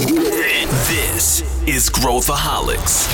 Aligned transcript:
This 0.00 1.44
is 1.66 1.90
Growthaholics. 1.90 3.06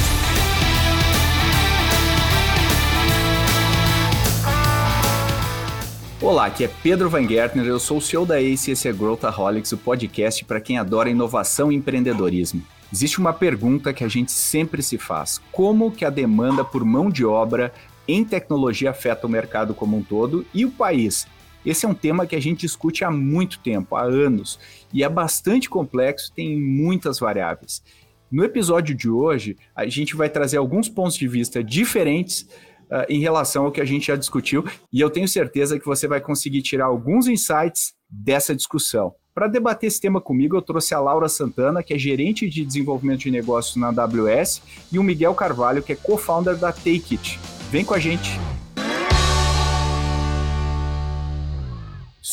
Olá, 6.22 6.46
aqui 6.46 6.62
é 6.62 6.70
Pedro 6.84 7.10
Van 7.10 7.26
Gertner, 7.26 7.67
eu 7.67 7.80
sou 7.80 7.99
o 7.99 8.00
CEO 8.00 8.25
da 8.25 8.41
ACE 8.41 8.70
e 8.70 8.72
esse 8.75 8.86
é 8.86 8.93
Growthaholics, 8.93 9.72
o 9.72 9.79
podcast 9.79 10.45
para 10.45 10.61
quem 10.61 10.79
adora 10.79 11.11
inovação 11.11 11.72
e 11.72 11.75
empreendedorismo. 11.75 12.62
Existe 12.93 13.18
uma 13.18 13.32
pergunta 13.32 13.93
que 13.93 14.05
a 14.05 14.09
gente 14.09 14.30
sempre 14.30 14.80
se 14.80 14.96
faz: 14.96 15.41
como 15.50 15.91
que 15.91 16.05
a 16.05 16.11
demanda 16.11 16.64
por 16.64 16.84
mão 16.84 17.11
de 17.11 17.25
obra 17.25 17.75
em 18.07 18.25
tecnologia 18.25 18.91
afeta 18.91 19.27
o 19.27 19.30
mercado 19.30 19.75
como 19.75 19.96
um 19.96 20.05
todo 20.05 20.46
e 20.55 20.64
o 20.64 20.71
país? 20.71 21.27
Esse 21.66 21.84
é 21.84 21.88
um 21.88 21.94
tema 21.94 22.28
que 22.28 22.36
a 22.36 22.40
gente 22.40 22.60
discute 22.60 23.04
há 23.04 23.10
muito 23.10 23.58
tempo, 23.58 23.96
há 23.96 24.04
anos, 24.04 24.56
e 24.94 25.02
é 25.02 25.08
bastante 25.08 25.68
complexo, 25.68 26.32
tem 26.32 26.56
muitas 26.56 27.18
variáveis. 27.18 27.82
No 28.30 28.44
episódio 28.44 28.94
de 28.94 29.11
hoje, 29.11 29.57
a 29.74 29.84
gente 29.86 30.14
vai 30.14 30.29
trazer 30.29 30.58
alguns 30.58 30.88
pontos 30.88 31.16
de 31.16 31.26
vista 31.26 31.64
diferentes 31.64 32.43
uh, 32.43 33.05
em 33.09 33.19
relação 33.19 33.65
ao 33.65 33.73
que 33.73 33.80
a 33.80 33.84
gente 33.84 34.07
já 34.07 34.15
discutiu, 34.15 34.65
e 34.93 35.01
eu 35.01 35.10
tenho 35.10 35.27
certeza 35.27 35.77
que 35.77 35.84
você 35.84 36.07
vai 36.07 36.21
conseguir 36.21 36.62
tirar 36.62 36.87
alguns 36.87 37.27
insights 37.27 37.95
dessa 38.09 38.55
discussão. 38.55 39.12
Para 39.35 39.48
debater 39.48 39.88
esse 39.88 40.01
tema 40.01 40.21
comigo, 40.21 40.57
eu 40.57 40.62
trouxe 40.62 40.95
a 40.95 41.01
Laura 41.01 41.29
Santana, 41.29 41.83
que 41.83 41.93
é 41.93 41.98
gerente 41.98 42.48
de 42.48 42.65
desenvolvimento 42.65 43.23
de 43.23 43.30
negócios 43.33 43.74
na 43.74 43.88
AWS, 43.88 44.62
e 44.93 45.01
o 45.01 45.02
Miguel 45.02 45.35
Carvalho, 45.35 45.83
que 45.83 45.93
é 45.93 45.96
co-founder 45.96 46.57
da 46.57 46.73
Take 46.73 47.16
It. 47.16 47.41
Vem 47.73 47.85
com 47.85 47.93
a 47.93 47.98
gente! 47.98 48.38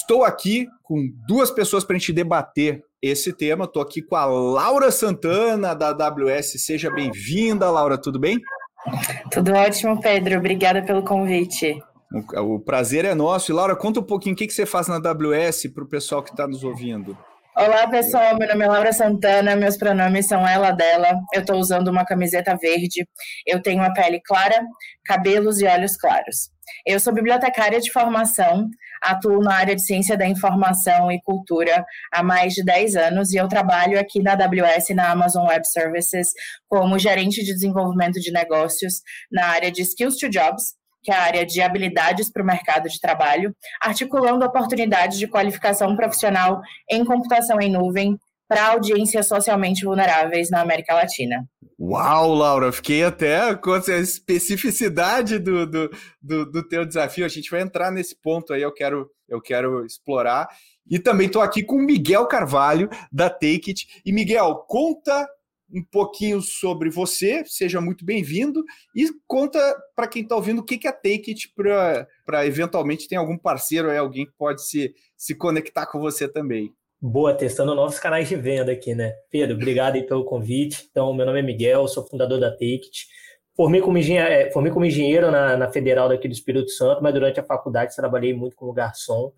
Estou 0.03 0.25
aqui 0.25 0.67
com 0.83 1.09
duas 1.25 1.49
pessoas 1.49 1.85
para 1.85 1.95
a 1.95 1.99
gente 1.99 2.11
debater 2.11 2.83
esse 3.01 3.31
tema. 3.31 3.63
Estou 3.63 3.81
aqui 3.81 4.01
com 4.01 4.17
a 4.17 4.25
Laura 4.25 4.91
Santana, 4.91 5.73
da 5.73 5.91
AWS. 5.91 6.61
Seja 6.61 6.91
bem-vinda, 6.91 7.71
Laura, 7.71 7.97
tudo 7.97 8.19
bem? 8.19 8.37
Tudo 9.31 9.53
ótimo, 9.53 10.01
Pedro. 10.01 10.37
Obrigada 10.39 10.83
pelo 10.83 11.03
convite. 11.03 11.79
O, 12.35 12.59
prazer 12.59 13.05
é 13.05 13.15
nosso. 13.15 13.49
E, 13.49 13.55
Laura, 13.55 13.77
conta 13.77 14.01
um 14.01 14.03
pouquinho 14.03 14.35
o 14.35 14.37
que, 14.37 14.45
que 14.45 14.51
você 14.51 14.65
faz 14.65 14.89
na 14.89 14.95
AWS 14.95 15.67
para 15.73 15.85
o 15.85 15.87
pessoal 15.87 16.21
que 16.21 16.31
está 16.31 16.45
nos 16.45 16.65
ouvindo. 16.65 17.17
Olá, 17.55 17.87
pessoal. 17.87 18.35
Meu 18.35 18.47
nome 18.47 18.65
é 18.65 18.67
Laura 18.67 18.91
Santana. 18.91 19.55
Meus 19.55 19.77
pronomes 19.77 20.25
são 20.25 20.47
ela, 20.47 20.71
dela. 20.71 21.19
Eu 21.31 21.41
estou 21.41 21.57
usando 21.57 21.87
uma 21.87 22.03
camiseta 22.03 22.57
verde. 22.59 23.07
Eu 23.45 23.61
tenho 23.61 23.79
uma 23.79 23.93
pele 23.93 24.19
clara, 24.25 24.59
cabelos 25.05 25.61
e 25.61 25.67
olhos 25.67 25.95
claros. 25.95 26.49
Eu 26.83 26.99
sou 26.99 27.13
bibliotecária 27.13 27.79
de 27.79 27.91
formação, 27.91 28.67
atuo 29.03 29.39
na 29.39 29.53
área 29.53 29.75
de 29.75 29.83
ciência 29.83 30.17
da 30.17 30.25
informação 30.25 31.11
e 31.11 31.21
cultura 31.21 31.85
há 32.11 32.23
mais 32.23 32.53
de 32.53 32.63
10 32.63 32.95
anos 32.95 33.31
e 33.33 33.37
eu 33.37 33.47
trabalho 33.47 33.99
aqui 33.99 34.19
na 34.19 34.33
AWS 34.33 34.89
na 34.95 35.11
Amazon 35.11 35.45
Web 35.45 35.67
Services 35.67 36.29
como 36.67 36.97
gerente 36.97 37.43
de 37.43 37.53
desenvolvimento 37.53 38.19
de 38.19 38.31
negócios 38.31 39.01
na 39.31 39.45
área 39.47 39.71
de 39.71 39.83
Skills 39.83 40.17
to 40.17 40.27
Jobs, 40.27 40.73
que 41.03 41.11
é 41.11 41.15
a 41.15 41.21
área 41.21 41.45
de 41.45 41.61
habilidades 41.61 42.31
para 42.31 42.41
o 42.41 42.45
mercado 42.45 42.87
de 42.87 42.99
trabalho, 42.99 43.55
articulando 43.81 44.45
oportunidades 44.45 45.19
de 45.19 45.27
qualificação 45.27 45.95
profissional 45.95 46.61
em 46.89 47.03
computação 47.03 47.59
em 47.59 47.71
nuvem 47.71 48.17
para 48.47 48.67
audiências 48.67 49.27
socialmente 49.27 49.83
vulneráveis 49.83 50.49
na 50.49 50.61
América 50.61 50.93
Latina. 50.93 51.45
Uau, 51.79 52.33
Laura, 52.33 52.71
fiquei 52.71 53.03
até 53.03 53.55
com 53.55 53.73
a 53.73 53.79
especificidade 53.99 55.39
do, 55.39 55.65
do, 55.65 55.89
do, 56.21 56.51
do 56.51 56.67
teu 56.67 56.85
desafio. 56.85 57.25
A 57.25 57.29
gente 57.29 57.49
vai 57.49 57.61
entrar 57.61 57.91
nesse 57.91 58.15
ponto 58.15 58.53
aí, 58.53 58.61
eu 58.61 58.73
quero, 58.73 59.09
eu 59.27 59.41
quero 59.41 59.85
explorar. 59.85 60.47
E 60.89 60.99
também 60.99 61.27
estou 61.27 61.41
aqui 61.41 61.63
com 61.63 61.77
Miguel 61.77 62.27
Carvalho, 62.27 62.89
da 63.11 63.29
Take 63.29 63.71
It. 63.71 64.01
E, 64.05 64.13
Miguel, 64.13 64.65
conta 64.67 65.27
um 65.73 65.83
pouquinho 65.83 66.41
sobre 66.41 66.89
você, 66.89 67.43
seja 67.45 67.81
muito 67.81 68.05
bem-vindo, 68.05 68.63
e 68.95 69.09
conta 69.25 69.59
para 69.95 70.07
quem 70.07 70.21
está 70.21 70.35
ouvindo 70.35 70.59
o 70.59 70.63
que 70.63 70.87
é 70.87 70.89
a 70.89 70.93
Take 70.93 71.31
It 71.31 71.51
para 71.55 72.45
eventualmente 72.45 73.07
tem 73.07 73.17
algum 73.17 73.37
parceiro 73.37 73.89
aí, 73.89 73.97
alguém 73.97 74.25
que 74.25 74.33
pode 74.37 74.63
se, 74.65 74.93
se 75.17 75.33
conectar 75.33 75.87
com 75.87 75.99
você 75.99 76.27
também. 76.27 76.71
Boa, 77.01 77.33
testando 77.33 77.75
novos 77.75 77.99
canais 77.99 78.29
de 78.29 78.35
venda 78.35 78.71
aqui, 78.71 78.95
né? 78.95 79.13
Pedro, 79.29 79.55
obrigado 79.55 79.95
aí 79.95 80.03
pelo 80.03 80.23
convite. 80.23 80.87
Então, 80.89 81.13
meu 81.13 81.25
nome 81.25 81.39
é 81.39 81.43
Miguel, 81.43 81.85
sou 81.87 82.07
fundador 82.07 82.39
da 82.39 82.49
Takeit. 82.49 83.07
Formei 83.55 83.81
como 83.81 83.97
engenheiro, 83.97 84.29
é, 84.29 84.51
formei 84.51 84.71
como 84.71 84.85
engenheiro 84.85 85.29
na, 85.29 85.57
na 85.57 85.69
Federal 85.69 86.07
daqui 86.07 86.27
do 86.27 86.33
Espírito 86.33 86.69
Santo, 86.71 87.03
mas 87.03 87.13
durante 87.13 87.39
a 87.39 87.43
faculdade 87.43 87.95
trabalhei 87.95 88.33
muito 88.33 88.55
como 88.55 88.71
garçom. 88.71 89.33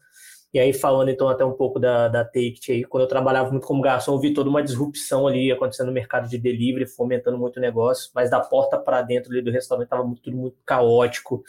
E 0.56 0.60
aí, 0.60 0.72
falando 0.72 1.10
então 1.10 1.28
até 1.28 1.44
um 1.44 1.52
pouco 1.52 1.78
da, 1.78 2.08
da 2.08 2.24
Takeit 2.24 2.72
aí, 2.72 2.86
quando 2.86 3.04
eu 3.04 3.10
trabalhava 3.10 3.52
muito 3.52 3.68
como 3.68 3.82
garçom, 3.82 4.14
eu 4.14 4.20
vi 4.22 4.34
toda 4.34 4.50
uma 4.50 4.64
disrupção 4.64 5.28
ali 5.28 5.52
acontecendo 5.52 5.88
no 5.88 5.92
mercado 5.92 6.30
de 6.30 6.38
delivery, 6.38 6.86
fomentando 6.88 7.38
muito 7.38 7.58
o 7.58 7.60
negócio, 7.60 8.10
mas 8.16 8.30
da 8.30 8.40
porta 8.40 8.78
para 8.78 9.02
dentro 9.02 9.34
ali 9.34 9.42
do 9.42 9.52
restaurante 9.52 9.88
estava 9.88 10.10
tudo 10.24 10.38
muito 10.38 10.56
caótico. 10.66 11.44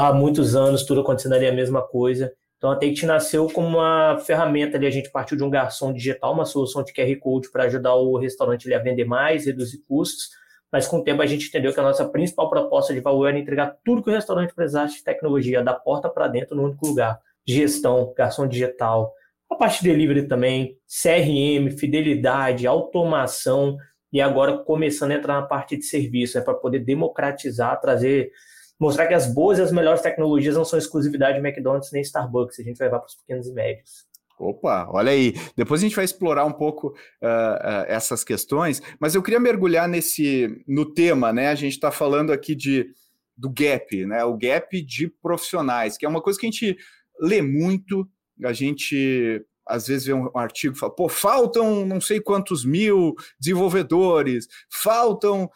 Há 0.00 0.14
muitos 0.14 0.56
anos, 0.56 0.86
tudo 0.86 1.02
acontecendo 1.02 1.34
ali 1.34 1.46
a 1.46 1.52
mesma 1.52 1.82
coisa. 1.82 2.32
Então 2.56 2.70
a 2.70 2.76
Take 2.76 3.04
nasceu 3.04 3.50
como 3.50 3.68
uma 3.68 4.16
ferramenta 4.20 4.78
ali, 4.78 4.86
a 4.86 4.90
gente 4.90 5.10
partiu 5.10 5.36
de 5.36 5.44
um 5.44 5.50
garçom 5.50 5.92
digital, 5.92 6.32
uma 6.32 6.46
solução 6.46 6.82
de 6.82 6.94
QR 6.94 7.14
Code 7.20 7.50
para 7.52 7.64
ajudar 7.64 7.96
o 7.96 8.16
restaurante 8.16 8.66
ali, 8.66 8.74
a 8.74 8.82
vender 8.82 9.04
mais, 9.04 9.44
reduzir 9.44 9.84
custos, 9.86 10.30
mas 10.72 10.88
com 10.88 11.00
o 11.00 11.04
tempo 11.04 11.20
a 11.20 11.26
gente 11.26 11.48
entendeu 11.48 11.70
que 11.70 11.80
a 11.80 11.82
nossa 11.82 12.08
principal 12.08 12.48
proposta 12.48 12.94
de 12.94 13.00
valor 13.00 13.26
era 13.26 13.38
entregar 13.38 13.76
tudo 13.84 14.02
que 14.02 14.08
o 14.08 14.14
restaurante 14.14 14.54
precisasse 14.54 14.96
de 14.96 15.04
tecnologia, 15.04 15.62
da 15.62 15.74
porta 15.74 16.08
para 16.08 16.28
dentro, 16.28 16.56
no 16.56 16.64
único 16.64 16.86
lugar. 16.86 17.20
Gestão, 17.46 18.12
garçom 18.16 18.46
digital, 18.46 19.12
a 19.50 19.54
parte 19.54 19.82
de 19.82 19.90
delivery 19.90 20.26
também, 20.26 20.76
CRM, 20.86 21.70
fidelidade, 21.78 22.66
automação, 22.66 23.76
e 24.12 24.20
agora 24.20 24.58
começando 24.58 25.12
a 25.12 25.14
entrar 25.14 25.40
na 25.40 25.46
parte 25.46 25.76
de 25.76 25.84
serviço, 25.84 26.38
é 26.38 26.40
para 26.40 26.54
poder 26.54 26.80
democratizar, 26.80 27.80
trazer 27.80 28.30
mostrar 28.78 29.06
que 29.06 29.14
as 29.14 29.26
boas 29.32 29.58
e 29.58 29.62
as 29.62 29.72
melhores 29.72 30.02
tecnologias 30.02 30.54
não 30.54 30.64
são 30.64 30.78
exclusividade 30.78 31.40
de 31.40 31.46
McDonald's 31.46 31.90
nem 31.92 32.02
Starbucks, 32.02 32.60
a 32.60 32.62
gente 32.62 32.76
vai 32.76 32.88
levar 32.88 33.00
para 33.00 33.08
os 33.08 33.14
pequenos 33.14 33.46
e 33.48 33.52
médios. 33.52 34.06
Opa, 34.38 34.86
olha 34.90 35.12
aí. 35.12 35.34
Depois 35.56 35.80
a 35.80 35.84
gente 35.84 35.96
vai 35.96 36.04
explorar 36.04 36.44
um 36.44 36.52
pouco 36.52 36.88
uh, 36.88 36.92
uh, 36.92 37.84
essas 37.86 38.22
questões, 38.22 38.82
mas 39.00 39.14
eu 39.14 39.22
queria 39.22 39.40
mergulhar 39.40 39.88
nesse 39.88 40.62
no 40.68 40.92
tema, 40.92 41.32
né? 41.32 41.48
A 41.48 41.54
gente 41.54 41.72
está 41.72 41.90
falando 41.90 42.32
aqui 42.32 42.54
de 42.54 42.86
do 43.34 43.50
gap, 43.50 44.04
né? 44.04 44.24
O 44.24 44.36
gap 44.36 44.82
de 44.82 45.08
profissionais, 45.08 45.96
que 45.96 46.04
é 46.04 46.08
uma 46.08 46.20
coisa 46.20 46.38
que 46.38 46.46
a 46.46 46.50
gente 46.50 46.76
lê 47.20 47.42
muito, 47.42 48.08
a 48.44 48.52
gente 48.52 49.44
às 49.66 49.88
vezes 49.88 50.06
vê 50.06 50.12
um 50.12 50.30
artigo 50.36 50.76
e 50.76 50.78
fala, 50.78 50.94
pô, 50.94 51.08
faltam 51.08 51.84
não 51.84 52.00
sei 52.00 52.20
quantos 52.20 52.64
mil 52.64 53.14
desenvolvedores, 53.38 54.46
faltam 54.70 55.50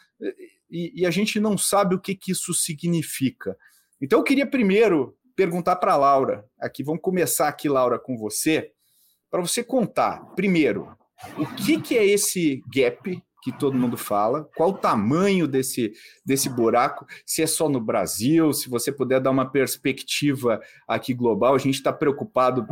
e, 0.69 1.01
e 1.01 1.05
a 1.05 1.11
gente 1.11 1.39
não 1.39 1.57
sabe 1.57 1.95
o 1.95 1.99
que, 1.99 2.15
que 2.15 2.31
isso 2.31 2.53
significa. 2.53 3.57
Então 4.01 4.19
eu 4.19 4.23
queria 4.23 4.45
primeiro 4.45 5.15
perguntar 5.35 5.77
para 5.77 5.93
a 5.93 5.97
Laura, 5.97 6.45
aqui 6.59 6.83
vamos 6.83 7.01
começar 7.01 7.47
aqui, 7.47 7.69
Laura, 7.69 7.97
com 7.97 8.17
você, 8.17 8.71
para 9.29 9.41
você 9.41 9.63
contar, 9.63 10.19
primeiro, 10.35 10.95
o 11.37 11.45
que, 11.55 11.79
que 11.81 11.97
é 11.97 12.05
esse 12.05 12.61
gap 12.73 13.23
que 13.41 13.51
todo 13.51 13.77
mundo 13.77 13.97
fala, 13.97 14.47
qual 14.55 14.69
o 14.69 14.77
tamanho 14.77 15.47
desse, 15.47 15.91
desse 16.25 16.47
buraco, 16.47 17.05
se 17.25 17.41
é 17.41 17.47
só 17.47 17.67
no 17.67 17.81
Brasil, 17.81 18.53
se 18.53 18.69
você 18.69 18.91
puder 18.91 19.19
dar 19.19 19.31
uma 19.31 19.49
perspectiva 19.49 20.61
aqui 20.87 21.13
global, 21.13 21.55
a 21.55 21.57
gente 21.57 21.75
está 21.75 21.91
preocupado 21.91 22.67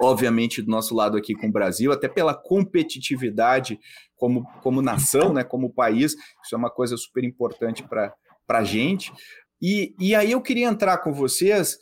obviamente, 0.00 0.60
do 0.60 0.70
nosso 0.70 0.94
lado 0.94 1.16
aqui 1.16 1.34
com 1.34 1.46
o 1.46 1.52
Brasil, 1.52 1.92
até 1.92 2.08
pela 2.08 2.34
competitividade 2.34 3.78
como, 4.16 4.44
como 4.60 4.82
nação, 4.82 5.32
né, 5.32 5.44
como 5.44 5.72
país, 5.72 6.16
isso 6.42 6.54
é 6.54 6.56
uma 6.56 6.70
coisa 6.70 6.96
super 6.96 7.22
importante 7.24 7.84
para 7.84 8.12
a 8.48 8.64
gente. 8.64 9.12
E, 9.60 9.94
e 9.98 10.14
aí 10.14 10.32
eu 10.32 10.40
queria 10.40 10.66
entrar 10.66 10.98
com 10.98 11.12
vocês 11.12 11.78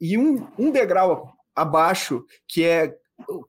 e 0.00 0.16
um, 0.16 0.46
um 0.58 0.70
degrau 0.70 1.32
abaixo, 1.54 2.24
que 2.48 2.64
é 2.64 2.94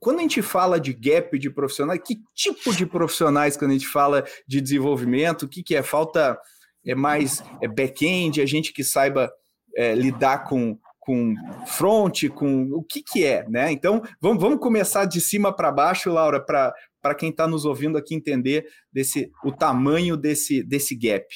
quando 0.00 0.18
a 0.18 0.22
gente 0.22 0.42
fala 0.42 0.78
de 0.78 0.92
gap 0.92 1.38
de 1.38 1.50
profissionais, 1.50 2.00
que 2.04 2.18
tipo 2.34 2.74
de 2.74 2.86
profissionais 2.86 3.56
quando 3.56 3.72
a 3.72 3.74
gente 3.74 3.88
fala 3.88 4.24
de 4.46 4.60
desenvolvimento, 4.60 5.44
o 5.44 5.48
que, 5.48 5.62
que 5.62 5.74
é? 5.74 5.82
Falta 5.82 6.38
é 6.84 6.94
mais 6.94 7.42
é 7.60 7.66
back-end, 7.66 8.40
a 8.40 8.46
gente 8.46 8.72
que 8.72 8.84
saiba 8.84 9.30
é, 9.76 9.94
lidar 9.94 10.44
com, 10.44 10.78
com 11.00 11.34
front, 11.66 12.28
com 12.28 12.70
o 12.72 12.82
que, 12.82 13.02
que 13.02 13.24
é, 13.24 13.46
né? 13.48 13.72
Então, 13.72 14.02
vamos, 14.20 14.40
vamos 14.40 14.60
começar 14.60 15.04
de 15.04 15.20
cima 15.20 15.54
para 15.54 15.72
baixo, 15.72 16.10
Laura, 16.10 16.40
para 16.40 17.14
quem 17.16 17.30
está 17.30 17.46
nos 17.46 17.64
ouvindo 17.64 17.98
aqui 17.98 18.14
entender 18.14 18.66
desse, 18.92 19.30
o 19.44 19.52
tamanho 19.52 20.16
desse, 20.16 20.62
desse 20.62 20.94
gap. 20.96 21.26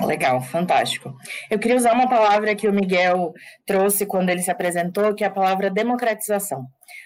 Legal, 0.00 0.40
fantástico. 0.40 1.14
Eu 1.50 1.58
queria 1.58 1.76
usar 1.76 1.92
uma 1.92 2.08
palavra 2.08 2.54
que 2.54 2.66
o 2.66 2.72
Miguel 2.72 3.34
trouxe 3.66 4.06
quando 4.06 4.30
ele 4.30 4.40
se 4.40 4.50
apresentou, 4.50 5.14
que 5.14 5.22
é 5.22 5.26
a 5.26 5.30
palavra 5.30 5.70
democratização. 5.70 6.64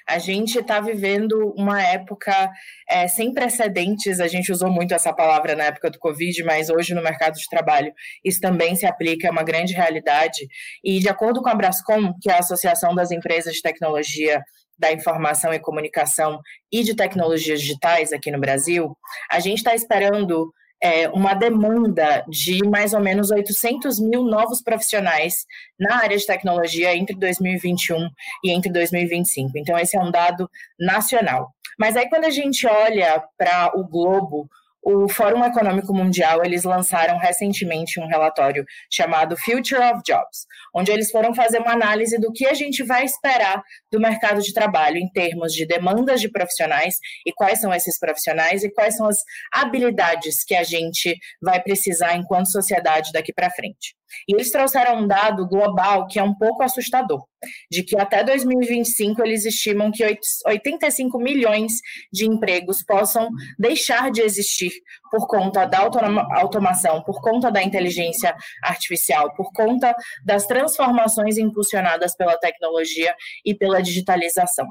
A 0.08 0.18
gente 0.18 0.58
está 0.58 0.80
vivendo 0.80 1.52
uma 1.56 1.82
época 1.82 2.50
é, 2.88 3.06
sem 3.08 3.32
precedentes, 3.32 4.20
a 4.20 4.28
gente 4.28 4.52
usou 4.52 4.70
muito 4.70 4.94
essa 4.94 5.12
palavra 5.12 5.54
na 5.54 5.64
época 5.64 5.90
do 5.90 5.98
Covid, 5.98 6.42
mas 6.44 6.70
hoje 6.70 6.94
no 6.94 7.02
mercado 7.02 7.34
de 7.34 7.48
trabalho 7.48 7.92
isso 8.24 8.40
também 8.40 8.74
se 8.76 8.86
aplica, 8.86 9.28
é 9.28 9.30
uma 9.30 9.42
grande 9.42 9.72
realidade. 9.72 10.46
E 10.84 10.98
de 10.98 11.08
acordo 11.08 11.42
com 11.42 11.48
a 11.48 11.54
Brascom, 11.54 12.12
que 12.20 12.30
é 12.30 12.34
a 12.34 12.38
Associação 12.38 12.94
das 12.94 13.10
Empresas 13.10 13.54
de 13.54 13.62
Tecnologia 13.62 14.42
da 14.78 14.90
informação 14.90 15.52
e 15.52 15.60
comunicação 15.60 16.40
e 16.72 16.82
de 16.82 16.96
tecnologias 16.96 17.60
digitais 17.60 18.12
aqui 18.12 18.30
no 18.30 18.40
Brasil, 18.40 18.96
a 19.30 19.38
gente 19.38 19.58
está 19.58 19.74
esperando 19.74 20.50
é, 20.82 21.08
uma 21.10 21.34
demanda 21.34 22.24
de 22.28 22.66
mais 22.68 22.94
ou 22.94 23.00
menos 23.00 23.30
800 23.30 24.00
mil 24.00 24.24
novos 24.24 24.62
profissionais 24.62 25.46
na 25.78 25.96
área 25.96 26.16
de 26.16 26.26
tecnologia 26.26 26.96
entre 26.96 27.14
2021 27.16 28.08
e 28.44 28.50
entre 28.50 28.72
2025. 28.72 29.56
Então, 29.56 29.78
esse 29.78 29.96
é 29.96 30.00
um 30.00 30.10
dado 30.10 30.50
nacional. 30.78 31.52
Mas 31.78 31.96
aí, 31.96 32.08
quando 32.08 32.24
a 32.24 32.30
gente 32.30 32.66
olha 32.66 33.22
para 33.38 33.72
o 33.74 33.84
globo, 33.84 34.48
o 34.82 35.08
Fórum 35.08 35.44
Econômico 35.44 35.92
Mundial, 35.92 36.44
eles 36.44 36.64
lançaram 36.64 37.18
recentemente 37.18 38.00
um 38.00 38.06
relatório 38.06 38.64
chamado 38.90 39.36
Future 39.36 39.80
of 39.80 40.02
Jobs, 40.04 40.46
onde 40.74 40.90
eles 40.90 41.10
foram 41.10 41.34
fazer 41.34 41.58
uma 41.58 41.72
análise 41.72 42.18
do 42.18 42.32
que 42.32 42.46
a 42.46 42.54
gente 42.54 42.82
vai 42.82 43.04
esperar 43.04 43.62
do 43.90 44.00
mercado 44.00 44.40
de 44.40 44.54
trabalho 44.54 44.96
em 44.96 45.08
termos 45.10 45.52
de 45.52 45.66
demandas 45.66 46.20
de 46.20 46.30
profissionais 46.30 46.96
e 47.26 47.32
quais 47.32 47.60
são 47.60 47.72
esses 47.72 47.98
profissionais 47.98 48.64
e 48.64 48.70
quais 48.70 48.96
são 48.96 49.06
as 49.06 49.18
habilidades 49.52 50.44
que 50.44 50.54
a 50.54 50.62
gente 50.62 51.16
vai 51.42 51.60
precisar 51.62 52.14
enquanto 52.16 52.50
sociedade 52.50 53.12
daqui 53.12 53.32
para 53.32 53.50
frente. 53.50 53.99
E 54.28 54.34
eles 54.34 54.50
trouxeram 54.50 55.02
um 55.02 55.06
dado 55.06 55.46
global 55.46 56.06
que 56.06 56.18
é 56.18 56.22
um 56.22 56.34
pouco 56.34 56.62
assustador, 56.62 57.24
de 57.70 57.82
que 57.82 57.98
até 57.98 58.22
2025 58.22 59.22
eles 59.24 59.44
estimam 59.44 59.90
que 59.90 60.04
85 60.46 61.18
milhões 61.18 61.72
de 62.12 62.26
empregos 62.26 62.82
possam 62.84 63.28
deixar 63.58 64.10
de 64.10 64.20
existir 64.20 64.72
por 65.10 65.26
conta 65.26 65.64
da 65.64 65.78
automação, 65.78 67.02
por 67.02 67.20
conta 67.20 67.50
da 67.50 67.62
inteligência 67.62 68.34
artificial, 68.62 69.34
por 69.34 69.52
conta 69.52 69.94
das 70.24 70.46
transformações 70.46 71.38
impulsionadas 71.38 72.16
pela 72.16 72.38
tecnologia 72.38 73.14
e 73.44 73.54
pela 73.54 73.82
digitalização. 73.82 74.66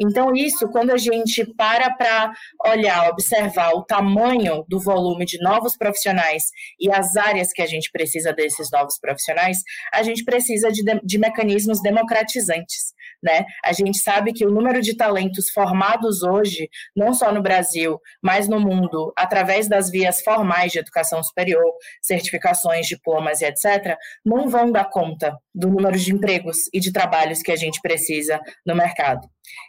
Então, 0.00 0.34
isso, 0.34 0.68
quando 0.68 0.90
a 0.90 0.96
gente 0.96 1.44
para 1.56 1.92
para 1.94 2.32
olhar, 2.66 3.08
observar 3.08 3.72
o 3.74 3.84
tamanho 3.84 4.64
do 4.68 4.80
volume 4.80 5.24
de 5.24 5.38
novos 5.40 5.76
profissionais 5.76 6.44
e 6.80 6.90
as 6.92 7.16
áreas 7.16 7.52
que 7.52 7.62
a 7.62 7.66
gente 7.66 7.90
precisa 7.90 8.32
desses 8.32 8.70
novos 8.70 8.98
profissionais, 8.98 9.58
a 9.92 10.02
gente 10.02 10.24
precisa 10.24 10.70
de, 10.70 10.82
de 11.02 11.18
mecanismos 11.18 11.82
democratizantes. 11.82 12.94
Né? 13.24 13.46
A 13.64 13.72
gente 13.72 13.96
sabe 13.96 14.34
que 14.34 14.44
o 14.44 14.50
número 14.50 14.82
de 14.82 14.94
talentos 14.94 15.48
formados 15.48 16.22
hoje, 16.22 16.68
não 16.94 17.14
só 17.14 17.32
no 17.32 17.40
Brasil, 17.40 17.98
mas 18.22 18.46
no 18.46 18.60
mundo, 18.60 19.14
através 19.16 19.66
das 19.66 19.90
vias 19.90 20.20
formais 20.20 20.72
de 20.72 20.78
educação 20.78 21.22
superior, 21.22 21.64
certificações, 22.02 22.86
diplomas 22.86 23.40
e 23.40 23.46
etc., 23.46 23.96
não 24.22 24.50
vão 24.50 24.70
dar 24.70 24.90
conta 24.90 25.34
do 25.54 25.70
número 25.70 25.98
de 25.98 26.12
empregos 26.12 26.68
e 26.70 26.78
de 26.78 26.92
trabalhos 26.92 27.40
que 27.40 27.50
a 27.50 27.56
gente 27.56 27.80
precisa 27.80 28.38
no 28.66 28.76
mercado. 28.76 29.26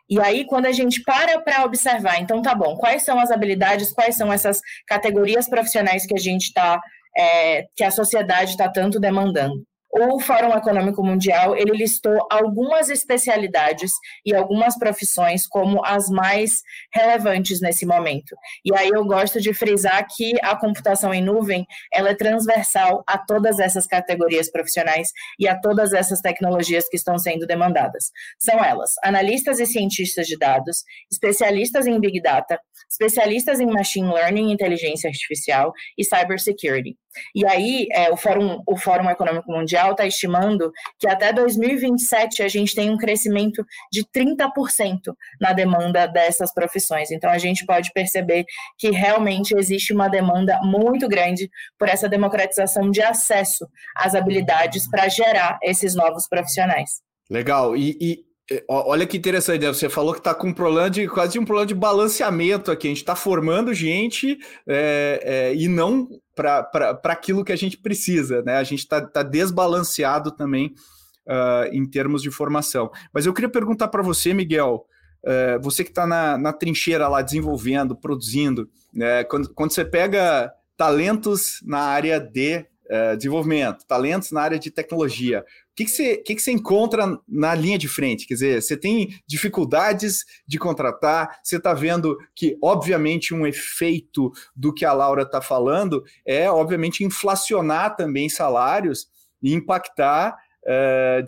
E 0.09 0.19
aí, 0.19 0.45
quando 0.45 0.65
a 0.65 0.73
gente 0.73 1.01
para 1.03 1.39
para 1.39 1.63
observar, 1.63 2.19
então 2.19 2.41
tá 2.41 2.53
bom, 2.53 2.75
quais 2.75 3.03
são 3.03 3.17
as 3.17 3.31
habilidades, 3.31 3.93
quais 3.93 4.17
são 4.17 4.33
essas 4.33 4.59
categorias 4.85 5.47
profissionais 5.47 6.05
que 6.05 6.13
a 6.13 6.19
gente 6.19 6.47
está, 6.47 6.81
é, 7.17 7.67
que 7.73 7.85
a 7.85 7.91
sociedade 7.91 8.51
está 8.51 8.67
tanto 8.67 8.99
demandando? 8.99 9.65
O 9.97 10.19
Fórum 10.19 10.51
Econômico 10.51 11.01
Mundial 11.01 11.55
ele 11.55 11.71
listou 11.71 12.27
algumas 12.29 12.89
especialidades 12.89 13.93
e 14.25 14.35
algumas 14.35 14.77
profissões 14.77 15.47
como 15.47 15.81
as 15.85 16.09
mais 16.09 16.61
relevantes 16.93 17.61
nesse 17.61 17.85
momento. 17.85 18.35
E 18.65 18.75
aí 18.75 18.89
eu 18.89 19.05
gosto 19.05 19.39
de 19.39 19.53
frisar 19.53 20.05
que 20.13 20.33
a 20.43 20.53
computação 20.57 21.13
em 21.13 21.23
nuvem 21.23 21.65
ela 21.93 22.09
é 22.09 22.15
transversal 22.15 23.05
a 23.07 23.17
todas 23.17 23.57
essas 23.57 23.87
categorias 23.87 24.51
profissionais 24.51 25.07
e 25.39 25.47
a 25.47 25.57
todas 25.57 25.93
essas 25.93 26.19
tecnologias 26.19 26.89
que 26.89 26.97
estão 26.97 27.17
sendo 27.17 27.47
demandadas. 27.47 28.11
São 28.37 28.61
elas: 28.61 28.91
analistas 29.01 29.61
e 29.61 29.65
cientistas 29.65 30.27
de 30.27 30.37
dados, 30.37 30.83
especialistas 31.09 31.87
em 31.87 32.01
big 32.01 32.21
data, 32.21 32.59
especialistas 32.89 33.61
em 33.61 33.65
machine 33.67 34.11
learning, 34.11 34.51
inteligência 34.51 35.09
artificial 35.09 35.71
e 35.97 36.03
cybersecurity. 36.03 36.97
E 37.33 37.45
aí, 37.45 37.87
é, 37.91 38.11
o, 38.11 38.17
Fórum, 38.17 38.61
o 38.67 38.77
Fórum 38.77 39.09
Econômico 39.09 39.51
Mundial 39.51 39.91
está 39.91 40.05
estimando 40.05 40.71
que 40.99 41.07
até 41.07 41.31
2027 41.33 42.43
a 42.43 42.47
gente 42.47 42.75
tem 42.75 42.89
um 42.89 42.97
crescimento 42.97 43.65
de 43.91 44.03
30% 44.05 45.13
na 45.39 45.53
demanda 45.53 46.05
dessas 46.07 46.53
profissões. 46.53 47.11
Então, 47.11 47.29
a 47.29 47.37
gente 47.37 47.65
pode 47.65 47.91
perceber 47.93 48.45
que 48.77 48.91
realmente 48.91 49.55
existe 49.55 49.93
uma 49.93 50.07
demanda 50.07 50.59
muito 50.63 51.07
grande 51.07 51.49
por 51.77 51.87
essa 51.87 52.09
democratização 52.09 52.89
de 52.89 53.01
acesso 53.01 53.67
às 53.95 54.15
habilidades 54.15 54.89
para 54.89 55.07
gerar 55.07 55.57
esses 55.61 55.95
novos 55.95 56.27
profissionais. 56.27 57.01
Legal. 57.29 57.75
E, 57.75 57.97
e 57.99 58.25
é, 58.51 58.63
olha 58.69 59.07
que 59.07 59.17
interessante, 59.17 59.61
né? 59.61 59.67
Você 59.67 59.89
falou 59.89 60.13
que 60.13 60.19
está 60.19 60.33
com 60.33 60.47
um 60.47 60.53
problema 60.53 60.89
de 60.89 61.07
quase 61.07 61.39
um 61.39 61.45
problema 61.45 61.65
de 61.65 61.73
balanceamento 61.73 62.71
aqui. 62.71 62.87
A 62.87 62.91
gente 62.91 62.99
está 62.99 63.15
formando 63.15 63.73
gente 63.73 64.37
é, 64.67 65.21
é, 65.23 65.55
e 65.55 65.67
não 65.67 66.07
para 66.35 66.99
aquilo 67.05 67.43
que 67.43 67.51
a 67.51 67.55
gente 67.55 67.77
precisa, 67.77 68.41
né? 68.41 68.57
A 68.57 68.63
gente 68.63 68.79
está 68.79 69.01
tá 69.01 69.23
desbalanceado 69.23 70.31
também 70.31 70.73
uh, 71.27 71.67
em 71.71 71.85
termos 71.85 72.21
de 72.21 72.29
formação. 72.29 72.91
Mas 73.13 73.25
eu 73.25 73.33
queria 73.33 73.49
perguntar 73.49 73.87
para 73.87 74.03
você, 74.03 74.33
Miguel, 74.33 74.85
uh, 75.23 75.61
você 75.61 75.83
que 75.83 75.91
está 75.91 76.05
na, 76.05 76.37
na 76.37 76.53
trincheira 76.53 77.07
lá 77.07 77.21
desenvolvendo, 77.21 77.95
produzindo, 77.95 78.69
né? 78.93 79.23
quando, 79.23 79.53
quando 79.53 79.71
você 79.71 79.85
pega 79.85 80.51
talentos 80.77 81.59
na 81.63 81.79
área 81.79 82.19
de 82.19 82.65
uh, 82.89 83.15
desenvolvimento, 83.17 83.85
talentos 83.85 84.31
na 84.31 84.41
área 84.41 84.59
de 84.59 84.71
tecnologia, 84.71 85.41
o 85.41 85.75
que, 85.75 85.85
que, 85.85 85.91
você, 85.91 86.17
que, 86.17 86.35
que 86.35 86.41
você 86.41 86.51
encontra 86.51 87.19
na 87.27 87.53
linha 87.53 87.77
de 87.77 87.87
frente? 87.87 88.25
Quer 88.25 88.35
dizer, 88.35 88.61
você 88.61 88.77
tem 88.77 89.09
dificuldades 89.27 90.23
de 90.47 90.57
contratar, 90.57 91.39
você 91.43 91.57
está 91.57 91.73
vendo 91.73 92.17
que, 92.33 92.57
obviamente, 92.61 93.33
um 93.33 93.45
efeito 93.45 94.31
do 94.55 94.73
que 94.73 94.85
a 94.85 94.93
Laura 94.93 95.23
está 95.23 95.41
falando 95.41 96.03
é, 96.25 96.49
obviamente, 96.49 97.03
inflacionar 97.03 97.95
também 97.95 98.29
salários 98.29 99.07
e 99.41 99.53
impactar 99.53 100.35
é, 100.67 101.23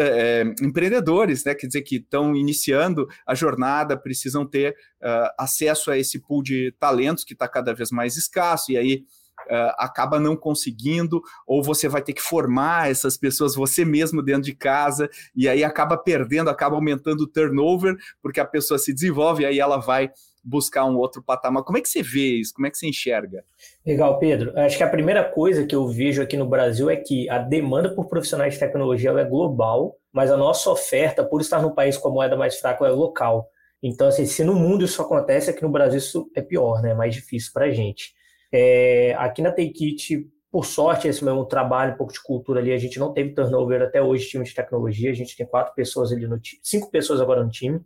é, 0.00 0.42
empreendedores, 0.62 1.44
né? 1.44 1.54
Quer 1.54 1.66
dizer, 1.66 1.82
que 1.82 1.96
estão 1.96 2.34
iniciando 2.34 3.06
a 3.26 3.34
jornada, 3.34 3.98
precisam 3.98 4.46
ter 4.46 4.70
uh, 5.02 5.28
acesso 5.38 5.90
a 5.90 5.98
esse 5.98 6.18
pool 6.18 6.42
de 6.42 6.74
talentos 6.80 7.22
que 7.22 7.34
está 7.34 7.46
cada 7.46 7.74
vez 7.74 7.90
mais 7.90 8.16
escasso, 8.16 8.72
e 8.72 8.78
aí 8.78 9.04
uh, 9.46 9.74
acaba 9.78 10.18
não 10.18 10.36
conseguindo, 10.36 11.22
ou 11.46 11.62
você 11.62 11.88
vai 11.88 12.02
ter 12.02 12.12
que 12.12 12.22
formar 12.22 12.90
essas 12.90 13.16
pessoas 13.16 13.54
você 13.54 13.84
mesmo 13.84 14.22
dentro 14.22 14.42
de 14.42 14.54
casa, 14.54 15.08
e 15.34 15.48
aí 15.48 15.64
acaba 15.64 15.96
perdendo, 15.96 16.50
acaba 16.50 16.76
aumentando 16.76 17.22
o 17.22 17.26
turnover, 17.26 17.96
porque 18.22 18.40
a 18.40 18.44
pessoa 18.44 18.78
se 18.78 18.92
desenvolve, 18.92 19.42
e 19.42 19.46
aí 19.46 19.58
ela 19.58 19.78
vai 19.78 20.10
buscar 20.42 20.84
um 20.84 20.96
outro 20.96 21.22
patamar. 21.22 21.62
Como 21.62 21.78
é 21.78 21.80
que 21.80 21.88
você 21.88 22.02
vê 22.02 22.40
isso? 22.40 22.54
Como 22.54 22.66
é 22.66 22.70
que 22.70 22.78
você 22.78 22.88
enxerga? 22.88 23.44
Legal, 23.84 24.18
Pedro. 24.18 24.58
Acho 24.58 24.78
que 24.78 24.82
a 24.82 24.88
primeira 24.88 25.24
coisa 25.24 25.66
que 25.66 25.74
eu 25.74 25.86
vejo 25.88 26.22
aqui 26.22 26.36
no 26.36 26.48
Brasil 26.48 26.88
é 26.88 26.96
que 26.96 27.28
a 27.28 27.38
demanda 27.38 27.94
por 27.94 28.08
profissionais 28.08 28.54
de 28.54 28.60
tecnologia 28.60 29.10
é 29.10 29.24
global, 29.24 29.96
mas 30.12 30.30
a 30.30 30.36
nossa 30.36 30.70
oferta, 30.70 31.24
por 31.24 31.40
estar 31.40 31.60
no 31.60 31.74
país 31.74 31.96
com 31.96 32.08
a 32.08 32.12
moeda 32.12 32.36
mais 32.36 32.58
fraca, 32.58 32.86
é 32.86 32.90
local. 32.90 33.48
Então, 33.82 34.08
assim, 34.08 34.26
se 34.26 34.42
no 34.42 34.54
mundo 34.54 34.84
isso 34.84 35.00
acontece, 35.00 35.50
aqui 35.50 35.62
no 35.62 35.70
Brasil 35.70 35.98
isso 35.98 36.30
é 36.34 36.42
pior, 36.42 36.82
né? 36.82 36.90
É 36.90 36.94
mais 36.94 37.14
difícil 37.14 37.52
para 37.52 37.66
a 37.66 37.70
gente. 37.70 38.12
É, 38.52 39.14
aqui 39.18 39.42
na 39.42 39.50
Take 39.50 40.30
por 40.50 40.64
sorte, 40.64 41.06
esse 41.06 41.22
mesmo 41.24 41.44
trabalho, 41.44 41.94
um 41.94 41.96
pouco 41.96 42.12
de 42.12 42.22
cultura 42.22 42.60
ali, 42.60 42.72
a 42.72 42.78
gente 42.78 42.98
não 42.98 43.12
teve 43.12 43.34
turnover 43.34 43.82
até 43.82 44.02
hoje, 44.02 44.28
time 44.28 44.44
de 44.44 44.54
tecnologia, 44.54 45.10
a 45.10 45.14
gente 45.14 45.36
tem 45.36 45.46
quatro 45.46 45.74
pessoas 45.74 46.10
ali 46.10 46.26
no 46.26 46.38
time, 46.38 46.60
cinco 46.62 46.90
pessoas 46.90 47.20
agora 47.20 47.44
no 47.44 47.50
time. 47.50 47.80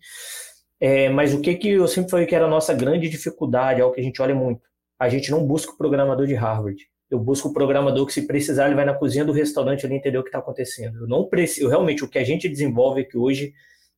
É, 0.80 1.08
mas 1.08 1.34
o 1.34 1.40
que, 1.40 1.54
que 1.54 1.70
eu 1.70 1.88
sempre 1.88 2.10
falei 2.10 2.26
que 2.26 2.34
era 2.34 2.44
a 2.44 2.48
nossa 2.48 2.72
grande 2.72 3.08
dificuldade, 3.08 3.80
é 3.80 3.84
o 3.84 3.92
que 3.92 4.00
a 4.00 4.04
gente 4.04 4.20
olha 4.22 4.34
muito. 4.34 4.62
A 4.98 5.08
gente 5.08 5.30
não 5.30 5.44
busca 5.44 5.72
o 5.72 5.76
programador 5.76 6.26
de 6.26 6.34
Harvard. 6.34 6.78
Eu 7.10 7.18
busco 7.18 7.48
o 7.48 7.52
programador 7.52 8.06
que, 8.06 8.12
se 8.12 8.26
precisar, 8.26 8.66
ele 8.66 8.74
vai 8.74 8.84
na 8.84 8.94
cozinha 8.94 9.24
do 9.24 9.32
restaurante 9.32 9.84
ali 9.84 9.96
entender 9.96 10.18
o 10.18 10.22
que 10.22 10.28
está 10.28 10.38
acontecendo. 10.38 11.00
Eu 11.00 11.06
não 11.06 11.28
preciso, 11.28 11.68
realmente, 11.68 12.04
o 12.04 12.08
que 12.08 12.18
a 12.18 12.24
gente 12.24 12.48
desenvolve 12.48 13.02
aqui 13.02 13.18
hoje 13.18 13.52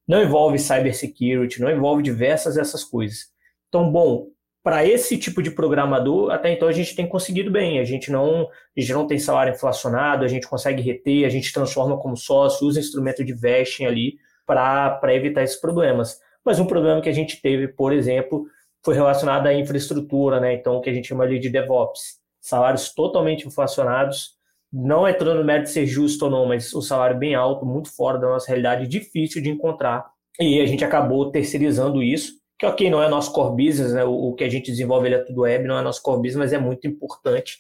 não 0.06 0.22
envolve 0.22 0.58
cybersecurity, 0.58 1.60
não 1.60 1.70
envolve 1.70 2.02
diversas 2.02 2.56
dessas 2.56 2.82
coisas. 2.82 3.30
Então, 3.68 3.90
bom, 3.90 4.28
para 4.64 4.82
esse 4.82 5.18
tipo 5.18 5.42
de 5.42 5.50
programador, 5.50 6.30
até 6.30 6.50
então 6.50 6.66
a 6.66 6.72
gente 6.72 6.96
tem 6.96 7.06
conseguido 7.06 7.50
bem. 7.50 7.78
A 7.78 7.84
gente 7.84 8.10
não, 8.10 8.48
a 8.74 8.80
gente 8.80 8.94
não 8.94 9.06
tem 9.06 9.18
salário 9.18 9.52
inflacionado, 9.52 10.24
a 10.24 10.28
gente 10.28 10.48
consegue 10.48 10.80
reter, 10.80 11.26
a 11.26 11.28
gente 11.28 11.52
transforma 11.52 11.98
como 11.98 12.16
sócio, 12.16 12.66
usa 12.66 12.80
instrumento 12.80 13.22
de 13.22 13.34
vesting 13.34 13.84
ali 13.84 14.16
para 14.46 15.14
evitar 15.14 15.42
esses 15.42 15.60
problemas. 15.60 16.18
Mas 16.42 16.58
um 16.58 16.64
problema 16.64 17.02
que 17.02 17.10
a 17.10 17.12
gente 17.12 17.42
teve, 17.42 17.68
por 17.68 17.92
exemplo, 17.92 18.46
foi 18.82 18.94
relacionado 18.94 19.46
à 19.46 19.52
infraestrutura, 19.52 20.40
né? 20.40 20.54
Então, 20.54 20.76
o 20.76 20.80
que 20.80 20.88
a 20.88 20.94
gente 20.94 21.08
chama 21.08 21.24
ali 21.24 21.38
de 21.38 21.50
DevOps. 21.50 22.18
Salários 22.40 22.90
totalmente 22.94 23.46
inflacionados, 23.46 24.30
não 24.72 25.06
entrando 25.06 25.40
no 25.40 25.44
mérito 25.44 25.66
de 25.66 25.72
ser 25.72 25.86
justo 25.86 26.24
ou 26.24 26.30
não, 26.30 26.46
mas 26.46 26.72
o 26.72 26.80
salário 26.80 27.18
bem 27.18 27.34
alto, 27.34 27.66
muito 27.66 27.94
fora 27.94 28.18
da 28.18 28.28
nossa 28.28 28.46
realidade, 28.46 28.88
difícil 28.88 29.42
de 29.42 29.50
encontrar. 29.50 30.06
E 30.40 30.58
a 30.60 30.66
gente 30.66 30.84
acabou 30.84 31.30
terceirizando 31.30 32.02
isso 32.02 32.43
que 32.58 32.66
ok, 32.66 32.90
não 32.90 33.02
é 33.02 33.08
nosso 33.08 33.32
core 33.32 33.66
business, 33.66 33.92
né? 33.92 34.04
o, 34.04 34.12
o 34.12 34.34
que 34.34 34.44
a 34.44 34.48
gente 34.48 34.70
desenvolve 34.70 35.06
ele 35.06 35.16
é 35.16 35.24
tudo 35.24 35.42
web, 35.42 35.66
não 35.66 35.78
é 35.78 35.82
nosso 35.82 36.02
core 36.02 36.22
business, 36.22 36.36
mas 36.36 36.52
é 36.52 36.58
muito 36.58 36.86
importante. 36.86 37.58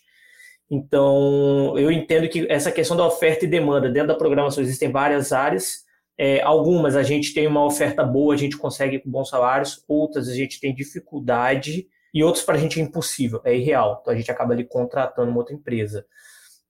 Então, 0.70 1.78
eu 1.78 1.90
entendo 1.90 2.28
que 2.28 2.46
essa 2.50 2.72
questão 2.72 2.96
da 2.96 3.06
oferta 3.06 3.44
e 3.44 3.48
demanda 3.48 3.88
dentro 3.90 4.08
da 4.08 4.14
programação 4.14 4.62
existem 4.62 4.90
várias 4.90 5.32
áreas, 5.32 5.84
É, 6.16 6.40
algumas 6.42 6.94
a 6.94 7.02
gente 7.02 7.34
tem 7.34 7.44
uma 7.44 7.64
oferta 7.64 8.04
boa, 8.04 8.34
a 8.34 8.36
gente 8.36 8.56
consegue 8.56 9.00
com 9.00 9.10
bons 9.10 9.28
salários, 9.28 9.82
outras 9.88 10.28
a 10.28 10.34
gente 10.34 10.60
tem 10.60 10.72
dificuldade 10.72 11.88
e 12.14 12.22
outros 12.22 12.44
para 12.44 12.54
a 12.54 12.58
gente 12.58 12.78
é 12.78 12.82
impossível, 12.84 13.40
é 13.44 13.52
irreal. 13.56 13.98
Então 14.00 14.12
a 14.14 14.16
gente 14.16 14.30
acaba 14.30 14.52
ali 14.54 14.64
contratando 14.64 15.28
uma 15.28 15.38
outra 15.38 15.56
empresa. 15.56 16.06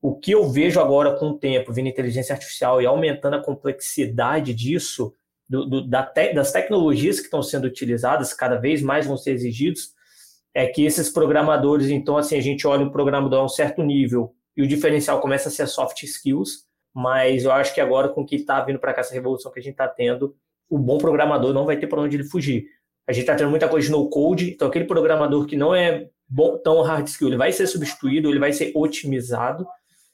O 0.01 0.19
que 0.19 0.33
eu 0.33 0.49
vejo 0.51 0.81
agora 0.81 1.15
com 1.19 1.29
o 1.29 1.39
tempo, 1.39 1.75
vindo 1.75 1.89
inteligência 1.89 2.33
artificial 2.33 2.81
e 2.81 2.87
aumentando 2.87 3.37
a 3.37 3.45
complexidade 3.45 4.55
disso, 4.55 5.13
do, 5.49 5.67
do, 5.67 5.89
da 5.89 6.03
te, 6.03 6.33
das 6.33 6.53
tecnologias 6.53 7.19
que 7.19 7.27
estão 7.27 7.43
sendo 7.43 7.67
utilizadas, 7.67 8.33
cada 8.33 8.57
vez 8.57 8.83
mais 8.83 9.07
vão 9.07 9.17
ser 9.17 9.33
exigidos, 9.33 9.93
é 10.55 10.67
que 10.67 10.85
esses 10.85 11.11
programadores, 11.11 11.89
então, 11.89 12.17
assim, 12.17 12.37
a 12.37 12.41
gente 12.41 12.67
olha 12.67 12.85
um 12.85 12.91
programador 12.91 13.41
a 13.41 13.45
um 13.45 13.49
certo 13.49 13.83
nível 13.83 14.35
e 14.57 14.63
o 14.63 14.67
diferencial 14.67 15.21
começa 15.21 15.49
a 15.49 15.53
ser 15.53 15.67
soft 15.67 16.03
skills, 16.05 16.65
mas 16.95 17.45
eu 17.45 17.51
acho 17.51 17.75
que 17.75 17.81
agora, 17.81 18.09
com 18.09 18.23
o 18.23 18.27
que 18.27 18.37
está 18.37 18.61
vindo 18.63 18.79
para 18.79 18.95
cá, 18.95 19.01
essa 19.01 19.13
revolução 19.13 19.51
que 19.51 19.59
a 19.59 19.63
gente 19.63 19.73
está 19.73 19.89
tendo, 19.89 20.37
o 20.71 20.79
bom 20.79 20.99
programador 20.99 21.53
não 21.53 21.67
vai 21.67 21.77
ter 21.77 21.89
para 21.89 22.01
onde 22.01 22.17
ele 22.17 22.25
fugir. 22.25 22.67
A 23.07 23.13
gente 23.13 23.23
está 23.23 23.35
tendo 23.35 23.51
muita 23.51 23.69
coisa 23.69 23.87
de 23.87 23.93
no 23.93 24.09
code, 24.09 24.51
então 24.51 24.69
aquele 24.69 24.85
programador 24.85 25.45
que 25.45 25.57
não 25.57 25.75
é 25.75 26.09
bom, 26.29 26.57
tão 26.59 26.81
hard 26.83 27.07
skill, 27.07 27.29
ele 27.29 27.37
vai 27.37 27.53
ser 27.53 27.67
substituído, 27.67 28.31
ele 28.31 28.39
vai 28.39 28.53
ser 28.53 28.73
otimizado. 28.75 29.67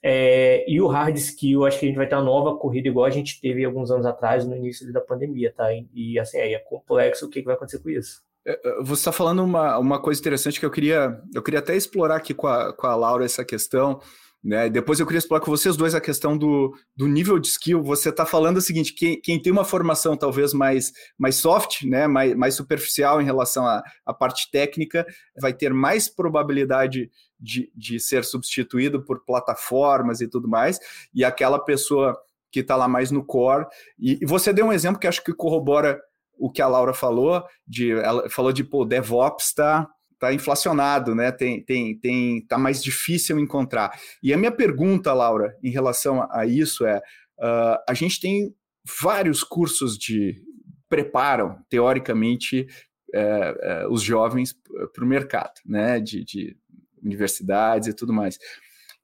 É, 0.02 0.64
e 0.70 0.80
o 0.80 0.86
hard 0.86 1.16
skill, 1.16 1.66
acho 1.66 1.78
que 1.78 1.84
a 1.84 1.88
gente 1.88 1.98
vai 1.98 2.08
ter 2.08 2.14
uma 2.14 2.24
nova 2.24 2.56
corrida 2.56 2.88
igual 2.88 3.04
a 3.04 3.10
gente 3.10 3.40
teve 3.40 3.64
alguns 3.64 3.90
anos 3.90 4.06
atrás, 4.06 4.46
no 4.46 4.56
início 4.56 4.90
da 4.92 5.00
pandemia, 5.00 5.52
tá? 5.54 5.68
E, 5.94 6.18
assim, 6.18 6.38
aí 6.38 6.54
é 6.54 6.58
complexo 6.58 7.26
o 7.26 7.28
que, 7.28 7.40
que 7.40 7.46
vai 7.46 7.54
acontecer 7.54 7.80
com 7.80 7.90
isso. 7.90 8.22
É, 8.46 8.52
é, 8.52 8.82
você 8.82 9.00
está 9.00 9.12
falando 9.12 9.44
uma, 9.44 9.78
uma 9.78 10.00
coisa 10.00 10.18
interessante 10.18 10.58
que 10.58 10.64
eu 10.64 10.70
queria, 10.70 11.20
eu 11.34 11.42
queria 11.42 11.60
até 11.60 11.76
explorar 11.76 12.16
aqui 12.16 12.32
com 12.32 12.46
a, 12.46 12.72
com 12.72 12.86
a 12.86 12.94
Laura 12.94 13.24
essa 13.24 13.44
questão. 13.44 14.00
Né? 14.42 14.70
Depois 14.70 14.98
eu 14.98 15.04
queria 15.04 15.18
explorar 15.18 15.44
com 15.44 15.50
vocês 15.50 15.76
dois 15.76 15.94
a 15.94 16.00
questão 16.00 16.36
do, 16.36 16.74
do 16.96 17.06
nível 17.06 17.38
de 17.38 17.48
skill. 17.48 17.82
Você 17.82 18.08
está 18.08 18.24
falando 18.24 18.56
o 18.56 18.62
seguinte: 18.62 18.94
quem, 18.94 19.20
quem, 19.20 19.40
tem 19.40 19.52
uma 19.52 19.66
formação 19.66 20.16
talvez 20.16 20.54
mais, 20.54 20.92
mais 21.18 21.36
soft, 21.36 21.82
né? 21.82 22.06
mais, 22.06 22.34
mais 22.34 22.54
superficial 22.54 23.20
em 23.20 23.24
relação 23.26 23.66
à, 23.66 23.82
à 24.06 24.14
parte 24.14 24.50
técnica, 24.50 25.06
vai 25.38 25.52
ter 25.52 25.74
mais 25.74 26.08
probabilidade 26.08 27.10
de, 27.40 27.70
de 27.74 27.98
ser 27.98 28.24
substituído 28.24 29.02
por 29.02 29.24
plataformas 29.24 30.20
e 30.20 30.28
tudo 30.28 30.48
mais, 30.48 30.78
e 31.14 31.24
aquela 31.24 31.58
pessoa 31.58 32.16
que 32.52 32.60
está 32.60 32.76
lá 32.76 32.88
mais 32.88 33.10
no 33.10 33.24
core. 33.24 33.66
E, 33.98 34.18
e, 34.20 34.26
você 34.26 34.52
deu 34.52 34.66
um 34.66 34.72
exemplo 34.72 35.00
que 35.00 35.06
acho 35.06 35.22
que 35.22 35.32
corrobora 35.32 36.00
o 36.36 36.50
que 36.50 36.62
a 36.62 36.66
Laura 36.66 36.92
falou, 36.92 37.44
de, 37.66 37.92
ela 37.92 38.28
falou 38.28 38.52
de 38.52 38.64
pô, 38.64 38.84
DevOps 38.84 39.46
está 39.46 39.88
tá 40.18 40.32
inflacionado, 40.34 41.14
né? 41.14 41.32
Tem, 41.32 41.62
tem, 41.64 41.98
tem, 41.98 42.44
tá 42.46 42.58
mais 42.58 42.82
difícil 42.82 43.38
encontrar. 43.38 43.98
E 44.22 44.34
a 44.34 44.36
minha 44.36 44.52
pergunta, 44.52 45.12
Laura, 45.14 45.56
em 45.62 45.70
relação 45.70 46.26
a, 46.30 46.44
isso 46.46 46.84
é: 46.84 46.98
uh, 46.98 47.78
a 47.88 47.94
gente 47.94 48.20
tem 48.20 48.54
vários 49.00 49.42
cursos 49.42 49.96
de 49.96 50.42
preparam 50.88 51.56
teoricamente 51.68 52.66
é, 53.14 53.54
é, 53.62 53.88
os 53.88 54.02
jovens 54.02 54.54
para 54.92 55.04
o 55.04 55.08
mercado, 55.08 55.54
né? 55.64 56.00
De, 56.00 56.24
de, 56.24 56.56
universidades 57.02 57.88
e 57.88 57.94
tudo 57.94 58.12
mais. 58.12 58.38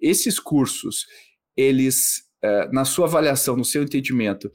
Esses 0.01 0.39
cursos, 0.39 1.07
eles, 1.57 2.23
é, 2.43 2.69
na 2.73 2.85
sua 2.85 3.07
avaliação, 3.07 3.57
no 3.57 3.65
seu 3.65 3.83
entendimento, 3.83 4.51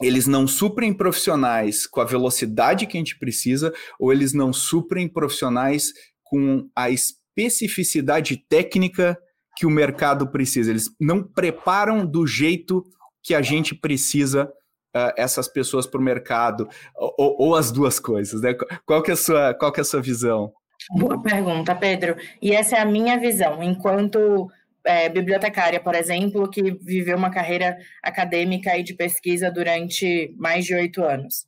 eles 0.00 0.26
não 0.26 0.46
suprem 0.46 0.92
profissionais 0.92 1.86
com 1.86 2.00
a 2.00 2.04
velocidade 2.04 2.86
que 2.86 2.96
a 2.96 3.00
gente 3.00 3.18
precisa, 3.18 3.72
ou 3.98 4.12
eles 4.12 4.32
não 4.32 4.52
suprem 4.52 5.08
profissionais 5.08 5.92
com 6.24 6.68
a 6.74 6.90
especificidade 6.90 8.36
técnica 8.48 9.18
que 9.56 9.66
o 9.66 9.70
mercado 9.70 10.30
precisa. 10.30 10.70
Eles 10.70 10.86
não 11.00 11.22
preparam 11.22 12.06
do 12.06 12.26
jeito 12.26 12.82
que 13.22 13.34
a 13.34 13.42
gente 13.42 13.74
precisa 13.74 14.50
uh, 14.96 15.12
essas 15.16 15.46
pessoas 15.46 15.86
para 15.86 16.00
o 16.00 16.04
mercado, 16.04 16.66
ou, 16.96 17.36
ou, 17.38 17.54
as 17.54 17.70
duas 17.70 18.00
coisas, 18.00 18.40
né? 18.40 18.54
Qual 18.84 19.02
que 19.02 19.10
é 19.10 19.14
a 19.14 19.16
sua, 19.16 19.54
qual 19.54 19.72
que 19.72 19.80
é 19.80 19.82
a 19.82 19.84
sua 19.84 20.00
visão? 20.00 20.52
Boa 20.90 21.22
pergunta, 21.22 21.74
Pedro. 21.74 22.16
E 22.40 22.52
essa 22.52 22.76
é 22.76 22.80
a 22.80 22.84
minha 22.84 23.18
visão, 23.18 23.62
enquanto 23.62 24.50
é, 24.84 25.08
bibliotecária, 25.08 25.80
por 25.80 25.94
exemplo, 25.94 26.50
que 26.50 26.72
viveu 26.82 27.16
uma 27.16 27.30
carreira 27.30 27.78
acadêmica 28.02 28.76
e 28.76 28.82
de 28.82 28.94
pesquisa 28.94 29.50
durante 29.50 30.34
mais 30.38 30.64
de 30.64 30.74
oito 30.74 31.04
anos. 31.04 31.46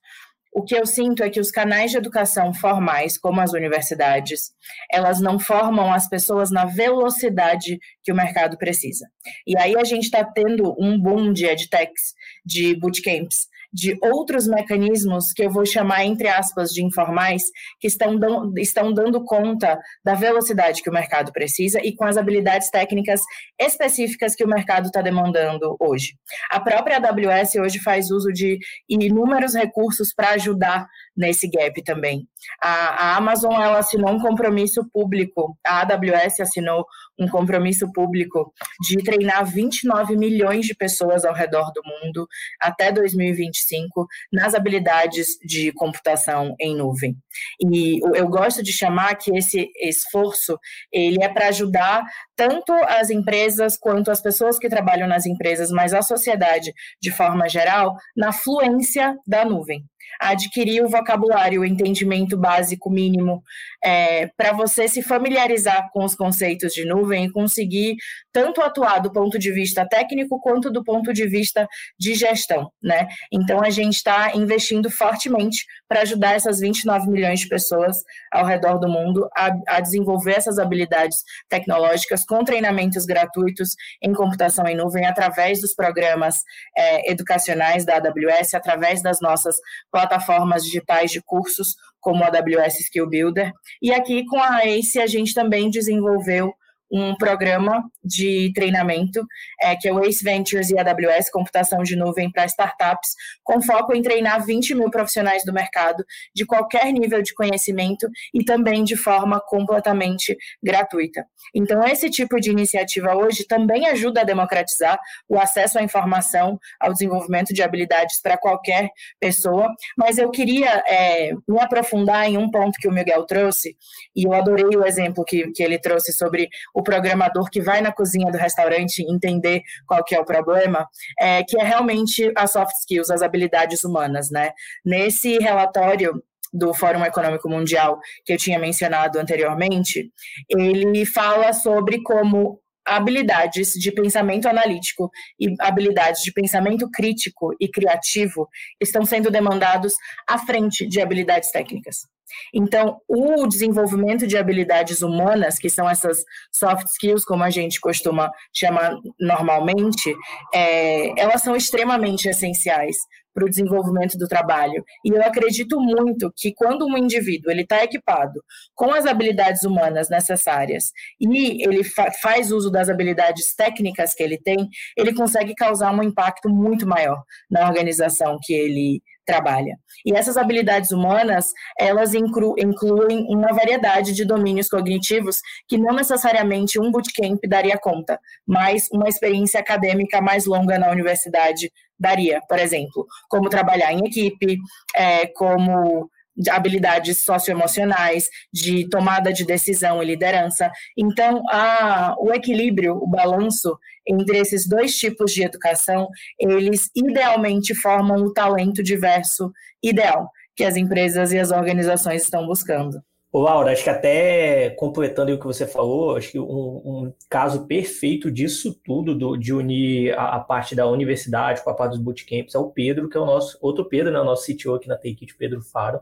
O 0.57 0.63
que 0.63 0.77
eu 0.77 0.87
sinto 0.87 1.25
é 1.25 1.29
que 1.29 1.41
os 1.41 1.51
canais 1.51 1.91
de 1.91 1.97
educação 1.97 2.55
formais, 2.55 3.19
como 3.19 3.41
as 3.41 3.53
universidades, 3.53 4.53
elas 4.89 5.21
não 5.21 5.37
formam 5.37 5.93
as 5.93 6.09
pessoas 6.09 6.49
na 6.53 6.65
velocidade 6.65 7.77
que 8.05 8.13
o 8.13 8.15
mercado 8.15 8.57
precisa. 8.57 9.09
E 9.45 9.59
aí 9.59 9.75
a 9.77 9.83
gente 9.83 10.05
está 10.05 10.25
tendo 10.25 10.73
um 10.79 10.97
boom 10.97 11.33
de 11.33 11.45
edtechs, 11.45 12.15
de 12.47 12.73
bootcamps, 12.77 13.49
de 13.75 13.99
outros 14.01 14.47
mecanismos 14.47 15.33
que 15.33 15.43
eu 15.43 15.51
vou 15.51 15.67
chamar, 15.67 16.05
entre 16.05 16.29
aspas, 16.29 16.71
de 16.71 16.85
informais, 16.85 17.43
que 17.81 17.89
estão, 17.89 18.17
estão 18.57 18.95
dando 18.95 19.25
conta 19.25 19.77
da 20.05 20.15
velocidade 20.15 20.81
que 20.81 20.89
o 20.89 20.93
mercado 20.93 21.33
precisa 21.33 21.81
e 21.83 21.93
com 21.93 22.05
as 22.05 22.17
habilidades 22.17 22.71
técnicas 22.71 23.21
específicas 23.61 24.37
que 24.37 24.45
o 24.45 24.49
mercado 24.49 24.87
está 24.87 25.03
demandando 25.03 25.77
hoje. 25.81 26.13
A 26.51 26.61
própria 26.61 26.99
AWS 26.99 27.57
hoje 27.57 27.81
faz 27.81 28.13
uso 28.13 28.33
de 28.33 28.59
inúmeros 28.89 29.55
recursos 29.55 30.15
para 30.15 30.31
ajudar 30.31 30.87
nesse 31.17 31.49
gap 31.49 31.83
também. 31.83 32.29
A, 32.63 32.69
a 33.13 33.17
Amazon 33.17 33.53
ela 33.53 33.79
assinou 33.79 34.11
um 34.11 34.21
compromisso 34.21 34.89
público, 34.93 35.57
a 35.67 35.81
AWS 35.81 36.41
assinou 36.41 36.85
um 37.19 37.29
compromisso 37.29 37.91
público 37.93 38.53
de 38.81 38.97
treinar 39.03 39.45
29 39.45 40.17
milhões 40.17 40.67
de 40.67 40.75
pessoas 40.75 41.25
ao 41.25 41.35
redor 41.35 41.73
do 41.73 41.83
mundo 41.85 42.27
até 42.61 42.91
2025 42.91 44.07
nas 44.33 44.55
habilidades 44.55 45.39
de 45.45 45.73
computação 45.73 46.55
em 46.61 46.77
nuvem. 46.77 47.17
E 47.61 48.01
eu 48.17 48.29
gosto 48.29 48.63
de 48.63 48.73
chamar 48.73 49.15
que 49.17 49.37
esse 49.37 49.71
esforço 49.81 50.59
ele 50.93 51.23
é 51.23 51.29
para 51.29 51.49
ajudar 51.49 52.05
tanto 52.37 52.73
as 52.89 53.11
empresas 53.11 53.77
quanto 53.79 54.11
as 54.11 54.21
pessoas 54.21 54.59
que 54.59 54.69
trabalham 54.69 55.07
nas 55.07 55.27
empresas, 55.27 55.71
mas 55.71 55.95
a 55.95 56.03
sociedade 56.03 56.73
de 57.01 57.11
forma 57.11 57.49
geral, 57.49 57.95
na 58.17 58.33
fluência 58.33 59.17
da 59.27 59.45
nuvem 59.45 59.85
adquirir 60.21 60.83
o 60.83 60.89
vocabulário, 60.89 61.61
o 61.61 61.65
entendimento 61.65 62.37
básico 62.37 62.91
mínimo, 62.91 63.43
é, 63.85 64.29
para 64.37 64.53
você 64.53 64.89
se 64.89 65.03
familiarizar 65.03 65.91
com 65.93 66.05
os 66.05 66.15
conceitos 66.15 66.73
de 66.73 66.85
nuvem 66.85 67.27
e 67.27 67.33
conseguir 67.33 67.97
tanto 68.33 68.61
atuar 68.61 68.99
do 68.99 69.13
ponto 69.13 69.39
de 69.39 69.53
vista 69.53 69.87
técnico 69.87 70.41
quanto 70.41 70.71
do 70.71 70.83
ponto 70.83 71.13
de 71.13 71.27
vista 71.27 71.69
de 71.99 72.15
gestão, 72.15 72.71
né? 72.83 73.07
Então 73.33 73.63
a 73.63 73.71
gente 73.71 73.97
está 73.97 74.33
investindo 74.35 74.91
fortemente 74.91 75.65
para 75.89 76.01
ajudar 76.01 76.35
essas 76.35 76.61
29 76.61 77.11
milhões 77.11 77.41
de 77.41 77.49
pessoas 77.49 77.99
ao 78.33 78.45
redor 78.45 78.79
do 78.79 78.89
mundo 78.89 79.29
a, 79.37 79.51
a 79.69 79.81
desenvolver 79.81 80.33
essas 80.33 80.59
habilidades 80.59 81.19
tecnológicas 81.49 82.25
com 82.25 82.43
treinamentos 82.43 83.05
gratuitos 83.05 83.71
em 84.03 84.13
computação 84.13 84.67
em 84.67 84.77
nuvem 84.77 85.07
através 85.07 85.61
dos 85.61 85.75
programas 85.75 86.37
é, 86.77 87.11
educacionais 87.11 87.85
da 87.85 87.97
AWS, 87.97 88.55
através 88.55 89.03
das 89.03 89.21
nossas 89.21 89.57
plataformas 89.95 90.65
digitais 90.65 91.13
de 91.13 91.23
cursos, 91.23 91.77
como 92.01 92.25
a 92.25 92.27
AWS 92.27 92.81
Skill 92.81 93.09
Builder. 93.09 93.53
E 93.81 93.93
aqui 93.93 94.27
com 94.27 94.41
a 94.41 94.65
ACE 94.65 94.99
a 94.99 95.07
gente 95.07 95.33
também 95.33 95.71
desenvolveu 95.71 96.53
um 96.95 97.17
programa 97.17 97.83
de 98.05 98.53
treinamento, 98.55 99.27
é, 99.61 99.75
que 99.75 99.89
é 99.89 99.93
o 99.93 100.05
Ace 100.05 100.23
Ventures 100.23 100.71
e 100.71 100.79
AWS, 100.79 101.29
computação 101.29 101.83
de 101.83 101.97
nuvem 101.97 102.31
para 102.31 102.45
startups, 102.45 103.11
com 103.43 103.61
foco 103.61 103.93
em 103.93 104.01
treinar 104.01 104.47
20 104.47 104.77
mil 104.77 104.89
profissionais 104.91 105.43
do 105.45 105.53
mercado 105.53 106.05
de 106.33 106.47
qualquer 106.47 106.93
nível 106.93 107.21
de 107.21 107.35
conhecimento 107.35 108.09
e 108.33 108.45
também 108.45 108.85
de 108.85 108.95
forma 108.95 109.41
completamente 109.41 110.37
gratuita. 110.63 111.27
Então, 111.53 111.83
esse 111.85 112.09
tipo 112.09 112.41
de 112.41 112.53
iniciativa 112.53 113.17
hoje 113.17 113.45
também 113.45 113.87
ajuda 113.89 114.21
a 114.21 114.25
democratizar 114.25 114.97
o 115.29 115.37
acesso 115.37 115.81
à 115.81 115.83
informação, 115.83 116.61
ao 116.79 116.93
desenvolvimento 116.93 117.53
de 117.53 117.63
habilidades 117.63 118.23
para 118.23 118.39
qualquer 118.39 118.89
pessoa, 119.19 119.69
mas 119.99 120.17
eu 120.17 120.31
queria 120.31 120.81
é, 120.87 121.33
me 121.49 121.61
aprofundar 121.61 122.29
em 122.29 122.39
um 122.39 122.49
ponto 122.49 122.79
que 122.79 122.87
o 122.87 122.93
Miguel 122.93 123.27
trouxe, 123.27 123.77
e 124.15 124.25
eu 124.25 124.33
adorei 124.33 124.77
o 124.77 124.87
exemplo 124.87 125.25
que, 125.25 125.51
que 125.51 125.63
ele 125.63 125.79
trouxe 125.79 126.13
sobre 126.13 126.49
o 126.73 126.84
programador 126.85 127.51
que 127.51 127.61
vai 127.61 127.81
na 127.81 127.91
cozinha 127.91 128.31
do 128.31 128.39
restaurante 128.39 129.03
entender 129.03 129.63
qual 129.87 130.05
que 130.05 130.15
é 130.15 130.21
o 130.21 130.25
problema, 130.25 130.87
é, 131.19 131.43
que 131.43 131.59
é 131.59 131.65
realmente 131.65 132.31
as 132.37 132.53
soft 132.53 132.75
skills, 132.81 133.11
as 133.11 133.23
habilidades 133.23 133.83
humanas, 133.83 134.31
né? 134.31 134.53
Nesse 134.85 135.39
relatório 135.39 136.23
do 136.53 136.73
Fórum 136.73 137.05
Econômico 137.05 137.49
Mundial 137.49 137.99
que 138.25 138.33
eu 138.33 138.39
tinha 138.39 138.59
mencionado 138.59 139.19
anteriormente, 139.19 140.13
ele 140.49 141.05
fala 141.05 141.53
sobre 141.53 142.01
como 142.03 142.61
habilidades 142.87 143.73
de 143.73 143.91
pensamento 143.91 144.47
analítico 144.47 145.11
e 145.41 145.55
habilidades 145.59 146.23
de 146.23 146.33
pensamento 146.33 146.89
crítico 146.91 147.55
e 147.59 147.69
criativo 147.69 148.49
estão 148.81 149.05
sendo 149.05 149.31
demandados 149.31 149.95
à 150.29 150.39
frente 150.39 150.87
de 150.87 151.01
habilidades 151.01 151.51
técnicas. 151.51 152.07
Então, 152.53 153.01
o 153.09 153.47
desenvolvimento 153.47 154.27
de 154.27 154.37
habilidades 154.37 155.03
humanas, 155.03 155.59
que 155.59 155.69
são 155.69 155.89
essas 155.89 156.25
soft 156.53 156.87
skills, 156.87 157.25
como 157.25 157.43
a 157.43 157.51
gente 157.51 157.81
costuma 157.81 158.31
chamar 158.53 158.97
normalmente, 159.19 160.15
é, 160.53 161.21
elas 161.21 161.43
são 161.43 161.55
extremamente 161.57 162.29
essenciais 162.29 162.97
para 163.35 163.45
o 163.45 163.49
desenvolvimento 163.49 164.17
do 164.17 164.29
trabalho. 164.29 164.85
E 165.05 165.11
eu 165.11 165.21
acredito 165.23 165.81
muito 165.81 166.33
que 166.37 166.55
quando 166.55 166.87
um 166.87 166.97
indivíduo 166.97 167.51
ele 167.51 167.63
está 167.63 167.83
equipado 167.83 168.41
com 168.75 168.93
as 168.93 169.05
habilidades 169.05 169.65
humanas 169.65 170.09
necessárias 170.09 170.93
e 171.21 171.67
ele 171.67 171.83
fa 171.83 172.13
faz 172.23 172.53
uso 172.53 172.71
das 172.71 172.89
habilidades 172.89 173.55
técnicas 173.57 174.15
que 174.15 174.23
ele 174.23 174.39
tem, 174.39 174.69
ele 174.97 175.13
consegue 175.13 175.55
causar 175.55 175.93
um 175.93 176.03
impacto 176.03 176.49
muito 176.49 176.87
maior 176.87 177.23
na 177.51 177.67
organização 177.67 178.39
que 178.41 178.55
ele 178.55 179.03
trabalha. 179.25 179.77
E 180.05 180.13
essas 180.13 180.37
habilidades 180.37 180.91
humanas, 180.91 181.53
elas 181.79 182.15
inclu 182.15 182.55
incluem 182.59 183.27
uma 183.29 183.53
variedade 183.53 184.13
de 184.13 184.25
domínios 184.25 184.69
cognitivos 184.69 185.41
que 185.69 185.79
não 185.79 185.95
necessariamente 185.95 186.81
um 186.81 186.91
bootcamp 186.91 187.41
daria 187.49 187.79
conta, 187.79 188.19
mas 188.47 188.89
uma 188.93 189.09
experiência 189.09 189.61
acadêmica 189.61 190.21
mais 190.21 190.47
longa 190.47 190.79
na 190.79 190.91
universidade 190.91 191.71
daria, 191.99 192.41
por 192.49 192.59
exemplo, 192.59 193.07
como 193.29 193.49
trabalhar 193.49 193.93
em 193.93 194.07
equipe, 194.07 194.59
é, 194.97 195.27
como 195.29 196.11
de 196.37 196.51
habilidades 196.51 197.25
socioemocionais, 197.25 198.29
de 198.53 198.89
tomada 198.89 199.33
de 199.33 199.45
decisão 199.45 200.03
e 200.03 200.07
liderança. 200.07 200.71
Então, 200.97 201.43
a, 201.51 202.15
o 202.19 202.33
equilíbrio, 202.33 202.97
o 202.97 203.07
balanço 203.07 203.77
entre 204.07 204.39
esses 204.39 204.69
dois 204.69 204.97
tipos 204.97 205.33
de 205.33 205.43
educação, 205.43 206.09
eles 206.39 206.91
idealmente 206.95 207.75
formam 207.75 208.17
o 208.17 208.33
talento 208.33 208.83
diverso 208.83 209.51
ideal 209.83 210.29
que 210.57 210.65
as 210.65 210.77
empresas 210.77 211.33
e 211.33 211.39
as 211.39 211.51
organizações 211.51 212.23
estão 212.23 212.47
buscando. 212.47 213.03
Ô, 213.35 213.41
Laura, 213.41 213.73
acho 213.73 213.83
que 213.83 213.91
até 213.91 214.71
completando 214.71 215.35
o 215.35 215.39
que 215.41 215.45
você 215.45 215.67
falou, 215.67 216.17
acho 216.17 216.31
que 216.31 216.39
um, 216.39 216.45
um 216.45 217.13
caso 217.29 217.67
perfeito 217.67 218.31
disso 218.31 218.73
tudo, 218.85 219.13
do, 219.13 219.37
de 219.37 219.53
unir 219.53 220.17
a, 220.17 220.37
a, 220.37 220.39
parte 220.39 220.77
da 220.77 220.87
universidade 220.87 221.61
com 221.61 221.69
a 221.69 221.75
parte 221.75 221.95
dos 221.95 222.01
bootcamps, 222.01 222.55
é 222.55 222.59
o 222.61 222.71
Pedro, 222.71 223.09
que 223.09 223.17
é 223.17 223.21
o 223.21 223.27
nosso, 223.27 223.59
outro 223.61 223.87
Pedro, 223.87 224.13
né, 224.13 224.21
o 224.21 224.25
nosso 224.25 224.47
CTO 224.47 224.77
aqui 224.77 224.87
na 224.87 224.95
Take 224.95 225.19
It, 225.23 225.35
Pedro 225.37 225.61
Faro. 225.63 225.99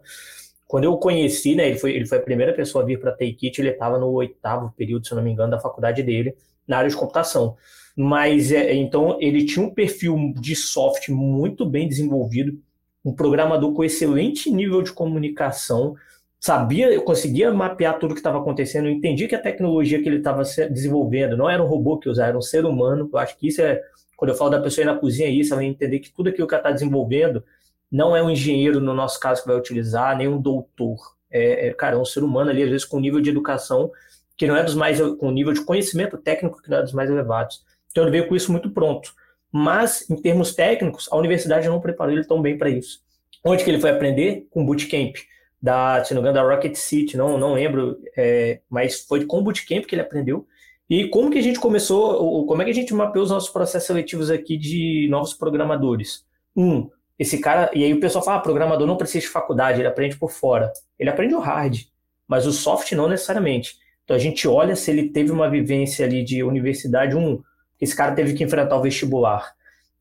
Quando 0.68 0.84
eu 0.84 0.92
o 0.92 0.98
conheci, 0.98 1.54
né, 1.54 1.68
ele 1.68 1.78
foi, 1.78 1.92
ele 1.92 2.04
foi 2.04 2.18
a 2.18 2.20
primeira 2.22 2.52
pessoa 2.52 2.84
a 2.84 2.86
vir 2.86 3.00
para 3.00 3.12
a 3.12 3.14
Take 3.14 3.46
It, 3.46 3.58
ele 3.62 3.70
estava 3.70 3.98
no 3.98 4.10
oitavo 4.10 4.70
período, 4.76 5.06
se 5.06 5.14
não 5.14 5.22
me 5.22 5.30
engano, 5.30 5.52
da 5.52 5.58
faculdade 5.58 6.02
dele, 6.02 6.36
na 6.68 6.76
área 6.76 6.90
de 6.90 6.96
computação. 6.96 7.56
Mas, 7.96 8.52
é, 8.52 8.74
então, 8.74 9.16
ele 9.18 9.46
tinha 9.46 9.64
um 9.64 9.72
perfil 9.72 10.34
de 10.36 10.54
soft 10.54 11.08
muito 11.08 11.64
bem 11.64 11.88
desenvolvido, 11.88 12.60
um 13.02 13.14
programador 13.14 13.72
com 13.72 13.82
excelente 13.82 14.50
nível 14.50 14.82
de 14.82 14.92
comunicação, 14.92 15.96
sabia, 16.42 16.92
eu 16.92 17.02
conseguia 17.02 17.52
mapear 17.52 18.00
tudo 18.00 18.10
o 18.10 18.14
que 18.14 18.20
estava 18.20 18.38
acontecendo, 18.38 18.86
eu 18.88 18.92
entendi 18.92 19.28
que 19.28 19.34
a 19.36 19.40
tecnologia 19.40 20.02
que 20.02 20.08
ele 20.08 20.16
estava 20.16 20.42
desenvolvendo 20.68 21.36
não 21.36 21.48
era 21.48 21.62
um 21.62 21.66
robô 21.66 21.98
que 21.98 22.08
usava, 22.08 22.30
era 22.30 22.38
um 22.38 22.42
ser 22.42 22.64
humano. 22.64 23.08
Eu 23.12 23.18
acho 23.20 23.38
que 23.38 23.46
isso 23.46 23.62
é, 23.62 23.80
quando 24.16 24.30
eu 24.30 24.34
falo 24.34 24.50
da 24.50 24.60
pessoa 24.60 24.82
ir 24.82 24.86
na 24.86 24.96
cozinha, 24.96 25.28
é 25.28 25.30
isso, 25.30 25.54
ela 25.54 25.64
entender 25.64 26.00
que 26.00 26.10
tudo 26.10 26.30
aquilo 26.30 26.48
que 26.48 26.52
ela 26.52 26.60
está 26.60 26.72
desenvolvendo 26.72 27.44
não 27.90 28.16
é 28.16 28.20
um 28.20 28.28
engenheiro, 28.28 28.80
no 28.80 28.92
nosso 28.92 29.20
caso, 29.20 29.42
que 29.42 29.46
vai 29.46 29.56
utilizar, 29.56 30.16
nem 30.16 30.26
um 30.26 30.40
doutor. 30.40 30.98
É, 31.30 31.68
é, 31.68 31.74
cara, 31.74 31.94
é 31.94 31.98
um 31.98 32.04
ser 32.04 32.24
humano 32.24 32.50
ali, 32.50 32.64
às 32.64 32.70
vezes, 32.70 32.84
com 32.84 32.98
nível 32.98 33.20
de 33.20 33.30
educação 33.30 33.92
que 34.36 34.46
não 34.46 34.56
é 34.56 34.64
dos 34.64 34.74
mais, 34.74 35.00
com 35.00 35.30
nível 35.30 35.52
de 35.52 35.64
conhecimento 35.64 36.18
técnico 36.18 36.60
que 36.60 36.68
não 36.68 36.78
é 36.78 36.82
dos 36.82 36.92
mais 36.92 37.08
elevados. 37.08 37.62
Então 37.92 38.02
ele 38.02 38.10
veio 38.10 38.26
com 38.26 38.34
isso 38.34 38.50
muito 38.50 38.68
pronto. 38.70 39.14
Mas, 39.52 40.10
em 40.10 40.16
termos 40.16 40.54
técnicos, 40.54 41.08
a 41.12 41.16
universidade 41.16 41.68
não 41.68 41.80
preparou 41.80 42.12
ele 42.12 42.24
tão 42.24 42.42
bem 42.42 42.58
para 42.58 42.68
isso. 42.68 43.00
Onde 43.44 43.62
que 43.62 43.70
ele 43.70 43.80
foi 43.80 43.90
aprender? 43.90 44.48
Com 44.50 44.66
bootcamp 44.66 45.14
da, 45.62 46.04
se 46.04 46.12
não 46.12 46.20
me 46.20 46.28
engano, 46.28 46.44
da 46.44 46.54
Rocket 46.54 46.74
City, 46.74 47.16
não, 47.16 47.38
não 47.38 47.54
lembro, 47.54 47.98
é, 48.16 48.60
mas 48.68 49.02
foi 49.02 49.24
com 49.24 49.38
o 49.38 49.42
Bootcamp 49.42 49.84
que 49.86 49.94
ele 49.94 50.02
aprendeu. 50.02 50.44
E 50.90 51.08
como 51.08 51.30
que 51.30 51.38
a 51.38 51.42
gente 51.42 51.60
começou, 51.60 52.44
como 52.46 52.60
é 52.60 52.64
que 52.64 52.72
a 52.72 52.74
gente 52.74 52.92
mapeou 52.92 53.24
os 53.24 53.30
nossos 53.30 53.48
processos 53.48 53.86
seletivos 53.86 54.30
aqui 54.30 54.58
de 54.58 55.06
novos 55.08 55.32
programadores? 55.32 56.26
Um, 56.56 56.90
esse 57.18 57.38
cara, 57.38 57.70
e 57.72 57.84
aí 57.84 57.94
o 57.94 58.00
pessoal 58.00 58.24
fala, 58.24 58.38
ah, 58.38 58.40
programador 58.40 58.86
não 58.86 58.96
precisa 58.96 59.20
de 59.20 59.28
faculdade, 59.28 59.80
ele 59.80 59.86
aprende 59.86 60.16
por 60.18 60.32
fora. 60.32 60.72
Ele 60.98 61.08
aprende 61.08 61.34
o 61.34 61.38
hard, 61.38 61.78
mas 62.26 62.44
o 62.44 62.52
soft 62.52 62.90
não 62.92 63.08
necessariamente. 63.08 63.76
Então 64.04 64.16
a 64.16 64.18
gente 64.18 64.48
olha 64.48 64.74
se 64.74 64.90
ele 64.90 65.10
teve 65.10 65.30
uma 65.30 65.48
vivência 65.48 66.04
ali 66.04 66.24
de 66.24 66.42
universidade, 66.42 67.16
um, 67.16 67.40
esse 67.80 67.94
cara 67.94 68.12
teve 68.12 68.34
que 68.34 68.42
enfrentar 68.42 68.76
o 68.76 68.82
vestibular. 68.82 69.52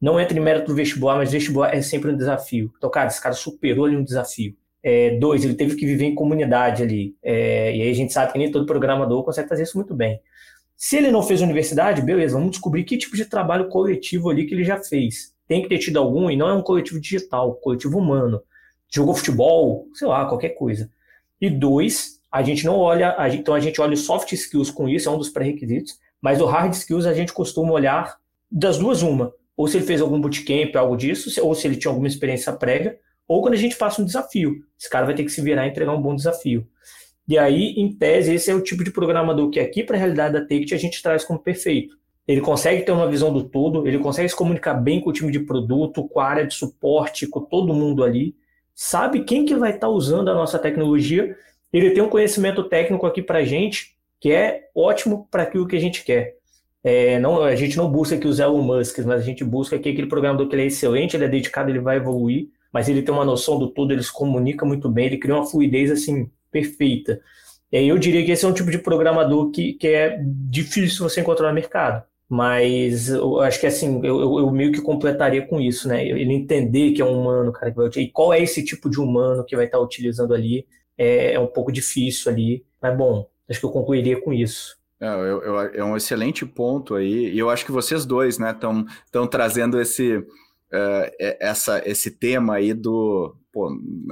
Não 0.01 0.19
entra 0.19 0.35
em 0.35 0.41
mérito 0.41 0.67
do 0.67 0.75
vestibular, 0.75 1.17
mas 1.17 1.31
vestibular 1.31 1.75
é 1.75 1.81
sempre 1.83 2.11
um 2.11 2.17
desafio. 2.17 2.73
Então, 2.77 2.89
cara, 2.89 3.07
esse 3.07 3.21
cara 3.21 3.35
superou 3.35 3.85
ali 3.85 3.95
um 3.95 4.03
desafio. 4.03 4.55
É, 4.83 5.17
dois, 5.17 5.43
ele 5.43 5.53
teve 5.53 5.75
que 5.75 5.85
viver 5.85 6.05
em 6.05 6.15
comunidade 6.15 6.81
ali. 6.81 7.15
É, 7.21 7.75
e 7.75 7.81
aí 7.81 7.89
a 7.89 7.93
gente 7.93 8.11
sabe 8.11 8.31
que 8.31 8.39
nem 8.39 8.51
todo 8.51 8.65
programador 8.65 9.23
consegue 9.23 9.49
fazer 9.49 9.63
isso 9.63 9.77
muito 9.77 9.93
bem. 9.93 10.19
Se 10.75 10.97
ele 10.97 11.11
não 11.11 11.21
fez 11.21 11.41
universidade, 11.41 12.01
beleza, 12.01 12.35
vamos 12.35 12.51
descobrir 12.51 12.83
que 12.83 12.97
tipo 12.97 13.15
de 13.15 13.25
trabalho 13.25 13.69
coletivo 13.69 14.31
ali 14.31 14.47
que 14.47 14.53
ele 14.55 14.63
já 14.63 14.77
fez. 14.77 15.31
Tem 15.47 15.61
que 15.61 15.69
ter 15.69 15.77
tido 15.77 15.99
algum, 15.99 16.29
e 16.31 16.35
não 16.35 16.49
é 16.49 16.53
um 16.53 16.63
coletivo 16.63 16.99
digital, 16.99 17.53
coletivo 17.55 17.99
humano. 17.99 18.41
Jogou 18.91 19.13
futebol, 19.13 19.85
sei 19.93 20.07
lá, 20.07 20.25
qualquer 20.25 20.49
coisa. 20.49 20.89
E 21.39 21.49
dois, 21.49 22.19
a 22.31 22.41
gente 22.41 22.65
não 22.65 22.77
olha, 22.77 23.15
a 23.15 23.29
gente, 23.29 23.41
então 23.41 23.53
a 23.53 23.59
gente 23.59 23.79
olha 23.79 23.93
os 23.93 24.05
soft 24.05 24.31
skills 24.31 24.71
com 24.71 24.89
isso, 24.89 25.07
é 25.07 25.11
um 25.11 25.17
dos 25.17 25.29
pré-requisitos, 25.29 25.99
mas 26.19 26.41
o 26.41 26.45
hard 26.45 26.73
skills 26.73 27.05
a 27.05 27.13
gente 27.13 27.31
costuma 27.31 27.71
olhar 27.71 28.17
das 28.49 28.79
duas 28.79 29.03
uma. 29.03 29.31
Ou 29.55 29.67
se 29.67 29.77
ele 29.77 29.85
fez 29.85 30.01
algum 30.01 30.19
bootcamp, 30.19 30.75
algo 30.75 30.95
disso, 30.95 31.29
ou 31.45 31.53
se 31.53 31.67
ele 31.67 31.75
tinha 31.75 31.91
alguma 31.91 32.07
experiência 32.07 32.51
prévia, 32.53 32.97
ou 33.31 33.41
quando 33.41 33.53
a 33.53 33.57
gente 33.57 33.77
passa 33.77 34.01
um 34.01 34.05
desafio. 34.05 34.61
Esse 34.77 34.89
cara 34.89 35.05
vai 35.05 35.15
ter 35.15 35.23
que 35.23 35.29
se 35.29 35.41
virar 35.41 35.65
e 35.65 35.69
entregar 35.69 35.93
um 35.93 36.01
bom 36.01 36.13
desafio. 36.13 36.67
E 37.25 37.37
aí, 37.37 37.75
em 37.77 37.95
tese, 37.95 38.33
esse 38.33 38.51
é 38.51 38.53
o 38.53 38.59
tipo 38.59 38.83
de 38.83 38.91
programador 38.91 39.49
que 39.49 39.57
aqui 39.57 39.85
para 39.85 39.95
a 39.95 39.99
realidade 39.99 40.33
da 40.33 40.41
Take 40.41 40.73
a 40.73 40.77
gente 40.77 41.01
traz 41.01 41.23
como 41.23 41.39
perfeito. 41.39 41.97
Ele 42.27 42.41
consegue 42.41 42.83
ter 42.83 42.91
uma 42.91 43.09
visão 43.09 43.31
do 43.31 43.47
todo, 43.47 43.87
ele 43.87 43.99
consegue 43.99 44.27
se 44.27 44.35
comunicar 44.35 44.73
bem 44.73 44.99
com 44.99 45.09
o 45.09 45.13
time 45.13 45.31
de 45.31 45.39
produto, 45.39 46.05
com 46.09 46.19
a 46.19 46.25
área 46.25 46.45
de 46.45 46.53
suporte, 46.53 47.25
com 47.25 47.39
todo 47.39 47.73
mundo 47.73 48.03
ali, 48.03 48.35
sabe 48.75 49.23
quem 49.23 49.45
que 49.45 49.55
vai 49.55 49.69
estar 49.69 49.87
tá 49.87 49.89
usando 49.89 50.29
a 50.29 50.33
nossa 50.33 50.59
tecnologia, 50.59 51.33
ele 51.71 51.91
tem 51.91 52.03
um 52.03 52.09
conhecimento 52.09 52.65
técnico 52.65 53.05
aqui 53.05 53.21
para 53.21 53.39
a 53.39 53.45
gente 53.45 53.95
que 54.19 54.29
é 54.29 54.67
ótimo 54.75 55.25
para 55.31 55.43
aquilo 55.43 55.65
que 55.65 55.77
a 55.77 55.79
gente 55.79 56.03
quer. 56.03 56.35
É, 56.83 57.17
não, 57.17 57.41
a 57.41 57.55
gente 57.55 57.77
não 57.77 57.89
busca 57.89 58.15
aqui 58.15 58.27
os 58.27 58.41
Elon 58.41 58.61
Musk, 58.61 58.99
mas 58.99 59.21
a 59.21 59.23
gente 59.23 59.41
busca 59.41 59.77
aqui 59.77 59.87
aquele 59.87 60.07
programador 60.07 60.49
que 60.49 60.55
ele 60.55 60.63
é 60.63 60.67
excelente, 60.67 61.15
ele 61.15 61.23
é 61.23 61.29
dedicado, 61.29 61.69
ele 61.69 61.79
vai 61.79 61.95
evoluir, 61.95 62.49
mas 62.71 62.87
ele 62.87 63.01
tem 63.01 63.13
uma 63.13 63.25
noção 63.25 63.59
do 63.59 63.69
todo, 63.69 63.91
ele 63.91 64.03
se 64.03 64.11
comunica 64.11 64.65
muito 64.65 64.89
bem, 64.89 65.07
ele 65.07 65.17
cria 65.17 65.35
uma 65.35 65.45
fluidez 65.45 65.91
assim 65.91 66.29
perfeita. 66.51 67.21
Eu 67.71 67.97
diria 67.97 68.23
que 68.25 68.31
esse 68.31 68.43
é 68.43 68.47
um 68.47 68.53
tipo 68.53 68.69
de 68.69 68.77
programador 68.77 69.49
que, 69.49 69.73
que 69.73 69.87
é 69.87 70.19
difícil 70.49 71.07
você 71.07 71.21
encontrar 71.21 71.47
no 71.47 71.55
mercado. 71.55 72.03
Mas 72.27 73.09
eu 73.09 73.41
acho 73.41 73.59
que 73.59 73.67
assim, 73.67 73.99
eu, 74.05 74.39
eu, 74.39 74.51
meio 74.51 74.71
que 74.71 74.81
completaria 74.81 75.45
com 75.45 75.59
isso, 75.59 75.87
né? 75.87 76.05
Ele 76.05 76.33
entender 76.33 76.91
que 76.91 77.01
é 77.01 77.05
um 77.05 77.19
humano, 77.19 77.51
cara, 77.51 77.71
que 77.71 77.77
vai 77.77 77.87
utilizar. 77.87 78.09
E 78.09 78.11
qual 78.11 78.33
é 78.33 78.41
esse 78.41 78.63
tipo 78.63 78.89
de 78.89 78.99
humano 78.99 79.43
que 79.45 79.55
vai 79.55 79.65
estar 79.65 79.79
utilizando 79.79 80.33
ali? 80.33 80.65
É, 80.97 81.33
é 81.33 81.39
um 81.39 81.47
pouco 81.47 81.71
difícil 81.71 82.31
ali. 82.31 82.65
Mas 82.81 82.97
bom, 82.97 83.27
acho 83.49 83.59
que 83.59 83.65
eu 83.65 83.69
concluiria 83.69 84.19
com 84.21 84.31
isso. 84.31 84.77
É, 85.01 85.79
é 85.79 85.83
um 85.83 85.97
excelente 85.97 86.45
ponto 86.45 86.93
aí, 86.93 87.33
e 87.33 87.39
eu 87.39 87.49
acho 87.49 87.65
que 87.65 87.71
vocês 87.71 88.05
dois, 88.05 88.37
né, 88.37 88.51
estão 88.51 89.27
trazendo 89.27 89.81
esse, 89.81 90.23
uh, 90.73 91.11
essa, 91.39 91.81
esse 91.87 92.11
tema 92.11 92.55
aí 92.55 92.73
do. 92.73 93.35
Pô, 93.51 93.69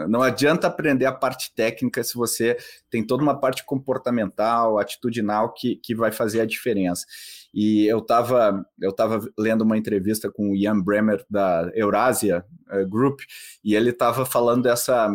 não 0.10 0.22
adianta 0.22 0.68
aprender 0.68 1.06
a 1.06 1.14
parte 1.14 1.54
técnica 1.56 2.04
se 2.04 2.14
você 2.16 2.58
tem 2.90 3.06
toda 3.06 3.24
uma 3.24 3.40
parte 3.40 3.64
comportamental, 3.64 4.78
atitudinal 4.78 5.54
que, 5.54 5.78
que 5.78 5.96
vai 5.96 6.12
fazer 6.12 6.42
a 6.42 6.46
diferença. 6.46 7.06
E 7.54 7.88
eu 7.88 8.00
estava 8.00 8.66
eu 8.82 8.92
tava 8.92 9.22
lendo 9.38 9.62
uma 9.62 9.78
entrevista 9.78 10.30
com 10.30 10.52
o 10.52 10.56
Ian 10.56 10.82
Bremer 10.82 11.26
da 11.30 11.72
Eurasia 11.74 12.46
uh, 12.70 12.88
Group, 12.88 13.22
e 13.64 13.76
ele 13.76 13.92
estava 13.92 14.26
falando 14.26 14.64
dessa 14.64 15.10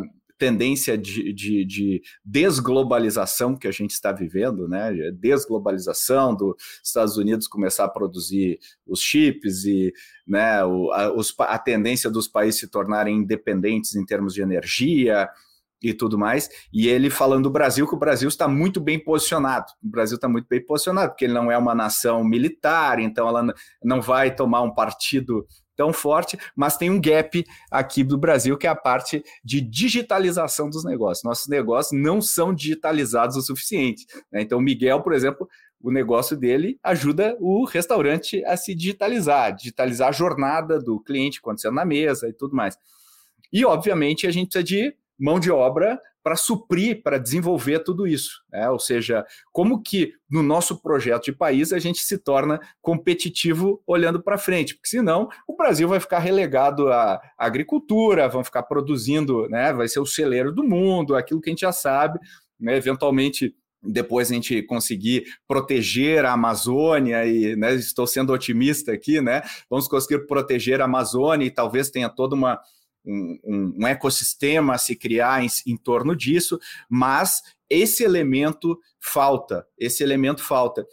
tendência 0.45 0.99
de, 0.99 1.33
de, 1.33 1.65
de, 1.65 2.03
desglobalização 2.23 3.57
que 3.57 3.67
a 3.67 3.71
gente 3.71 3.93
está 3.93 4.13
vivendo, 4.13 4.69
né? 4.69 4.93
Desglobalização 5.13 6.35
dos 6.35 6.55
Estados 6.85 7.17
Unidos 7.17 7.49
começar 7.49 7.85
a 7.85 7.89
produzir 7.89 8.59
os 8.87 9.01
chips 9.01 9.65
e 9.65 9.91
né, 10.27 10.63
o, 10.63 10.93
a, 10.93 11.11
os, 11.15 11.35
a 11.39 11.59
tendência 11.59 12.11
dos 12.11 12.29
países 12.29 12.61
se 12.61 12.69
tornarem 12.69 13.17
independentes 13.17 13.95
em 13.95 14.05
termos 14.05 14.35
de 14.35 14.43
energia 14.43 15.31
e 15.83 15.95
tudo 15.95 16.19
mais. 16.19 16.51
E 16.71 16.89
ele 16.89 17.09
falando 17.09 17.45
do 17.45 17.51
Brasil, 17.51 17.89
que 17.89 17.95
o 17.95 17.99
Brasil 17.99 18.29
está 18.29 18.47
muito 18.47 18.81
bem 18.83 19.03
posicionado. 19.03 19.73
O 19.83 19.89
Brasil 19.89 20.17
está 20.17 20.29
muito 20.29 20.47
bem 20.47 20.63
posicionado, 20.63 21.13
porque 21.13 21.25
ele 21.25 21.33
não 21.33 21.51
é 21.51 21.57
uma 21.57 21.75
nação 21.75 22.23
militar, 22.23 22.99
então 22.99 23.27
ela 23.27 23.47
não 23.83 24.03
vai 24.03 24.35
tomar 24.35 24.61
um 24.61 24.75
partido 24.75 25.47
tão 25.77 25.93
forte, 25.93 26.39
mas 26.55 26.77
tem 26.77 26.91
um 26.91 27.01
gap 27.01 27.45
aqui 27.71 28.05
do 28.05 28.17
Brasil, 28.17 28.57
que 28.57 28.67
é 28.67 28.71
a 28.71 28.77
parte 28.77 29.25
de 29.45 29.61
digitalização 29.61 30.69
dos 30.69 30.85
negócios. 30.85 31.25
Nossos 31.25 31.49
negócios 31.49 31.99
não 31.99 32.21
são 32.21 32.55
digitalizados 32.55 33.37
o 33.37 33.43
suficiente. 33.43 34.07
Né? 34.33 34.43
Então, 34.43 34.59
o 34.59 34.63
Miguel, 34.63 35.03
por 35.03 35.13
exemplo, 35.13 35.49
o 35.81 35.91
negócio 35.91 36.37
dele 36.37 36.79
ajuda 36.83 37.37
o 37.39 37.65
restaurante 37.65 38.43
a 38.47 38.57
se 38.57 38.75
digitalizar, 38.75 39.55
digitalizar 39.55 40.09
a 40.09 40.13
jornada 40.13 40.79
do 40.79 40.99
cliente 41.01 41.43
quando 41.43 41.61
você 41.61 41.71
na 41.71 41.85
mesa 41.85 42.29
e 42.29 42.33
tudo 42.33 42.57
mais. 42.57 42.79
E, 43.53 43.65
obviamente, 43.65 44.27
a 44.27 44.31
gente 44.31 44.49
precisa 44.49 44.65
de 44.65 44.97
mão 45.19 45.39
de 45.39 45.51
obra 45.51 46.01
para 46.25 46.37
suprir, 46.37 47.03
para 47.03 47.19
desenvolver 47.19 47.81
tudo 47.81 48.07
isso. 48.07 48.43
Né? 48.51 48.69
Ou 48.71 48.79
seja, 48.79 49.27
como 49.53 49.83
que 49.83 50.15
no 50.31 50.43
nosso 50.43 50.81
projeto 50.81 51.25
de 51.25 51.33
país 51.33 51.71
a 51.71 51.79
gente 51.79 52.03
se 52.03 52.17
torna 52.17 52.59
competitivo 52.81 53.83
olhando 53.87 54.23
para 54.23 54.39
frente, 54.39 54.75
porque 54.75 54.89
senão 54.89 55.29
o 55.47 55.55
Brasil 55.55 55.87
vai 55.87 56.01
ficar 56.01 56.21
relegado 56.21 56.89
à 56.89 57.21
agricultura, 57.37 58.27
vão 58.27 58.43
ficar 58.43 58.63
produzindo, 58.63 59.47
né? 59.51 59.71
vai 59.75 59.87
ser 59.87 60.01
o 60.01 60.07
celeiro 60.07 60.51
do 60.51 60.65
mundo, 60.65 61.15
aquilo 61.15 61.43
que 61.43 61.51
a 61.51 61.53
gente 61.53 61.61
já 61.61 61.73
sabe, 61.73 62.19
né? 62.59 62.75
eventualmente 62.75 63.55
depois 63.87 64.31
a 64.31 64.35
gente 64.35 64.63
conseguir 64.63 65.25
proteger 65.47 66.25
a 66.25 66.33
Amazônia 66.33 67.27
e 67.27 67.55
né, 67.55 67.75
estou 67.75 68.07
sendo 68.07 68.33
otimista 68.33 68.93
aqui, 68.93 69.21
né? 69.21 69.43
Vamos 69.69 69.87
conseguir 69.87 70.27
proteger 70.27 70.81
a 70.81 70.87
Amazônia 70.87 71.45
e 71.45 71.51
talvez 71.51 71.91
tenha 71.91 72.09
toda 72.09 72.35
uma 72.35 72.59
um, 73.05 73.75
um, 73.79 73.87
ecossistema 73.87 74.75
a 74.75 74.79
se 74.79 74.97
criar 74.97 75.45
em, 75.45 75.49
em 75.67 75.77
torno 75.77 76.17
disso, 76.17 76.59
mas 76.89 77.43
esse 77.69 78.03
elemento 78.03 78.79
falta, 79.01 79.67
esse 79.79 80.03
elemento 80.03 80.43
falta. 80.43 80.87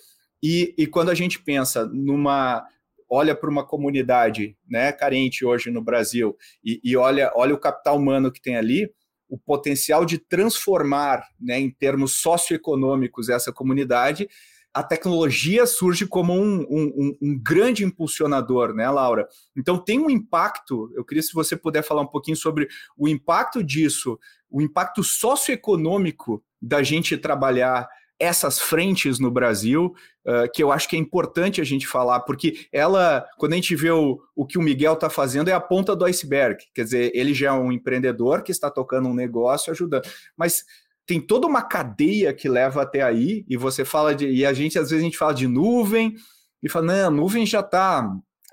E, 0.43 0.73
e 0.77 0.87
quando 0.87 1.09
a 1.09 1.15
gente 1.15 1.41
pensa 1.41 1.85
numa 1.85 2.65
olha 3.13 3.35
para 3.35 3.49
uma 3.49 3.65
comunidade 3.65 4.55
né, 4.69 4.89
carente 4.93 5.43
hoje 5.43 5.69
no 5.69 5.83
Brasil 5.83 6.37
e, 6.63 6.79
e, 6.81 6.95
olha, 6.95 7.29
olha 7.35 7.53
o 7.53 7.59
capital 7.59 7.97
humano 7.97 8.31
que 8.31 8.41
tem 8.41 8.55
ali, 8.55 8.89
o 9.27 9.37
potencial 9.37 10.05
de 10.05 10.17
transformar 10.17 11.27
né, 11.37 11.59
em 11.59 11.69
termos 11.69 12.21
socioeconômicos 12.21 13.27
essa 13.27 13.51
comunidade 13.51 14.29
a 14.73 14.81
tecnologia 14.81 15.65
surge 15.65 16.07
como 16.07 16.33
um, 16.33 16.61
um, 16.69 17.17
um, 17.21 17.39
grande 17.39 17.83
impulsionador, 17.83 18.73
né, 18.73 18.89
Laura? 18.89 19.27
Então 19.55 19.77
tem 19.77 19.99
um 19.99 20.09
impacto. 20.09 20.91
Eu 20.95 21.03
queria 21.03 21.21
se 21.21 21.33
você 21.33 21.57
puder 21.57 21.83
falar 21.83 22.01
um 22.01 22.07
pouquinho 22.07 22.37
sobre 22.37 22.67
o 22.97 23.07
impacto 23.07 23.63
disso, 23.63 24.17
o 24.49 24.61
impacto 24.61 25.03
socioeconômico 25.03 26.43
da 26.61 26.81
gente 26.83 27.17
trabalhar 27.17 27.87
essas 28.21 28.59
frentes 28.59 29.17
no 29.17 29.31
Brasil, 29.31 29.95
uh, 30.27 30.49
que 30.53 30.61
eu 30.61 30.71
acho 30.71 30.87
que 30.87 30.95
é 30.95 30.99
importante 30.99 31.59
a 31.59 31.63
gente 31.63 31.87
falar, 31.87 32.19
porque 32.19 32.67
ela, 32.71 33.25
quando 33.35 33.53
a 33.53 33.55
gente 33.55 33.75
vê 33.75 33.89
o, 33.89 34.21
o 34.35 34.45
que 34.45 34.59
o 34.59 34.61
Miguel 34.61 34.93
está 34.93 35.09
fazendo, 35.09 35.49
é 35.49 35.53
a 35.53 35.59
ponta 35.59 35.95
do 35.95 36.05
iceberg. 36.05 36.63
Quer 36.71 36.83
dizer, 36.83 37.11
ele 37.15 37.33
já 37.33 37.47
é 37.47 37.51
um 37.51 37.71
empreendedor 37.71 38.43
que 38.43 38.51
está 38.51 38.69
tocando 38.69 39.09
um 39.09 39.13
negócio, 39.15 39.71
ajudando. 39.71 40.07
Mas 40.37 40.63
tem 41.11 41.19
toda 41.19 41.45
uma 41.45 41.61
cadeia 41.61 42.33
que 42.33 42.47
leva 42.47 42.81
até 42.81 43.01
aí, 43.01 43.43
e 43.49 43.57
você 43.57 43.83
fala 43.83 44.15
de. 44.15 44.29
E 44.29 44.45
a 44.45 44.53
gente, 44.53 44.79
às 44.79 44.91
vezes, 44.91 45.01
a 45.01 45.05
gente 45.05 45.17
fala 45.17 45.33
de 45.33 45.45
nuvem, 45.45 46.15
e 46.63 46.69
fala, 46.69 46.85
não, 46.85 47.11
nuvem 47.11 47.45
já 47.45 47.59
está 47.59 48.09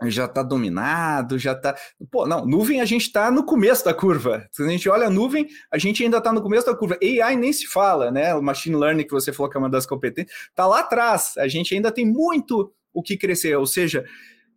já 0.07 0.25
está 0.25 0.43
dominado, 0.43 1.39
já 1.39 1.53
está. 1.53 1.77
Pô, 2.11 2.27
não, 2.27 2.45
nuvem 2.45 2.81
a 2.81 2.85
gente 2.85 3.03
está 3.03 3.31
no 3.31 3.45
começo 3.45 3.85
da 3.85 3.95
curva. 3.95 4.45
Se 4.53 4.63
a 4.63 4.69
gente 4.69 4.89
olha 4.89 5.07
a 5.07 5.11
nuvem, 5.11 5.47
a 5.73 5.79
gente 5.79 6.03
ainda 6.03 6.19
está 6.19 6.33
no 6.33 6.43
começo 6.43 6.67
da 6.67 6.75
curva. 6.75 6.99
AI 7.01 7.37
nem 7.37 7.53
se 7.53 7.67
fala, 7.67 8.11
né? 8.11 8.35
O 8.35 8.43
machine 8.43 8.77
learning 8.77 9.05
que 9.05 9.13
você 9.13 9.33
falou 9.33 9.51
que 9.51 9.57
é 9.57 9.61
uma 9.61 9.71
das 9.71 9.87
competências, 9.87 10.37
está 10.51 10.67
lá 10.67 10.81
atrás. 10.81 11.35
A 11.39 11.47
gente 11.47 11.75
ainda 11.75 11.93
tem 11.93 12.07
muito 12.07 12.73
o 12.93 13.03
que 13.03 13.17
crescer. 13.17 13.57
Ou 13.57 13.67
seja, 13.67 14.05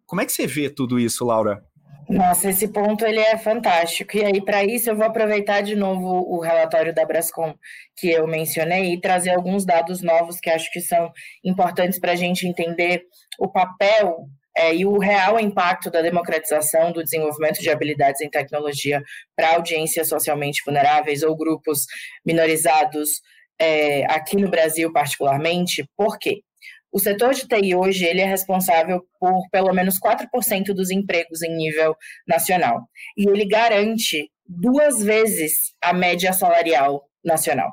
como 0.06 0.22
é 0.22 0.26
que 0.26 0.32
você 0.32 0.46
vê 0.48 0.70
tudo 0.70 1.00
isso, 1.00 1.26
Laura? 1.26 1.64
Nossa, 2.10 2.50
esse 2.50 2.68
ponto 2.68 3.06
ele 3.06 3.20
é 3.20 3.38
fantástico. 3.38 4.18
E 4.18 4.26
aí, 4.26 4.44
para 4.44 4.64
isso, 4.64 4.90
eu 4.90 4.96
vou 4.96 5.06
aproveitar 5.06 5.62
de 5.62 5.76
novo 5.76 6.06
o 6.06 6.40
relatório 6.40 6.94
da 6.94 7.06
Brascom 7.06 7.54
que 7.96 8.12
eu 8.12 8.28
mencionei 8.28 8.94
e 8.94 9.00
trazer 9.00 9.32
alguns 9.32 9.66
dados 9.66 10.02
novos 10.02 10.40
que 10.40 10.50
acho 10.50 10.72
que 10.72 10.82
são 10.82 11.12
importantes 11.44 12.00
para 12.00 12.12
a 12.12 12.16
gente 12.16 12.48
entender 12.48 13.04
o 13.40 13.48
papel 13.48 14.28
é, 14.56 14.76
e 14.76 14.86
o 14.86 14.98
real 14.98 15.40
impacto 15.40 15.90
da 15.90 16.02
democratização 16.02 16.92
do 16.92 17.04
desenvolvimento 17.04 17.62
de 17.62 17.70
habilidades 17.70 18.22
em 18.22 18.30
tecnologia 18.30 19.02
para 19.36 19.56
audiências 19.56 20.10
socialmente 20.10 20.62
vulneráveis 20.66 21.24
ou 21.24 21.36
grupos 21.36 21.86
minorizados 22.26 23.22
é, 23.58 24.06
aqui 24.12 24.36
no 24.36 24.50
Brasil, 24.50 24.92
particularmente. 24.92 25.86
Por 25.96 26.18
quê? 26.20 26.42
O 26.92 27.00
setor 27.00 27.34
de 27.34 27.48
TI 27.48 27.76
hoje 27.76 28.06
ele 28.06 28.22
é 28.22 28.26
responsável 28.26 29.02
por 29.20 29.50
pelo 29.50 29.74
menos 29.74 30.00
4% 30.00 30.74
dos 30.74 30.92
empregos 30.92 31.42
em 31.42 31.56
nível 31.56 31.96
nacional. 32.28 32.82
E 33.18 33.28
ele 33.30 33.46
garante 33.46 34.30
duas 34.46 35.02
vezes 35.02 35.74
a 35.82 35.94
média 35.94 36.34
salarial 36.34 37.04
nacional. 37.24 37.72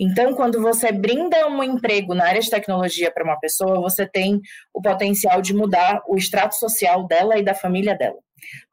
Então, 0.00 0.34
quando 0.34 0.60
você 0.60 0.90
brinda 0.90 1.46
um 1.48 1.62
emprego 1.62 2.14
na 2.14 2.26
área 2.26 2.40
de 2.40 2.50
tecnologia 2.50 3.12
para 3.12 3.24
uma 3.24 3.38
pessoa, 3.38 3.80
você 3.80 4.06
tem 4.06 4.40
o 4.74 4.82
potencial 4.82 5.40
de 5.40 5.54
mudar 5.54 6.02
o 6.08 6.16
extrato 6.16 6.56
social 6.56 7.06
dela 7.06 7.38
e 7.38 7.44
da 7.44 7.54
família 7.54 7.96
dela. 7.96 8.18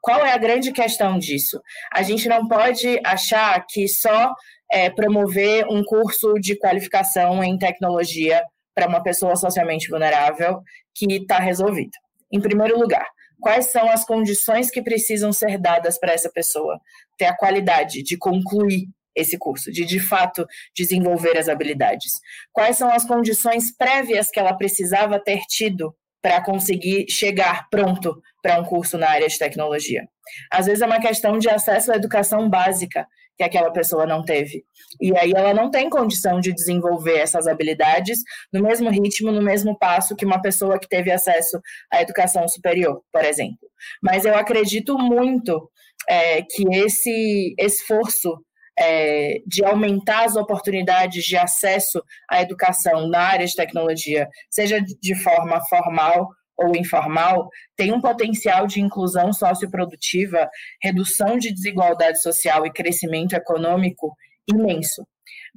Qual 0.02 0.26
é 0.26 0.32
a 0.32 0.38
grande 0.38 0.72
questão 0.72 1.18
disso? 1.18 1.60
A 1.94 2.02
gente 2.02 2.28
não 2.28 2.48
pode 2.48 3.00
achar 3.04 3.64
que 3.68 3.88
só 3.88 4.34
é, 4.72 4.90
promover 4.90 5.66
um 5.70 5.84
curso 5.84 6.34
de 6.36 6.58
qualificação 6.58 7.44
em 7.44 7.58
tecnologia 7.58 8.44
para 8.76 8.88
uma 8.88 9.02
pessoa 9.02 9.36
socialmente 9.36 9.90
vulnerável 9.90 10.62
que 10.94 11.06
está 11.14 11.40
resolvido. 11.40 11.94
Em 12.32 12.42
primeiro 12.42 12.78
lugar, 12.78 13.08
quais 13.40 13.72
são 13.72 13.90
as 13.90 14.04
condições 14.04 14.70
que 14.70 14.82
precisam 14.82 15.32
ser 15.32 15.58
dadas 15.58 15.98
para 15.98 16.14
essa 16.14 16.30
pessoa 16.30 16.80
ter 17.18 17.26
a 17.26 17.36
qualidade 17.36 18.04
de 18.04 18.18
concluir 18.18 18.88
esse 19.16 19.38
curso, 19.38 19.72
de 19.72 19.86
de 19.86 20.00
fato 20.00 20.46
desenvolver 20.76 21.38
as 21.38 21.48
habilidades? 21.48 22.12
Quais 22.52 22.78
são 22.78 22.92
as 22.92 23.06
condições 23.06 23.76
prévias 23.76 24.30
que 24.30 24.40
ela 24.40 24.54
precisava 24.54 25.20
ter 25.20 25.40
tido 25.48 25.96
para 26.22 26.44
conseguir 26.44 27.06
chegar 27.10 27.70
pronto 27.70 28.20
para 28.42 28.60
um 28.60 28.66
curso 28.66 28.98
na 28.98 29.10
área 29.10 29.28
de 29.28 29.38
tecnologia? 29.38 30.06
Às 30.52 30.66
vezes 30.66 30.82
é 30.82 30.86
uma 30.86 31.00
questão 31.00 31.38
de 31.40 31.50
acesso 31.50 31.92
à 31.92 31.96
educação 31.96 32.50
básica 32.50 33.08
que 33.38 33.44
aquela 33.44 33.72
pessoa 33.72 34.06
não 34.06 34.24
teve. 34.24 34.64
E 35.02 35.16
aí 35.18 35.32
ela 35.36 35.54
não 35.54 35.70
tem 35.70 35.90
condição 35.90 36.40
de 36.40 36.54
desenvolver 36.54 37.18
essas 37.18 37.48
habilidades 37.48 38.20
no 38.52 38.62
mesmo 38.62 38.90
ritmo, 38.90 39.32
no 39.32 39.42
mesmo 39.42 39.78
passo 39.78 40.16
que 40.16 40.26
uma 40.26 40.42
pessoa 40.42 40.80
que 40.80 40.88
teve 40.88 41.12
acesso 41.12 41.60
à 41.92 42.02
educação 42.02 42.48
superior, 42.48 43.02
por 43.12 43.24
exemplo. 43.24 43.58
Mas 44.02 44.26
eu 44.26 44.36
acredito 44.36 44.98
muito 44.98 45.70
é, 46.08 46.42
que 46.42 46.64
esse 46.72 47.54
esforço 47.60 48.38
é, 48.78 49.40
de 49.46 49.64
aumentar 49.64 50.26
as 50.26 50.36
oportunidades 50.36 51.24
de 51.24 51.38
acesso 51.38 52.02
à 52.30 52.42
educação 52.42 53.08
na 53.08 53.22
área 53.22 53.46
de 53.46 53.56
tecnologia, 53.56 54.28
seja 54.50 54.82
de 54.82 55.16
forma 55.16 55.62
formal 55.68 56.30
ou 56.58 56.76
informal, 56.76 57.50
tem 57.76 57.92
um 57.92 58.02
potencial 58.02 58.66
de 58.68 58.82
inclusão 58.82 59.34
socioprodutiva, 59.34 60.50
redução 60.82 61.38
de 61.38 61.54
desigualdade 61.54 62.22
social 62.22 62.66
e 62.66 62.72
crescimento 62.72 63.34
econômico 63.34 64.16
imenso. 64.48 65.06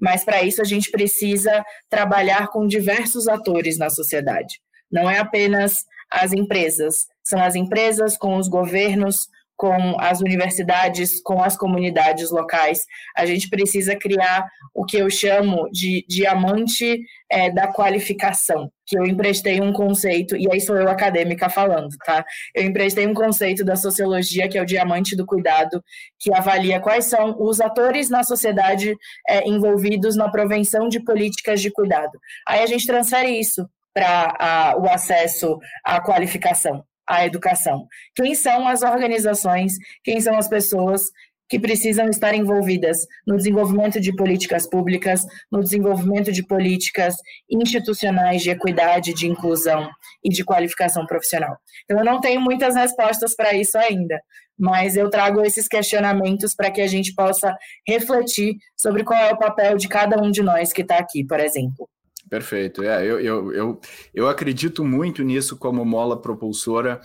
Mas 0.00 0.24
para 0.24 0.42
isso 0.42 0.60
a 0.60 0.64
gente 0.64 0.90
precisa 0.90 1.64
trabalhar 1.88 2.48
com 2.48 2.66
diversos 2.66 3.28
atores 3.28 3.78
na 3.78 3.90
sociedade. 3.90 4.60
Não 4.90 5.10
é 5.10 5.18
apenas 5.18 5.84
as 6.10 6.32
empresas, 6.32 7.06
são 7.22 7.42
as 7.42 7.54
empresas 7.54 8.16
com 8.16 8.36
os 8.36 8.48
governos, 8.48 9.28
com 9.58 10.00
as 10.00 10.20
universidades, 10.20 11.20
com 11.20 11.42
as 11.42 11.56
comunidades 11.56 12.30
locais. 12.30 12.86
A 13.16 13.26
gente 13.26 13.50
precisa 13.50 13.96
criar 13.96 14.48
o 14.72 14.84
que 14.84 14.96
eu 14.96 15.10
chamo 15.10 15.68
de 15.72 16.06
diamante 16.08 17.00
é, 17.28 17.50
da 17.50 17.66
qualificação, 17.66 18.70
que 18.86 18.96
eu 18.96 19.04
emprestei 19.04 19.60
um 19.60 19.72
conceito, 19.72 20.36
e 20.36 20.46
aí 20.50 20.60
sou 20.60 20.76
eu 20.76 20.88
acadêmica 20.88 21.50
falando, 21.50 21.88
tá? 22.06 22.24
Eu 22.54 22.62
emprestei 22.62 23.04
um 23.04 23.12
conceito 23.12 23.64
da 23.64 23.74
sociologia, 23.74 24.48
que 24.48 24.56
é 24.56 24.62
o 24.62 24.66
diamante 24.66 25.16
do 25.16 25.26
cuidado, 25.26 25.82
que 26.20 26.32
avalia 26.32 26.78
quais 26.78 27.06
são 27.06 27.36
os 27.40 27.60
atores 27.60 28.08
na 28.08 28.22
sociedade 28.22 28.94
é, 29.28 29.46
envolvidos 29.46 30.14
na 30.14 30.30
prevenção 30.30 30.88
de 30.88 31.00
políticas 31.00 31.60
de 31.60 31.72
cuidado. 31.72 32.16
Aí 32.46 32.62
a 32.62 32.66
gente 32.66 32.86
transfere 32.86 33.28
isso 33.28 33.68
para 33.92 34.76
o 34.78 34.88
acesso 34.88 35.58
à 35.84 36.00
qualificação 36.00 36.84
à 37.08 37.24
educação. 37.24 37.86
Quem 38.14 38.34
são 38.34 38.68
as 38.68 38.82
organizações, 38.82 39.72
quem 40.04 40.20
são 40.20 40.36
as 40.36 40.48
pessoas 40.48 41.02
que 41.48 41.58
precisam 41.58 42.08
estar 42.08 42.34
envolvidas 42.34 43.06
no 43.26 43.36
desenvolvimento 43.36 44.00
de 44.00 44.14
políticas 44.14 44.68
públicas, 44.68 45.24
no 45.50 45.60
desenvolvimento 45.60 46.30
de 46.30 46.46
políticas 46.46 47.16
institucionais 47.50 48.42
de 48.42 48.50
equidade, 48.50 49.14
de 49.14 49.26
inclusão 49.26 49.88
e 50.22 50.28
de 50.28 50.44
qualificação 50.44 51.06
profissional. 51.06 51.56
Então, 51.84 51.98
eu 51.98 52.04
não 52.04 52.20
tenho 52.20 52.40
muitas 52.40 52.74
respostas 52.74 53.34
para 53.34 53.54
isso 53.54 53.78
ainda, 53.78 54.20
mas 54.58 54.96
eu 54.96 55.08
trago 55.08 55.40
esses 55.42 55.66
questionamentos 55.66 56.54
para 56.54 56.70
que 56.70 56.82
a 56.82 56.86
gente 56.86 57.14
possa 57.14 57.56
refletir 57.86 58.56
sobre 58.76 59.02
qual 59.02 59.18
é 59.18 59.32
o 59.32 59.38
papel 59.38 59.76
de 59.76 59.88
cada 59.88 60.20
um 60.22 60.30
de 60.30 60.42
nós 60.42 60.72
que 60.72 60.82
está 60.82 60.98
aqui, 60.98 61.24
por 61.24 61.40
exemplo. 61.40 61.88
Perfeito. 62.28 62.82
É, 62.82 63.04
eu, 63.04 63.20
eu, 63.20 63.52
eu, 63.52 63.80
eu 64.14 64.28
acredito 64.28 64.84
muito 64.84 65.22
nisso 65.22 65.56
como 65.56 65.84
mola 65.84 66.20
propulsora 66.20 67.00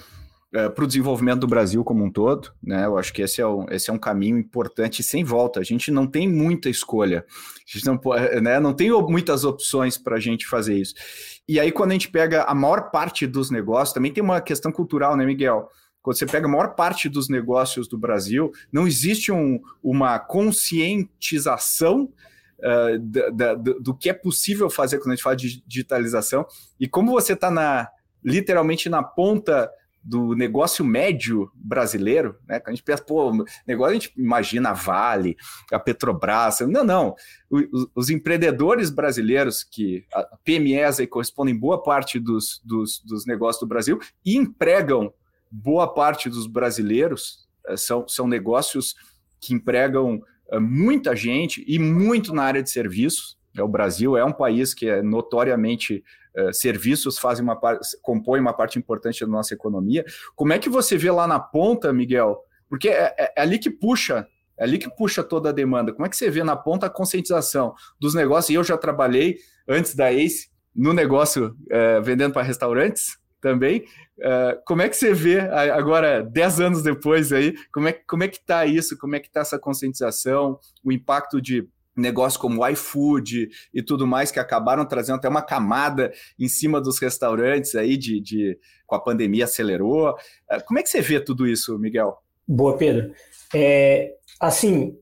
é, 0.53 0.69
para 0.69 0.83
o 0.83 0.87
desenvolvimento 0.87 1.39
do 1.41 1.47
Brasil 1.47 1.83
como 1.83 2.03
um 2.03 2.11
todo. 2.11 2.51
Né? 2.61 2.85
Eu 2.85 2.97
acho 2.97 3.13
que 3.13 3.21
esse 3.21 3.41
é, 3.41 3.47
um, 3.47 3.65
esse 3.69 3.89
é 3.89 3.93
um 3.93 3.97
caminho 3.97 4.37
importante 4.37 5.01
sem 5.01 5.23
volta. 5.23 5.59
A 5.59 5.63
gente 5.63 5.89
não 5.89 6.05
tem 6.05 6.27
muita 6.27 6.69
escolha, 6.69 7.25
a 7.27 7.77
gente 7.77 7.85
não, 7.85 7.99
né, 8.41 8.59
não 8.59 8.73
tem 8.73 8.91
muitas 8.91 9.43
opções 9.43 9.97
para 9.97 10.17
a 10.17 10.19
gente 10.19 10.45
fazer 10.45 10.77
isso. 10.77 10.93
E 11.47 11.59
aí, 11.59 11.71
quando 11.71 11.91
a 11.91 11.93
gente 11.93 12.09
pega 12.09 12.43
a 12.43 12.53
maior 12.53 12.91
parte 12.91 13.25
dos 13.25 13.49
negócios, 13.49 13.93
também 13.93 14.13
tem 14.13 14.23
uma 14.23 14.39
questão 14.39 14.71
cultural, 14.71 15.17
né, 15.17 15.25
Miguel? 15.25 15.67
Quando 16.01 16.17
você 16.17 16.25
pega 16.25 16.47
a 16.47 16.49
maior 16.49 16.75
parte 16.75 17.07
dos 17.07 17.29
negócios 17.29 17.87
do 17.87 17.97
Brasil, 17.97 18.51
não 18.71 18.85
existe 18.85 19.31
um, 19.31 19.59
uma 19.81 20.19
conscientização 20.19 22.09
uh, 22.59 22.99
da, 23.31 23.53
do, 23.55 23.79
do 23.79 23.95
que 23.95 24.09
é 24.09 24.13
possível 24.13 24.69
fazer 24.69 24.97
quando 24.97 25.11
a 25.11 25.15
gente 25.15 25.23
fala 25.23 25.35
de 25.35 25.63
digitalização 25.65 26.45
e 26.79 26.87
como 26.87 27.11
você 27.11 27.33
está 27.33 27.49
na 27.49 27.89
literalmente 28.23 28.87
na 28.89 29.03
ponta 29.03 29.69
do 30.03 30.35
negócio 30.35 30.83
médio 30.83 31.49
brasileiro, 31.55 32.37
né? 32.45 32.59
Quando 32.59 32.69
a 32.69 32.75
gente 32.75 32.83
pensa, 32.83 33.01
pô, 33.01 33.31
negócio 33.65 33.91
a 33.91 33.93
gente 33.93 34.13
imagina 34.17 34.71
a 34.71 34.73
Vale, 34.73 35.37
a 35.71 35.79
Petrobras, 35.79 36.59
não, 36.61 36.83
não. 36.83 37.15
Os, 37.49 37.87
os 37.95 38.09
empreendedores 38.09 38.89
brasileiros, 38.89 39.63
que 39.63 40.05
a 40.13 40.37
PMEs 40.43 40.99
aí 40.99 41.07
correspondem 41.07 41.57
boa 41.57 41.81
parte 41.81 42.19
dos, 42.19 42.61
dos, 42.65 42.99
dos 42.99 43.25
negócios 43.25 43.61
do 43.61 43.67
Brasil 43.67 43.97
e 44.25 44.35
empregam 44.35 45.13
boa 45.49 45.93
parte 45.93 46.29
dos 46.29 46.47
brasileiros, 46.47 47.47
eh, 47.67 47.77
são, 47.77 48.05
são 48.07 48.27
negócios 48.27 48.95
que 49.39 49.53
empregam 49.53 50.21
muita 50.59 51.15
gente 51.15 51.63
e 51.67 51.79
muito 51.79 52.33
na 52.33 52.43
área 52.43 52.63
de 52.63 52.69
serviços. 52.69 53.37
O 53.59 53.67
Brasil 53.67 54.17
é 54.17 54.25
um 54.25 54.31
país 54.31 54.73
que 54.73 54.87
é 54.87 55.01
notoriamente 55.01 56.03
Uh, 56.35 56.51
serviços 56.51 57.19
fazem 57.19 57.43
uma 57.43 57.55
compõem 58.01 58.41
uma 58.41 58.53
parte 58.53 58.79
importante 58.79 59.23
da 59.23 59.27
nossa 59.27 59.53
economia. 59.53 60.03
Como 60.35 60.51
é 60.51 60.57
que 60.57 60.67
você 60.67 60.97
vê 60.97 61.11
lá 61.11 61.27
na 61.27 61.39
ponta, 61.39 61.93
Miguel? 61.93 62.43
Porque 62.67 62.89
é, 62.89 63.13
é, 63.19 63.33
é, 63.37 63.41
ali 63.41 63.59
que 63.59 63.69
puxa, 63.69 64.27
é 64.57 64.63
ali 64.63 64.79
que 64.79 64.89
puxa 64.89 65.23
toda 65.23 65.49
a 65.49 65.51
demanda. 65.51 65.93
Como 65.93 66.07
é 66.07 66.09
que 66.09 66.17
você 66.17 66.31
vê 66.31 66.43
na 66.43 66.55
ponta 66.55 66.87
a 66.87 66.89
conscientização 66.89 67.75
dos 67.99 68.15
negócios? 68.15 68.49
E 68.49 68.55
eu 68.55 68.63
já 68.63 68.75
trabalhei 68.75 69.37
antes 69.67 69.93
da 69.93 70.11
Ace 70.11 70.49
no 70.75 70.91
negócio 70.91 71.55
uh, 71.71 72.01
vendendo 72.01 72.33
para 72.33 72.41
restaurantes 72.41 73.19
também. 73.43 73.83
Uh, 74.17 74.57
como 74.65 74.81
é 74.81 74.89
que 74.89 74.95
você 74.95 75.13
vê 75.13 75.41
agora, 75.41 76.23
dez 76.23 76.59
anos 76.59 76.81
depois 76.81 77.33
aí, 77.33 77.53
como 77.71 77.89
é, 77.89 77.93
como 77.93 78.23
é 78.23 78.27
que 78.29 78.37
está 78.37 78.65
isso? 78.65 78.97
Como 78.97 79.15
é 79.15 79.19
que 79.19 79.27
está 79.27 79.41
essa 79.41 79.59
conscientização, 79.59 80.57
o 80.83 80.91
impacto 80.91 81.41
de 81.41 81.67
negócios 81.95 82.41
como 82.41 82.67
iFood 82.67 83.49
e 83.71 83.83
tudo 83.83 84.07
mais, 84.07 84.31
que 84.31 84.39
acabaram 84.39 84.85
trazendo 84.85 85.17
até 85.17 85.29
uma 85.29 85.43
camada 85.43 86.11
em 86.39 86.47
cima 86.47 86.81
dos 86.81 86.97
restaurantes 86.99 87.75
aí, 87.75 87.97
de, 87.97 88.19
de 88.19 88.57
com 88.87 88.95
a 88.95 88.99
pandemia 88.99 89.43
acelerou. 89.43 90.15
É, 90.49 90.59
como 90.61 90.79
é 90.79 90.83
que 90.83 90.89
você 90.89 91.01
vê 91.01 91.19
tudo 91.19 91.45
isso, 91.45 91.77
Miguel? 91.77 92.17
Boa, 92.47 92.77
Pedro. 92.77 93.13
É, 93.53 94.13
assim, 94.39 94.97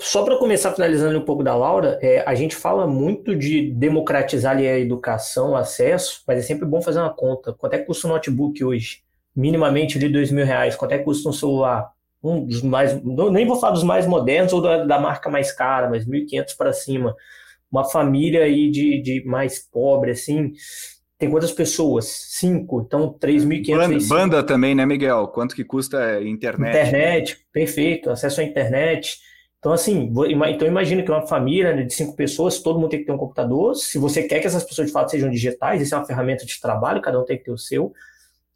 só 0.00 0.24
para 0.24 0.38
começar 0.38 0.72
finalizando 0.72 1.18
um 1.18 1.24
pouco 1.24 1.42
da 1.42 1.54
Laura, 1.54 1.98
é, 2.02 2.22
a 2.26 2.34
gente 2.34 2.56
fala 2.56 2.86
muito 2.86 3.34
de 3.36 3.70
democratizar 3.72 4.56
a 4.56 4.78
educação, 4.78 5.52
o 5.52 5.56
acesso, 5.56 6.22
mas 6.26 6.38
é 6.38 6.42
sempre 6.42 6.66
bom 6.66 6.82
fazer 6.82 6.98
uma 6.98 7.14
conta. 7.14 7.52
Quanto 7.52 7.74
é 7.74 7.78
que 7.78 7.86
custa 7.86 8.06
um 8.08 8.10
notebook 8.10 8.64
hoje? 8.64 9.02
Minimamente 9.34 9.98
de 9.98 10.08
dois 10.08 10.30
mil 10.30 10.44
reais. 10.44 10.76
Quanto 10.76 10.92
é 10.92 10.98
que 10.98 11.04
custa 11.04 11.28
um 11.28 11.32
celular? 11.32 11.92
um 12.22 12.46
dos 12.46 12.62
mais, 12.62 13.02
nem 13.02 13.46
vou 13.46 13.58
falar 13.58 13.72
dos 13.72 13.82
mais 13.82 14.06
modernos 14.06 14.52
ou 14.52 14.60
da, 14.62 14.84
da 14.84 14.98
marca 15.00 15.28
mais 15.28 15.50
cara, 15.50 15.90
mas 15.90 16.06
1.500 16.06 16.56
para 16.56 16.72
cima. 16.72 17.16
Uma 17.70 17.84
família 17.84 18.44
aí 18.44 18.70
de, 18.70 19.00
de 19.00 19.24
mais 19.24 19.58
pobre, 19.58 20.12
assim, 20.12 20.52
tem 21.22 21.30
quantas 21.30 21.52
pessoas? 21.52 22.06
Cinco, 22.30 22.82
então 22.84 23.16
3.500. 23.16 23.76
Banda, 23.76 24.08
banda 24.08 24.42
também, 24.42 24.74
né, 24.74 24.84
Miguel? 24.84 25.28
Quanto 25.28 25.54
que 25.54 25.62
custa 25.62 26.16
a 26.16 26.28
internet? 26.28 26.76
Internet, 26.76 27.46
perfeito, 27.52 28.10
acesso 28.10 28.40
à 28.40 28.44
internet. 28.44 29.20
Então, 29.60 29.72
assim, 29.72 30.12
então 30.48 30.66
imagina 30.66 31.00
que 31.04 31.10
uma 31.12 31.24
família 31.24 31.76
né, 31.76 31.84
de 31.84 31.94
cinco 31.94 32.16
pessoas, 32.16 32.58
todo 32.58 32.80
mundo 32.80 32.90
tem 32.90 32.98
que 32.98 33.06
ter 33.06 33.12
um 33.12 33.16
computador. 33.16 33.76
Se 33.76 33.98
você 33.98 34.24
quer 34.24 34.40
que 34.40 34.48
essas 34.48 34.64
pessoas 34.64 34.88
de 34.88 34.92
fato 34.92 35.12
sejam 35.12 35.30
digitais, 35.30 35.80
isso 35.80 35.94
é 35.94 35.98
uma 35.98 36.04
ferramenta 36.04 36.44
de 36.44 36.60
trabalho, 36.60 37.00
cada 37.00 37.20
um 37.20 37.24
tem 37.24 37.38
que 37.38 37.44
ter 37.44 37.52
o 37.52 37.58
seu. 37.58 37.92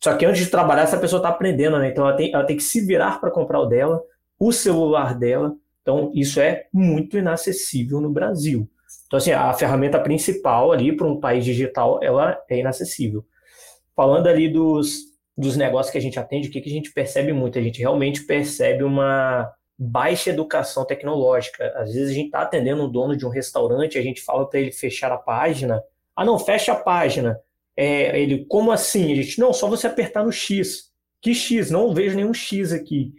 Só 0.02 0.16
que 0.16 0.26
antes 0.26 0.44
de 0.44 0.50
trabalhar, 0.50 0.82
essa 0.82 0.98
pessoa 0.98 1.20
está 1.20 1.28
aprendendo, 1.28 1.78
né? 1.78 1.90
Então 1.90 2.04
ela 2.04 2.16
tem, 2.16 2.34
ela 2.34 2.42
tem 2.42 2.56
que 2.56 2.64
se 2.64 2.80
virar 2.84 3.20
para 3.20 3.30
comprar 3.30 3.60
o 3.60 3.66
dela, 3.66 4.02
o 4.40 4.50
celular 4.50 5.16
dela. 5.16 5.54
Então 5.82 6.10
isso 6.12 6.40
é 6.40 6.66
muito 6.72 7.16
inacessível 7.16 8.00
no 8.00 8.10
Brasil. 8.10 8.68
Então, 9.06 9.18
assim, 9.18 9.30
a 9.32 9.52
ferramenta 9.52 10.00
principal 10.00 10.72
ali 10.72 10.94
para 10.94 11.06
um 11.06 11.20
país 11.20 11.44
digital, 11.44 12.00
ela 12.02 12.42
é 12.48 12.58
inacessível. 12.58 13.24
Falando 13.94 14.26
ali 14.26 14.48
dos, 14.48 14.98
dos 15.36 15.56
negócios 15.56 15.92
que 15.92 15.98
a 15.98 16.00
gente 16.00 16.18
atende, 16.18 16.48
o 16.48 16.50
que, 16.50 16.60
que 16.60 16.68
a 16.68 16.72
gente 16.72 16.92
percebe 16.92 17.32
muito? 17.32 17.58
A 17.58 17.62
gente 17.62 17.78
realmente 17.78 18.24
percebe 18.24 18.82
uma 18.82 19.50
baixa 19.78 20.30
educação 20.30 20.84
tecnológica. 20.84 21.72
Às 21.76 21.92
vezes 21.92 22.10
a 22.10 22.14
gente 22.14 22.26
está 22.26 22.42
atendendo 22.42 22.84
um 22.84 22.90
dono 22.90 23.16
de 23.16 23.26
um 23.26 23.30
restaurante, 23.30 23.98
a 23.98 24.02
gente 24.02 24.22
fala 24.22 24.48
para 24.48 24.60
ele 24.60 24.72
fechar 24.72 25.12
a 25.12 25.18
página. 25.18 25.82
Ah, 26.14 26.24
não, 26.24 26.38
fecha 26.38 26.72
a 26.72 26.76
página. 26.76 27.38
É, 27.76 28.18
ele, 28.18 28.46
como 28.46 28.72
assim? 28.72 29.12
A 29.12 29.16
gente, 29.16 29.38
não, 29.38 29.52
só 29.52 29.68
você 29.68 29.86
apertar 29.86 30.24
no 30.24 30.32
X. 30.32 30.90
Que 31.20 31.34
X? 31.34 31.70
Não 31.70 31.94
vejo 31.94 32.16
nenhum 32.16 32.32
X 32.32 32.72
aqui. 32.72 33.12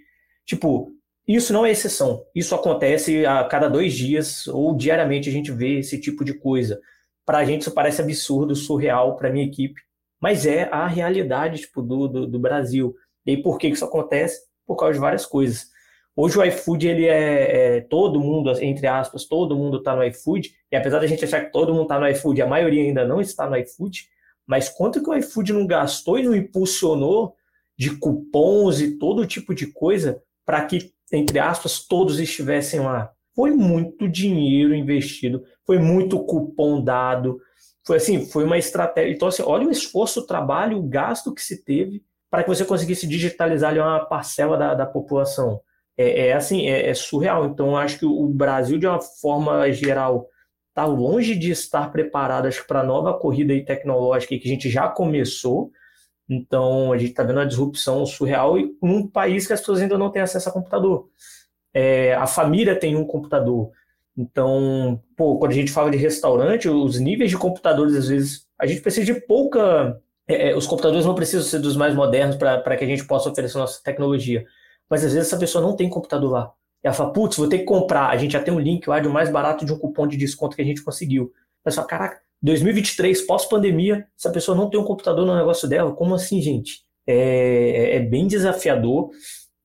Tipo, 0.45 0.91
isso 1.35 1.51
não 1.51 1.65
é 1.65 1.71
exceção. 1.71 2.23
Isso 2.33 2.55
acontece 2.55 3.25
a 3.25 3.43
cada 3.43 3.67
dois 3.67 3.93
dias 3.93 4.47
ou 4.47 4.75
diariamente 4.75 5.29
a 5.29 5.31
gente 5.31 5.51
vê 5.51 5.79
esse 5.79 5.99
tipo 5.99 6.23
de 6.23 6.33
coisa. 6.33 6.79
Para 7.25 7.39
a 7.39 7.45
gente 7.45 7.61
isso 7.61 7.71
parece 7.71 8.01
absurdo, 8.01 8.55
surreal 8.55 9.17
para 9.17 9.29
minha 9.29 9.45
equipe, 9.45 9.81
mas 10.21 10.45
é 10.45 10.69
a 10.71 10.87
realidade 10.87 11.61
tipo, 11.61 11.81
do, 11.81 12.07
do, 12.07 12.27
do, 12.27 12.39
Brasil. 12.39 12.95
E 13.25 13.35
por 13.35 13.57
que 13.57 13.67
isso 13.67 13.83
acontece? 13.83 14.39
Por 14.65 14.77
causa 14.77 14.93
de 14.93 14.99
várias 14.99 15.25
coisas. 15.25 15.67
Hoje 16.15 16.39
o 16.39 16.43
iFood, 16.43 16.87
ele 16.87 17.05
é, 17.05 17.75
é 17.77 17.81
todo 17.81 18.19
mundo, 18.19 18.51
entre 18.63 18.87
aspas, 18.87 19.25
todo 19.25 19.55
mundo 19.55 19.77
está 19.77 19.95
no 19.95 20.03
iFood, 20.03 20.51
e 20.71 20.75
apesar 20.75 20.99
da 20.99 21.05
gente 21.05 21.23
achar 21.23 21.45
que 21.45 21.51
todo 21.51 21.73
mundo 21.73 21.83
está 21.83 21.99
no 21.99 22.07
iFood, 22.07 22.41
a 22.41 22.47
maioria 22.47 22.81
ainda 22.81 23.05
não 23.05 23.21
está 23.21 23.47
no 23.47 23.55
iFood, 23.57 24.07
mas 24.47 24.69
quanto 24.69 25.03
que 25.03 25.09
o 25.09 25.13
iFood 25.13 25.53
não 25.53 25.67
gastou 25.67 26.17
e 26.17 26.23
não 26.23 26.33
impulsionou 26.33 27.35
de 27.77 27.95
cupons 27.97 28.79
e 28.79 28.97
todo 28.97 29.27
tipo 29.27 29.53
de 29.53 29.67
coisa 29.67 30.23
para 30.43 30.65
que, 30.65 30.91
entre 31.11 31.39
aspas, 31.39 31.79
todos 31.79 32.19
estivessem 32.19 32.79
lá? 32.79 33.11
Foi 33.35 33.51
muito 33.51 34.07
dinheiro 34.07 34.73
investido, 34.73 35.43
foi 35.65 35.79
muito 35.79 36.19
cupom 36.19 36.83
dado, 36.83 37.39
foi 37.85 37.97
assim, 37.97 38.25
foi 38.25 38.43
uma 38.43 38.57
estratégia. 38.57 39.13
Então, 39.13 39.27
assim, 39.27 39.43
olha 39.43 39.67
o 39.67 39.71
esforço, 39.71 40.19
o 40.19 40.25
trabalho, 40.25 40.77
o 40.77 40.87
gasto 40.87 41.33
que 41.33 41.41
se 41.41 41.63
teve 41.63 42.03
para 42.29 42.43
que 42.43 42.49
você 42.49 42.65
conseguisse 42.65 43.07
digitalizar 43.07 43.69
ali 43.69 43.79
uma 43.79 44.05
parcela 44.05 44.57
da, 44.57 44.73
da 44.73 44.85
população. 44.85 45.61
É, 45.97 46.27
é 46.27 46.33
assim, 46.33 46.67
é, 46.67 46.89
é, 46.89 46.93
surreal. 46.93 47.45
Então, 47.45 47.77
acho 47.77 47.99
que 47.99 48.05
o 48.05 48.27
Brasil, 48.27 48.77
de 48.77 48.85
uma 48.85 48.99
forma 48.99 49.71
geral, 49.71 50.27
está 50.69 50.85
longe 50.85 51.35
de 51.35 51.49
estar 51.49 51.91
preparadas 51.91 52.59
para 52.59 52.81
a 52.81 52.83
nova 52.83 53.17
corrida 53.17 53.53
tecnológica 53.65 54.37
que 54.37 54.47
a 54.47 54.51
gente 54.51 54.69
já 54.69 54.87
começou. 54.87 55.71
Então, 56.29 56.91
a 56.91 56.97
gente 56.97 57.11
está 57.11 57.23
vendo 57.23 57.37
uma 57.37 57.45
disrupção 57.45 58.05
surreal 58.05 58.57
em 58.57 58.75
um 58.81 59.07
país 59.07 59.47
que 59.47 59.53
as 59.53 59.59
pessoas 59.59 59.81
ainda 59.81 59.97
não 59.97 60.11
têm 60.11 60.21
acesso 60.21 60.49
a 60.49 60.51
computador. 60.51 61.09
É, 61.73 62.13
a 62.15 62.27
família 62.27 62.77
tem 62.77 62.95
um 62.95 63.05
computador. 63.05 63.71
Então, 64.17 65.01
pô, 65.15 65.37
quando 65.37 65.51
a 65.51 65.55
gente 65.55 65.71
fala 65.71 65.91
de 65.91 65.97
restaurante, 65.97 66.67
os 66.67 66.99
níveis 66.99 67.29
de 67.29 67.37
computadores, 67.37 67.95
às 67.95 68.07
vezes, 68.07 68.47
a 68.59 68.65
gente 68.65 68.81
precisa 68.81 69.05
de 69.05 69.21
pouca. 69.21 70.01
É, 70.27 70.49
é 70.49 70.55
os 70.55 70.65
computadores 70.65 71.05
não 71.05 71.15
precisam 71.15 71.43
ser 71.45 71.59
dos 71.59 71.77
mais 71.77 71.93
modernos 71.95 72.35
para 72.35 72.75
que 72.75 72.83
a 72.83 72.87
gente 72.87 73.05
possa 73.05 73.29
oferecer 73.29 73.57
nossa 73.57 73.81
tecnologia. 73.83 74.45
Mas 74.89 75.03
às 75.05 75.13
vezes 75.13 75.27
essa 75.27 75.39
pessoa 75.39 75.61
não 75.61 75.75
tem 75.75 75.89
computador 75.89 76.31
lá. 76.31 76.51
Ela 76.81 76.93
fala, 76.93 77.13
putz, 77.13 77.37
vou 77.37 77.47
ter 77.47 77.59
que 77.59 77.65
comprar. 77.65 78.09
A 78.09 78.17
gente 78.17 78.31
já 78.31 78.41
tem 78.41 78.53
um 78.53 78.59
link 78.59 78.87
lá 78.87 78.99
de 78.99 79.07
um 79.07 79.11
mais 79.11 79.29
barato 79.29 79.65
de 79.65 79.73
um 79.73 79.77
cupom 79.77 80.07
de 80.07 80.17
desconto 80.17 80.55
que 80.55 80.61
a 80.61 80.65
gente 80.65 80.83
conseguiu. 80.83 81.31
Mas 81.63 81.75
fala, 81.75 81.87
caraca, 81.87 82.21
2023, 82.41 83.21
pós-pandemia, 83.25 84.05
essa 84.17 84.31
pessoa 84.31 84.55
não 84.57 84.69
tem 84.69 84.79
um 84.79 84.83
computador 84.83 85.25
no 85.25 85.35
negócio 85.35 85.67
dela. 85.67 85.93
Como 85.93 86.15
assim, 86.15 86.41
gente? 86.41 86.81
É, 87.05 87.15
é, 87.15 87.95
é 87.95 87.99
bem 87.99 88.27
desafiador. 88.27 89.09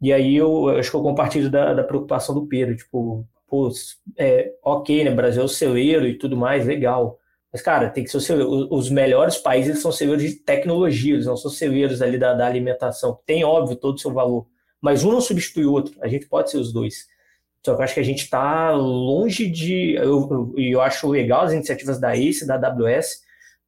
E 0.01 0.13
aí 0.13 0.37
eu, 0.37 0.71
eu, 0.71 0.79
acho 0.79 0.91
que 0.91 0.97
eu 0.97 1.03
compartilho 1.03 1.51
da, 1.51 1.75
da 1.75 1.85
preocupação 1.85 2.35
do 2.35 2.47
Pedro. 2.47 2.77
Tipo, 2.77 3.27
pô, 3.49 3.71
é, 4.19 4.53
ok, 4.65 5.05
né? 5.05 5.11
Brasil 5.11 5.43
é 5.43 5.45
o 5.45 5.49
celeiro 5.49 6.07
e 6.07 6.19
tudo 6.19 6.37
mais, 6.37 6.67
legal. 6.67 7.19
Mas, 7.53 7.61
cara, 7.61 7.91
tem 7.91 8.03
que 8.05 8.11
ser 8.11 8.17
o 8.17 8.21
celeiro. 8.21 8.69
Os 8.71 8.91
melhores 8.91 9.37
países 9.37 9.81
são 9.81 9.93
celeiros 9.93 10.23
de 10.23 10.37
tecnologia, 10.37 11.15
eles 11.15 11.27
não 11.27 11.37
são 11.37 11.51
celeiros 11.51 12.01
ali 12.01 12.19
da, 12.19 12.33
da 12.35 12.47
alimentação. 12.47 13.19
Tem, 13.27 13.45
óbvio, 13.45 13.77
todo 13.77 13.97
o 13.97 13.99
seu 13.99 14.13
valor 14.13 14.47
mas 14.83 15.05
um 15.05 15.13
não 15.13 15.21
substitui 15.21 15.65
o 15.65 15.73
outro, 15.73 15.95
a 16.03 16.09
gente 16.09 16.27
pode 16.27 16.51
ser 16.51 16.59
os 16.59 16.73
dois. 16.73 17.07
Só 17.65 17.75
que 17.75 17.81
eu 17.81 17.85
acho 17.85 17.95
que 17.95 18.01
a 18.01 18.05
gente 18.05 18.25
está 18.25 18.73
longe 18.73 19.49
de. 19.49 19.93
E 19.93 19.95
eu, 19.95 20.53
eu, 20.57 20.81
acho 20.81 21.09
legal 21.09 21.43
as 21.43 21.53
iniciativas 21.53 22.01
da 22.01 22.17
ACE, 22.17 22.47
da 22.47 22.57
AWS, 22.57 23.21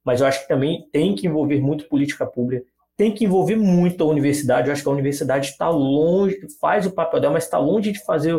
mas 0.03 0.21
eu 0.21 0.27
acho 0.27 0.41
que 0.41 0.47
também 0.47 0.87
tem 0.91 1.15
que 1.15 1.27
envolver 1.27 1.59
muito 1.59 1.87
política 1.87 2.25
pública, 2.25 2.65
tem 2.97 3.13
que 3.13 3.23
envolver 3.23 3.55
muito 3.55 4.03
a 4.03 4.07
universidade. 4.07 4.67
Eu 4.67 4.73
acho 4.73 4.83
que 4.83 4.89
a 4.89 4.91
universidade 4.91 5.49
está 5.49 5.69
longe, 5.69 6.39
faz 6.59 6.85
o 6.85 6.91
papel 6.91 7.21
dela, 7.21 7.33
mas 7.33 7.45
está 7.45 7.57
longe 7.57 7.91
de 7.91 8.03
fazer 8.03 8.37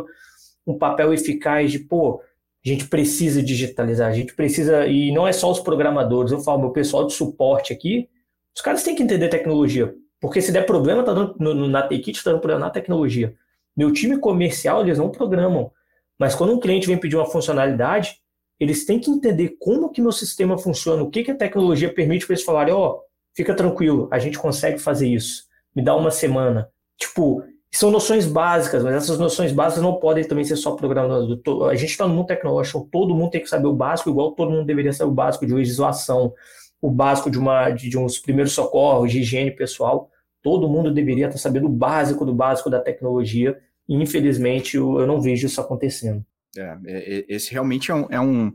um 0.66 0.76
papel 0.76 1.14
eficaz 1.14 1.72
de, 1.72 1.78
pô, 1.78 2.20
a 2.64 2.68
gente 2.68 2.88
precisa 2.88 3.42
digitalizar, 3.42 4.10
a 4.10 4.14
gente 4.14 4.34
precisa. 4.34 4.86
E 4.86 5.10
não 5.12 5.26
é 5.26 5.32
só 5.32 5.50
os 5.50 5.60
programadores, 5.60 6.32
eu 6.32 6.40
falo, 6.40 6.60
meu 6.60 6.70
pessoal 6.70 7.06
de 7.06 7.14
suporte 7.14 7.72
aqui, 7.72 8.08
os 8.54 8.60
caras 8.60 8.82
têm 8.82 8.94
que 8.94 9.02
entender 9.02 9.28
tecnologia. 9.28 9.94
Porque 10.20 10.42
se 10.42 10.52
der 10.52 10.66
problema 10.66 11.02
tá 11.02 11.14
dando, 11.14 11.36
no, 11.38 11.68
na 11.68 11.82
Tekit, 11.82 12.18
está 12.18 12.30
dando 12.30 12.40
problema 12.40 12.66
na 12.66 12.70
tecnologia. 12.70 13.34
Meu 13.76 13.92
time 13.92 14.18
comercial, 14.18 14.82
eles 14.82 14.98
não 14.98 15.10
programam. 15.10 15.70
Mas 16.18 16.34
quando 16.34 16.54
um 16.54 16.60
cliente 16.60 16.86
vem 16.86 16.96
pedir 16.96 17.16
uma 17.16 17.26
funcionalidade, 17.26 18.16
eles 18.58 18.86
têm 18.86 18.98
que 18.98 19.10
entender 19.10 19.56
como 19.60 19.90
que 19.90 20.00
meu 20.00 20.12
sistema 20.12 20.56
funciona, 20.56 21.02
o 21.02 21.10
que, 21.10 21.22
que 21.22 21.30
a 21.30 21.36
tecnologia 21.36 21.92
permite 21.92 22.26
para 22.26 22.34
eles 22.34 22.44
falarem, 22.44 22.72
ó, 22.72 22.92
oh, 22.92 23.00
fica 23.34 23.54
tranquilo, 23.54 24.08
a 24.10 24.18
gente 24.18 24.38
consegue 24.38 24.78
fazer 24.78 25.08
isso. 25.08 25.44
Me 25.74 25.82
dá 25.82 25.94
uma 25.94 26.10
semana. 26.10 26.70
Tipo, 26.96 27.42
são 27.70 27.90
noções 27.90 28.26
básicas, 28.26 28.82
mas 28.82 28.94
essas 28.94 29.18
noções 29.18 29.52
básicas 29.52 29.82
não 29.82 29.96
podem 29.96 30.24
também 30.24 30.44
ser 30.44 30.56
só 30.56 30.74
programadas. 30.74 31.28
A 31.70 31.74
gente 31.74 31.90
está 31.90 32.08
no 32.08 32.14
mundo 32.14 32.26
tecnológico, 32.26 32.88
todo 32.90 33.14
mundo 33.14 33.30
tem 33.30 33.42
que 33.42 33.48
saber 33.48 33.66
o 33.66 33.74
básico, 33.74 34.08
igual 34.08 34.32
todo 34.32 34.50
mundo 34.50 34.64
deveria 34.64 34.94
saber 34.94 35.10
o 35.10 35.14
básico 35.14 35.44
de 35.44 35.52
legislação, 35.52 36.32
o 36.80 36.90
básico 36.90 37.30
de, 37.30 37.38
uma, 37.38 37.68
de, 37.70 37.90
de 37.90 37.98
uns 37.98 38.18
primeiros 38.18 38.54
socorros, 38.54 39.12
de 39.12 39.20
higiene 39.20 39.50
pessoal. 39.50 40.10
Todo 40.46 40.68
mundo 40.68 40.94
deveria 40.94 41.26
estar 41.26 41.38
sabendo 41.38 41.66
o 41.66 41.68
básico 41.68 42.24
do 42.24 42.32
básico 42.32 42.70
da 42.70 42.78
tecnologia, 42.78 43.58
e 43.88 43.96
infelizmente 43.96 44.76
eu, 44.76 45.04
não 45.04 45.20
vejo 45.20 45.46
isso 45.46 45.60
acontecendo. 45.60 46.24
É, 46.56 46.78
é, 46.86 47.18
é 47.18 47.24
esse 47.28 47.50
realmente 47.50 47.90
é 47.90 47.94
um, 47.96 48.06
é 48.08 48.20
um 48.20 48.52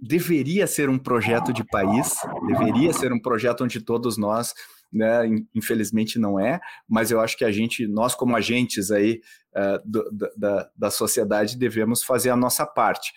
deveria 0.00 0.68
ser 0.68 0.88
um 0.88 0.98
projeto 0.98 1.52
de 1.52 1.64
país, 1.64 2.14
deveria 2.46 2.92
ser 2.92 3.12
um 3.12 3.20
projeto 3.20 3.64
onde 3.64 3.80
todos 3.80 4.16
nós 4.16 4.54
né? 4.92 5.22
Infelizmente 5.54 6.18
não 6.18 6.38
é, 6.38 6.60
mas 6.88 7.10
eu 7.10 7.20
acho 7.20 7.36
que 7.36 7.44
a 7.44 7.52
gente, 7.52 7.86
nós 7.86 8.14
como 8.14 8.36
agentes 8.36 8.90
aí 8.90 9.20
uh, 9.54 9.80
do, 9.84 10.04
da, 10.36 10.70
da 10.76 10.90
sociedade, 10.90 11.56
devemos 11.56 12.02
fazer 12.02 12.30
a 12.30 12.36
nossa 12.36 12.66
parte. 12.66 13.12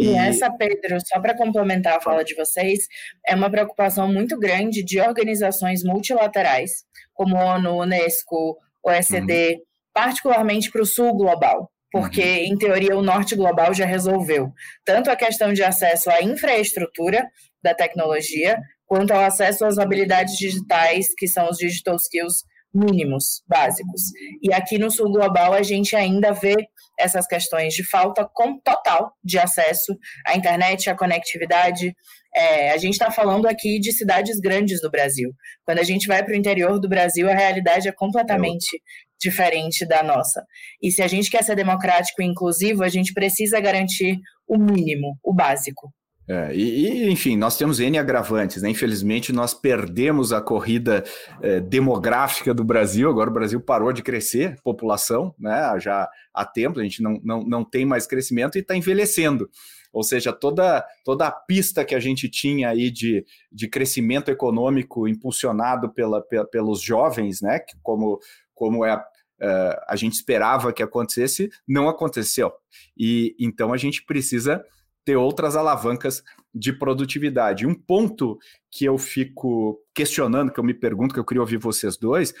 E, 0.00 0.14
essa, 0.14 0.50
Pedro, 0.50 0.98
só 1.06 1.20
para 1.20 1.36
complementar 1.36 1.96
a 1.96 2.00
fala 2.00 2.24
de 2.24 2.34
vocês, 2.34 2.86
é 3.26 3.34
uma 3.34 3.50
preocupação 3.50 4.12
muito 4.12 4.38
grande 4.38 4.82
de 4.82 5.00
organizações 5.00 5.82
multilaterais, 5.84 6.84
como 7.12 7.36
ONU, 7.36 7.80
Unesco, 7.80 8.56
OECD, 8.84 9.54
uhum. 9.54 9.60
particularmente 9.92 10.70
para 10.70 10.82
o 10.82 10.86
sul 10.86 11.14
global 11.14 11.70
porque, 11.90 12.22
uhum. 12.22 12.52
em 12.52 12.56
teoria, 12.56 12.96
o 12.96 13.02
norte 13.02 13.34
global 13.34 13.74
já 13.74 13.84
resolveu 13.84 14.52
tanto 14.84 15.10
a 15.10 15.16
questão 15.16 15.52
de 15.52 15.62
acesso 15.62 16.10
à 16.10 16.22
infraestrutura 16.22 17.26
da 17.62 17.74
tecnologia, 17.74 18.58
quanto 18.86 19.12
ao 19.12 19.20
acesso 19.20 19.64
às 19.64 19.78
habilidades 19.78 20.36
digitais, 20.36 21.08
que 21.16 21.26
são 21.26 21.48
os 21.48 21.58
digital 21.58 21.96
skills 21.96 22.44
mínimos, 22.72 23.42
básicos. 23.46 24.02
E 24.42 24.52
aqui 24.52 24.78
no 24.78 24.90
sul 24.90 25.10
global 25.10 25.52
a 25.52 25.62
gente 25.62 25.96
ainda 25.96 26.32
vê 26.32 26.54
essas 26.98 27.26
questões 27.26 27.74
de 27.74 27.84
falta 27.84 28.28
com, 28.32 28.58
total 28.60 29.12
de 29.24 29.38
acesso 29.38 29.96
à 30.26 30.36
internet, 30.36 30.88
à 30.88 30.96
conectividade. 30.96 31.94
É, 32.34 32.70
a 32.70 32.76
gente 32.76 32.92
está 32.92 33.10
falando 33.10 33.46
aqui 33.46 33.80
de 33.80 33.92
cidades 33.92 34.38
grandes 34.38 34.80
do 34.80 34.90
Brasil. 34.90 35.32
Quando 35.64 35.78
a 35.78 35.84
gente 35.84 36.06
vai 36.06 36.24
para 36.24 36.32
o 36.32 36.36
interior 36.36 36.78
do 36.78 36.88
Brasil, 36.88 37.28
a 37.28 37.34
realidade 37.34 37.88
é 37.88 37.92
completamente 37.92 38.80
diferente 39.20 39.86
da 39.86 40.02
nossa. 40.02 40.44
E 40.82 40.90
se 40.90 41.02
a 41.02 41.08
gente 41.08 41.30
quer 41.30 41.42
ser 41.42 41.56
democrático 41.56 42.22
e 42.22 42.26
inclusivo, 42.26 42.82
a 42.82 42.88
gente 42.88 43.12
precisa 43.12 43.60
garantir 43.60 44.18
o 44.46 44.56
mínimo, 44.56 45.18
o 45.22 45.34
básico. 45.34 45.92
É, 46.30 46.54
e, 46.54 46.86
e, 46.86 47.10
enfim, 47.10 47.36
nós 47.36 47.56
temos 47.56 47.80
N 47.80 47.98
agravantes, 47.98 48.62
né? 48.62 48.70
Infelizmente, 48.70 49.32
nós 49.32 49.52
perdemos 49.52 50.32
a 50.32 50.40
corrida 50.40 51.02
é, 51.42 51.58
demográfica 51.58 52.54
do 52.54 52.62
Brasil. 52.62 53.10
Agora 53.10 53.28
o 53.28 53.32
Brasil 53.32 53.60
parou 53.60 53.92
de 53.92 54.00
crescer, 54.00 54.56
população, 54.62 55.34
né? 55.36 55.76
Já 55.80 56.08
há 56.32 56.44
tempo, 56.44 56.78
a 56.78 56.84
gente 56.84 57.02
não, 57.02 57.20
não, 57.24 57.42
não 57.42 57.64
tem 57.64 57.84
mais 57.84 58.06
crescimento 58.06 58.56
e 58.56 58.60
está 58.60 58.76
envelhecendo. 58.76 59.50
Ou 59.92 60.04
seja, 60.04 60.32
toda, 60.32 60.86
toda 61.04 61.26
a 61.26 61.32
pista 61.32 61.84
que 61.84 61.96
a 61.96 62.00
gente 62.00 62.28
tinha 62.28 62.68
aí 62.68 62.92
de, 62.92 63.24
de 63.50 63.66
crescimento 63.66 64.30
econômico 64.30 65.08
impulsionado 65.08 65.92
pela, 65.92 66.22
pela 66.22 66.46
pelos 66.46 66.80
jovens, 66.80 67.40
né? 67.42 67.58
Como, 67.82 68.20
como 68.54 68.84
é 68.84 69.02
Uh, 69.42 69.72
a 69.88 69.96
gente 69.96 70.12
esperava 70.12 70.70
que 70.70 70.82
acontecesse, 70.82 71.48
não 71.66 71.88
aconteceu. 71.88 72.52
E 72.94 73.34
então 73.40 73.72
a 73.72 73.78
gente 73.78 74.04
precisa 74.04 74.62
ter 75.10 75.16
outras 75.16 75.56
alavancas 75.56 76.22
de 76.54 76.72
produtividade. 76.72 77.66
Um 77.66 77.74
ponto 77.74 78.38
que 78.70 78.84
eu 78.84 78.96
fico 78.96 79.80
questionando, 79.92 80.52
que 80.52 80.60
eu 80.60 80.64
me 80.64 80.72
pergunto, 80.72 81.12
que 81.12 81.18
eu 81.18 81.24
queria 81.24 81.40
ouvir 81.40 81.56
vocês 81.56 81.96
dois, 81.96 82.32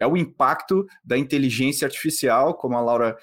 é 0.00 0.06
o 0.06 0.16
impacto 0.16 0.84
da 1.04 1.16
inteligência 1.16 1.86
artificial, 1.86 2.54
como 2.54 2.76
a 2.76 2.80
Laura 2.80 3.16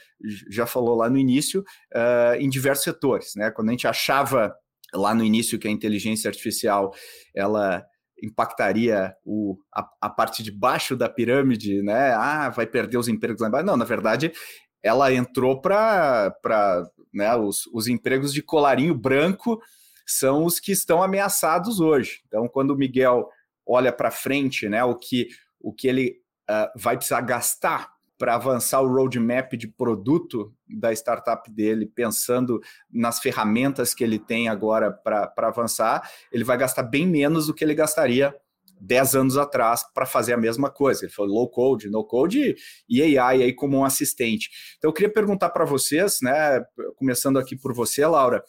já 0.49 0.65
falou 0.65 0.95
lá 0.95 1.09
no 1.09 1.17
início, 1.17 1.65
uh, 1.93 2.35
em 2.39 2.49
diversos 2.49 2.85
setores. 2.85 3.33
Né? 3.35 3.51
Quando 3.51 3.67
a 3.67 3.71
gente 3.71 3.87
achava 3.87 4.55
lá 4.93 5.13
no 5.13 5.23
início 5.23 5.59
que 5.59 5.67
a 5.67 5.71
inteligência 5.71 6.29
artificial 6.29 6.93
ela 7.35 7.85
impactaria 8.23 9.13
o, 9.25 9.57
a, 9.75 9.85
a, 10.01 10.09
parte 10.09 10.41
de 10.41 10.49
baixo 10.49 10.95
da 10.95 11.09
pirâmide, 11.09 11.81
né? 11.81 12.13
Ah, 12.13 12.49
vai 12.49 12.65
perder 12.65 12.97
os 12.97 13.09
empregos 13.09 13.41
lá 13.41 13.49
embaixo. 13.49 13.65
Não, 13.65 13.75
na 13.75 13.83
verdade, 13.83 14.31
ela 14.83 15.13
entrou 15.13 15.61
para 15.61 16.35
né, 17.13 17.35
os, 17.35 17.65
os 17.67 17.87
empregos 17.87 18.33
de 18.33 18.43
colarinho 18.43 18.93
branco 18.93 19.59
são 20.05 20.43
os 20.43 20.59
que 20.59 20.73
estão 20.73 21.01
ameaçados 21.01 21.79
hoje. 21.79 22.21
Então, 22.27 22.47
quando 22.47 22.71
o 22.71 22.77
Miguel 22.77 23.29
olha 23.65 23.91
para 23.93 24.11
frente, 24.11 24.67
né, 24.67 24.83
o 24.83 24.95
que 24.95 25.29
o 25.63 25.71
que 25.71 25.87
ele 25.87 26.17
uh, 26.51 26.77
vai 26.77 26.97
precisar 26.97 27.21
gastar 27.21 27.93
para 28.17 28.35
avançar 28.35 28.81
o 28.81 28.87
roadmap 28.87 29.53
de 29.53 29.67
produto 29.67 30.53
da 30.67 30.91
startup 30.91 31.49
dele, 31.49 31.85
pensando 31.85 32.61
nas 32.91 33.19
ferramentas 33.19 33.93
que 33.93 34.03
ele 34.03 34.19
tem 34.19 34.49
agora 34.49 34.91
para 34.91 35.31
avançar, 35.37 36.09
ele 36.31 36.43
vai 36.43 36.57
gastar 36.57 36.83
bem 36.83 37.07
menos 37.07 37.47
do 37.47 37.53
que 37.53 37.63
ele 37.63 37.73
gastaria 37.73 38.35
10 38.83 39.15
anos 39.15 39.37
atrás 39.37 39.83
para 39.93 40.05
fazer 40.05 40.33
a 40.33 40.37
mesma 40.37 40.69
coisa. 40.69 41.05
Ele 41.05 41.11
falou 41.11 41.33
low 41.33 41.49
code, 41.49 41.89
no 41.89 42.03
code 42.03 42.55
e 42.87 43.17
AI 43.17 43.43
aí 43.43 43.53
como 43.53 43.77
um 43.77 43.85
assistente. 43.85 44.49
Então 44.77 44.89
eu 44.89 44.93
queria 44.93 45.11
perguntar 45.11 45.49
para 45.49 45.65
vocês, 45.65 46.19
né, 46.21 46.63
começando 46.97 47.39
aqui 47.39 47.55
por 47.55 47.73
você, 47.73 48.05
Laura, 48.05 48.43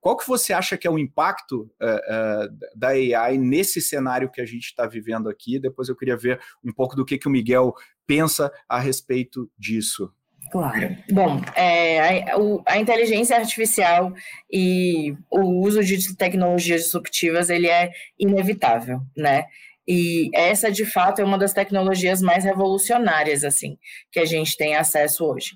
qual 0.00 0.16
que 0.16 0.26
você 0.26 0.52
acha 0.52 0.76
que 0.76 0.86
é 0.86 0.90
o 0.90 0.98
impacto 0.98 1.62
uh, 1.80 2.46
uh, 2.46 2.76
da 2.76 2.88
AI 2.88 3.38
nesse 3.38 3.80
cenário 3.80 4.30
que 4.30 4.40
a 4.40 4.44
gente 4.44 4.64
está 4.64 4.86
vivendo 4.86 5.30
aqui? 5.30 5.58
Depois 5.58 5.88
eu 5.88 5.96
queria 5.96 6.16
ver 6.16 6.38
um 6.62 6.72
pouco 6.72 6.94
do 6.94 7.06
que, 7.06 7.16
que 7.16 7.26
o 7.26 7.30
Miguel 7.30 7.72
pensa 8.06 8.52
a 8.68 8.78
respeito 8.78 9.50
disso. 9.58 10.12
Claro. 10.50 10.94
Bom, 11.10 11.40
é, 11.56 12.20
a, 12.30 12.36
a, 12.66 12.78
inteligência 12.78 13.36
artificial 13.36 14.12
e 14.52 15.16
o 15.30 15.64
uso 15.66 15.82
de 15.82 16.14
tecnologias 16.14 16.82
disruptivas 16.82 17.48
ele 17.48 17.66
é 17.66 17.90
inevitável, 18.18 19.00
né? 19.16 19.46
E 19.86 20.30
essa, 20.34 20.70
de 20.70 20.84
fato, 20.84 21.20
é 21.20 21.24
uma 21.24 21.38
das 21.38 21.52
tecnologias 21.52 22.22
mais 22.22 22.44
revolucionárias, 22.44 23.44
assim, 23.44 23.76
que 24.10 24.18
a 24.18 24.24
gente 24.24 24.56
tem 24.56 24.74
acesso 24.76 25.24
hoje. 25.24 25.50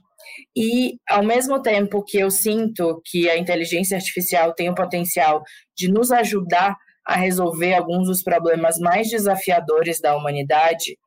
E, 0.56 0.98
ao 1.08 1.22
mesmo 1.22 1.60
tempo 1.62 2.04
que 2.04 2.18
eu 2.18 2.30
sinto 2.30 3.00
que 3.06 3.28
a 3.30 3.38
inteligência 3.38 3.96
artificial 3.96 4.54
tem 4.54 4.68
o 4.68 4.74
potencial 4.74 5.42
de 5.76 5.90
nos 5.90 6.12
ajudar 6.12 6.76
a 7.06 7.16
resolver 7.16 7.74
alguns 7.74 8.06
dos 8.06 8.22
problemas 8.22 8.78
mais 8.78 9.08
desafiadores 9.08 9.98
da 10.00 10.14
humanidade, 10.14 10.98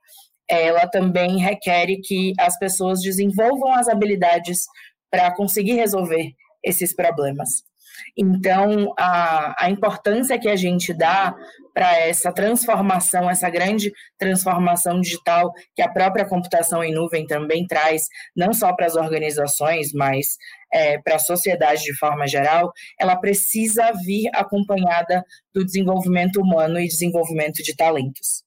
ela 0.50 0.88
também 0.88 1.38
requer 1.38 1.88
que 2.04 2.34
as 2.40 2.58
pessoas 2.58 3.02
desenvolvam 3.02 3.72
as 3.74 3.88
habilidades 3.88 4.66
para 5.12 5.34
conseguir 5.34 5.74
resolver 5.74 6.32
esses 6.64 6.96
problemas. 6.96 7.64
Então, 8.18 8.94
a, 8.98 9.66
a 9.66 9.70
importância 9.70 10.40
que 10.40 10.50
a 10.50 10.56
gente 10.56 10.94
dá 10.94 11.36
para 11.74 12.00
essa 12.00 12.32
transformação, 12.32 13.30
essa 13.30 13.50
grande 13.50 13.92
transformação 14.18 15.00
digital 15.00 15.52
que 15.76 15.82
a 15.82 15.90
própria 15.90 16.26
computação 16.26 16.84
em 16.84 16.94
nuvem 16.94 17.26
também 17.26 17.66
traz, 17.66 18.04
não 18.36 18.54
só 18.54 18.74
para 18.74 18.86
as 18.86 18.96
organizações, 18.96 19.92
mas 19.94 20.38
é, 20.74 21.00
para 21.00 21.16
a 21.16 21.20
sociedade 21.20 21.84
de 21.84 21.98
forma 21.98 22.28
geral, 22.28 22.72
ela 23.00 23.16
precisa 23.16 23.92
vir 24.06 24.30
acompanhada 24.34 25.24
do 25.54 25.66
desenvolvimento 25.66 26.42
humano 26.42 26.80
e 26.80 26.88
desenvolvimento 26.88 27.64
de 27.64 27.76
talentos. 27.76 28.44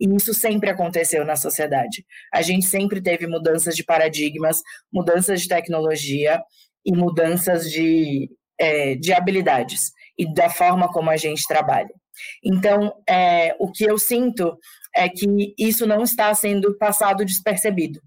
E 0.00 0.08
isso 0.14 0.34
sempre 0.34 0.70
aconteceu 0.70 1.24
na 1.24 1.36
sociedade. 1.36 2.04
A 2.32 2.42
gente 2.42 2.66
sempre 2.66 3.00
teve 3.00 3.26
mudanças 3.26 3.76
de 3.76 3.84
paradigmas, 3.84 4.60
mudanças 4.92 5.42
de 5.42 5.48
tecnologia 5.48 6.40
e 6.84 6.92
mudanças 6.92 7.70
de, 7.70 8.28
é, 8.58 8.94
de 8.96 9.12
habilidades 9.12 9.92
e 10.18 10.32
da 10.32 10.48
forma 10.50 10.90
como 10.90 11.10
a 11.10 11.16
gente 11.16 11.42
trabalha. 11.46 11.90
Então, 12.44 12.94
é, 13.08 13.54
o 13.58 13.70
que 13.70 13.84
eu 13.84 13.98
sinto 13.98 14.56
é 14.94 15.08
que 15.08 15.54
isso 15.58 15.86
não 15.86 16.02
está 16.02 16.32
sendo 16.34 16.76
passado 16.76 17.24
despercebido, 17.24 18.00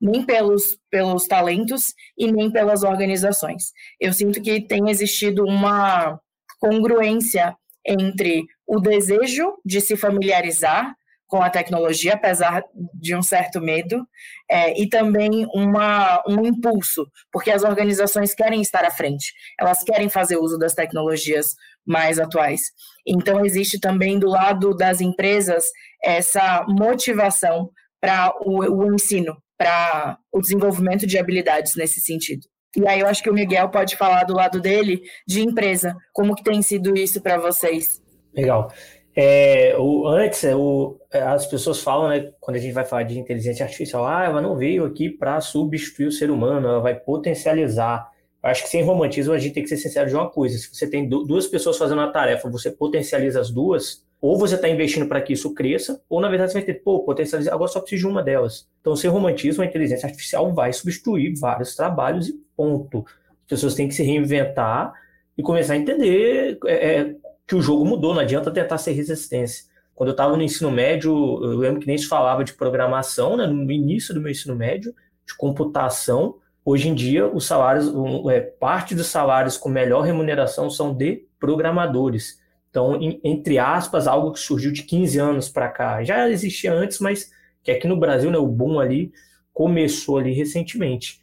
nem 0.00 0.24
pelos, 0.24 0.78
pelos 0.90 1.26
talentos 1.26 1.94
e 2.16 2.30
nem 2.30 2.50
pelas 2.50 2.82
organizações. 2.82 3.72
Eu 4.00 4.12
sinto 4.12 4.40
que 4.40 4.60
tem 4.60 4.90
existido 4.90 5.44
uma 5.44 6.18
congruência 6.60 7.56
entre 7.86 8.44
o 8.66 8.80
desejo 8.80 9.54
de 9.64 9.80
se 9.80 9.96
familiarizar 9.96 10.94
com 11.28 11.42
a 11.42 11.50
tecnologia, 11.50 12.14
apesar 12.14 12.64
de 12.94 13.14
um 13.14 13.22
certo 13.22 13.60
medo, 13.60 14.04
é, 14.50 14.80
e 14.80 14.88
também 14.88 15.46
uma, 15.54 16.22
um 16.26 16.44
impulso, 16.44 17.06
porque 17.30 17.50
as 17.50 17.62
organizações 17.62 18.34
querem 18.34 18.62
estar 18.62 18.84
à 18.84 18.90
frente, 18.90 19.32
elas 19.60 19.84
querem 19.84 20.08
fazer 20.08 20.38
uso 20.38 20.58
das 20.58 20.74
tecnologias 20.74 21.54
mais 21.86 22.18
atuais. 22.18 22.60
Então, 23.06 23.44
existe 23.44 23.78
também 23.78 24.18
do 24.18 24.28
lado 24.28 24.74
das 24.74 25.00
empresas 25.00 25.64
essa 26.02 26.64
motivação 26.66 27.70
para 28.00 28.32
o, 28.40 28.60
o 28.60 28.94
ensino, 28.94 29.36
para 29.56 30.18
o 30.32 30.40
desenvolvimento 30.40 31.06
de 31.06 31.18
habilidades 31.18 31.74
nesse 31.76 32.00
sentido. 32.00 32.46
E 32.76 32.86
aí 32.86 33.00
eu 33.00 33.06
acho 33.06 33.22
que 33.22 33.30
o 33.30 33.34
Miguel 33.34 33.68
pode 33.70 33.96
falar 33.96 34.24
do 34.24 34.34
lado 34.34 34.60
dele 34.60 35.02
de 35.26 35.42
empresa, 35.42 35.96
como 36.12 36.34
que 36.34 36.44
tem 36.44 36.62
sido 36.62 36.96
isso 36.96 37.20
para 37.20 37.38
vocês? 37.38 38.00
Legal. 38.34 38.72
É, 39.20 39.76
o, 39.76 40.06
antes, 40.06 40.44
é, 40.44 40.54
o, 40.54 40.96
é, 41.10 41.20
as 41.20 41.44
pessoas 41.44 41.80
falam, 41.80 42.08
né, 42.08 42.30
quando 42.38 42.56
a 42.56 42.60
gente 42.60 42.72
vai 42.72 42.84
falar 42.84 43.02
de 43.02 43.18
inteligência 43.18 43.64
artificial, 43.64 44.06
ah, 44.06 44.24
ela 44.24 44.40
não 44.40 44.56
veio 44.56 44.84
aqui 44.84 45.10
para 45.10 45.40
substituir 45.40 46.06
o 46.06 46.12
ser 46.12 46.30
humano, 46.30 46.68
ela 46.68 46.78
vai 46.78 46.94
potencializar. 46.94 48.08
Acho 48.40 48.62
que 48.62 48.68
sem 48.68 48.80
romantismo 48.84 49.32
a 49.32 49.38
gente 49.38 49.54
tem 49.54 49.64
que 49.64 49.68
ser 49.68 49.76
sincero 49.76 50.08
de 50.08 50.14
uma 50.14 50.30
coisa: 50.30 50.56
se 50.56 50.72
você 50.72 50.88
tem 50.88 51.08
duas 51.08 51.48
pessoas 51.48 51.76
fazendo 51.76 51.98
uma 51.98 52.12
tarefa, 52.12 52.48
você 52.48 52.70
potencializa 52.70 53.40
as 53.40 53.50
duas, 53.50 54.06
ou 54.20 54.38
você 54.38 54.54
está 54.54 54.68
investindo 54.68 55.08
para 55.08 55.20
que 55.20 55.32
isso 55.32 55.52
cresça, 55.52 56.00
ou 56.08 56.20
na 56.20 56.28
verdade 56.28 56.52
você 56.52 56.58
vai 56.58 56.66
ter, 56.66 56.74
pô, 56.74 57.00
potencializar, 57.00 57.52
agora 57.52 57.68
só 57.68 57.80
preciso 57.80 58.02
de 58.02 58.12
uma 58.12 58.22
delas. 58.22 58.68
Então, 58.80 58.94
sem 58.94 59.10
romantismo, 59.10 59.64
a 59.64 59.66
inteligência 59.66 60.06
artificial 60.06 60.54
vai 60.54 60.72
substituir 60.72 61.34
vários 61.34 61.74
trabalhos 61.74 62.28
e 62.28 62.40
ponto. 62.56 63.04
As 63.42 63.48
pessoas 63.48 63.74
têm 63.74 63.88
que 63.88 63.94
se 63.94 64.04
reinventar 64.04 64.92
e 65.36 65.42
começar 65.42 65.72
a 65.72 65.76
entender 65.76 66.56
é, 66.66 67.00
é 67.00 67.16
que 67.48 67.54
o 67.54 67.62
jogo 67.62 67.84
mudou, 67.86 68.12
não 68.12 68.20
adianta 68.20 68.50
tentar 68.50 68.76
ser 68.76 68.92
resistência. 68.92 69.64
Quando 69.94 70.10
eu 70.10 70.12
estava 70.12 70.36
no 70.36 70.42
ensino 70.42 70.70
médio, 70.70 71.10
eu 71.42 71.56
lembro 71.56 71.80
que 71.80 71.86
nem 71.86 71.96
se 71.96 72.06
falava 72.06 72.44
de 72.44 72.52
programação, 72.52 73.38
né, 73.38 73.46
no 73.46 73.72
início 73.72 74.14
do 74.14 74.20
meu 74.20 74.30
ensino 74.30 74.54
médio, 74.54 74.94
de 75.26 75.34
computação. 75.34 76.36
Hoje 76.62 76.88
em 76.90 76.94
dia, 76.94 77.26
os 77.26 77.46
salários, 77.46 77.90
é, 78.30 78.40
parte 78.40 78.94
dos 78.94 79.06
salários 79.06 79.56
com 79.56 79.70
melhor 79.70 80.02
remuneração 80.02 80.70
são 80.70 80.94
de 80.94 81.24
programadores. 81.40 82.38
Então, 82.68 82.98
entre 83.24 83.58
aspas, 83.58 84.06
algo 84.06 84.32
que 84.32 84.40
surgiu 84.40 84.70
de 84.70 84.82
15 84.82 85.18
anos 85.18 85.48
para 85.48 85.70
cá. 85.70 86.04
Já 86.04 86.28
existia 86.28 86.72
antes, 86.72 87.00
mas 87.00 87.30
que 87.64 87.70
aqui 87.70 87.88
no 87.88 87.96
Brasil, 87.96 88.30
né, 88.30 88.36
o 88.36 88.46
boom 88.46 88.78
ali 88.78 89.10
começou 89.54 90.18
ali 90.18 90.32
recentemente. 90.32 91.18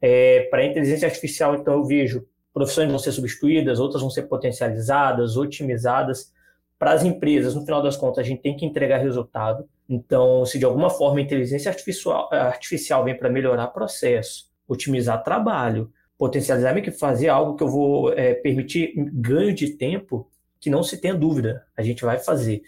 É, 0.00 0.48
para 0.50 0.62
a 0.62 0.66
inteligência 0.66 1.06
artificial, 1.06 1.54
então, 1.54 1.74
eu 1.74 1.84
vejo 1.84 2.26
profissões 2.56 2.88
vão 2.88 2.98
ser 2.98 3.12
substituídas, 3.12 3.78
outras 3.78 4.00
vão 4.00 4.08
ser 4.08 4.22
potencializadas, 4.22 5.36
otimizadas. 5.36 6.32
Para 6.78 6.92
as 6.92 7.04
empresas, 7.04 7.54
no 7.54 7.62
final 7.66 7.82
das 7.82 7.98
contas, 7.98 8.24
a 8.24 8.26
gente 8.26 8.40
tem 8.40 8.56
que 8.56 8.64
entregar 8.64 8.96
resultado. 8.96 9.68
Então, 9.86 10.42
se 10.46 10.58
de 10.58 10.64
alguma 10.64 10.88
forma 10.88 11.18
a 11.18 11.22
inteligência 11.22 11.70
artificial, 11.70 12.30
artificial 12.32 13.04
vem 13.04 13.14
para 13.14 13.28
melhorar 13.28 13.66
processo, 13.66 14.50
otimizar 14.66 15.22
trabalho, 15.22 15.92
potencializar 16.16 16.80
que 16.80 16.90
fazer 16.90 17.28
algo 17.28 17.56
que 17.56 17.62
eu 17.62 17.68
vou 17.68 18.10
é, 18.14 18.32
permitir 18.32 18.94
ganho 19.12 19.52
de 19.54 19.76
tempo, 19.76 20.26
que 20.58 20.70
não 20.70 20.82
se 20.82 20.98
tenha 20.98 21.14
dúvida, 21.14 21.62
a 21.76 21.82
gente 21.82 22.06
vai 22.06 22.18
fazer. 22.18 22.62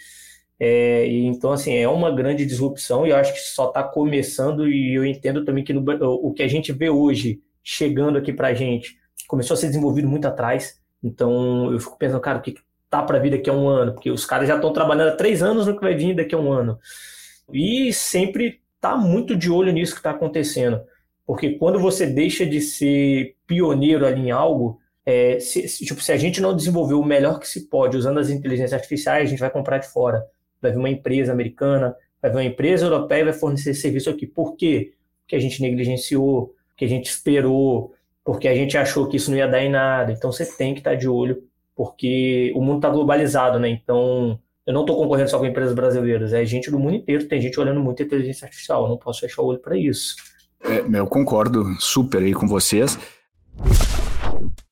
É, 0.61 1.07
então, 1.07 1.51
assim, 1.51 1.75
é 1.75 1.89
uma 1.89 2.15
grande 2.15 2.45
disrupção 2.45 3.07
e 3.07 3.11
eu 3.11 3.17
acho 3.17 3.33
que 3.33 3.41
só 3.41 3.69
está 3.69 3.83
começando 3.83 4.69
e 4.69 4.95
eu 4.95 5.07
entendo 5.07 5.47
também 5.47 5.65
que 5.65 5.73
no, 5.73 5.83
o 6.03 6.31
que 6.35 6.43
a 6.43 6.49
gente 6.49 6.73
vê 6.75 6.91
hoje 6.91 7.41
chegando 7.65 8.19
aqui 8.19 8.35
para 8.35 8.49
a 8.49 8.55
gente 8.55 8.98
começou 9.29 9.55
a 9.55 9.57
ser 9.57 9.69
desenvolvido 9.69 10.09
muito 10.09 10.27
atrás. 10.27 10.81
Então 11.05 11.71
eu 11.71 11.79
fico 11.79 11.97
pensando, 11.97 12.21
cara, 12.21 12.39
o 12.39 12.43
que 12.43 12.57
tá 12.91 13.03
para 13.03 13.21
vir 13.21 13.31
daqui 13.31 13.49
a 13.49 13.53
um 13.53 13.69
ano? 13.69 13.93
Porque 13.93 14.11
os 14.11 14.25
caras 14.25 14.49
já 14.49 14.57
estão 14.57 14.73
trabalhando 14.73 15.11
há 15.11 15.17
três 15.17 15.43
anos 15.43 15.67
no 15.67 15.77
que 15.77 15.83
vai 15.83 15.95
vir 15.95 16.17
daqui 16.17 16.35
a 16.35 16.39
um 16.39 16.51
ano. 16.51 16.79
E 17.53 17.93
sempre 17.93 18.61
tá 18.81 18.97
muito 18.97 19.37
de 19.37 19.51
olho 19.51 19.73
nisso 19.73 19.93
que 19.93 20.01
está 20.01 20.11
acontecendo. 20.11 20.81
Porque 21.27 21.51
quando 21.51 21.79
você 21.79 22.07
deixa 22.07 22.47
de 22.47 22.61
ser 22.61 23.37
pioneiro 23.47 24.07
ali 24.07 24.23
em 24.23 24.31
algo, 24.31 24.81
é, 25.05 25.39
se, 25.39 25.69
se, 25.69 25.85
tipo, 25.85 26.03
se 26.03 26.11
a 26.11 26.17
gente 26.17 26.41
não 26.41 26.57
desenvolver 26.57 26.95
o 26.95 27.05
melhor 27.05 27.39
que 27.39 27.47
se 27.47 27.69
pode 27.69 27.97
usando 27.97 28.19
as 28.19 28.31
inteligências 28.31 28.73
artificiais, 28.73 29.27
a 29.27 29.31
gente 29.31 29.39
vai 29.39 29.51
comprar 29.51 29.79
de 29.79 29.89
fora. 29.89 30.25
Vai 30.61 30.73
vir 30.73 30.79
uma 30.79 30.91
empresa 30.91 31.33
americana, 31.33 31.95
vai 32.21 32.31
vir 32.31 32.37
uma 32.39 32.45
empresa 32.45 32.87
europeia 32.87 33.21
e 33.21 33.25
vai 33.25 33.33
fornecer 33.35 33.75
serviço 33.75 34.09
aqui. 34.09 34.27
Por 34.27 34.57
quê? 34.57 34.95
Porque 35.21 35.37
a 35.37 35.39
gente 35.39 35.61
negligenciou, 35.61 36.55
que 36.77 36.85
a 36.85 36.89
gente 36.89 37.11
esperou, 37.11 37.93
porque 38.29 38.47
a 38.47 38.55
gente 38.55 38.77
achou 38.77 39.09
que 39.09 39.17
isso 39.17 39.31
não 39.31 39.39
ia 39.39 39.49
dar 39.49 39.65
em 39.65 39.71
nada. 39.71 40.13
Então 40.13 40.31
você 40.31 40.45
tem 40.45 40.75
que 40.75 40.81
estar 40.81 40.95
de 40.95 41.09
olho, 41.09 41.49
porque 41.75 42.53
o 42.55 42.61
mundo 42.61 42.77
está 42.77 42.91
globalizado, 42.91 43.59
né? 43.59 43.71
Então 43.71 44.39
eu 44.67 44.75
não 44.75 44.83
estou 44.83 44.99
concorrendo 44.99 45.31
só 45.31 45.39
com 45.39 45.47
empresas 45.47 45.75
brasileiras, 45.75 46.35
é 46.35 46.45
gente 46.45 46.71
do 46.71 46.79
mundo 46.79 46.97
inteiro, 46.97 47.27
tem 47.27 47.41
gente 47.41 47.59
olhando 47.59 47.81
muito 47.81 48.03
a 48.03 48.05
inteligência 48.05 48.45
artificial, 48.45 48.83
eu 48.83 48.91
não 48.91 48.99
posso 48.99 49.21
fechar 49.21 49.41
o 49.41 49.47
olho 49.47 49.59
para 49.59 49.79
isso. 49.79 50.15
É, 50.61 50.99
eu 50.99 51.07
concordo 51.07 51.65
super 51.81 52.23
aí 52.23 52.35
com 52.35 52.47
vocês. 52.47 52.99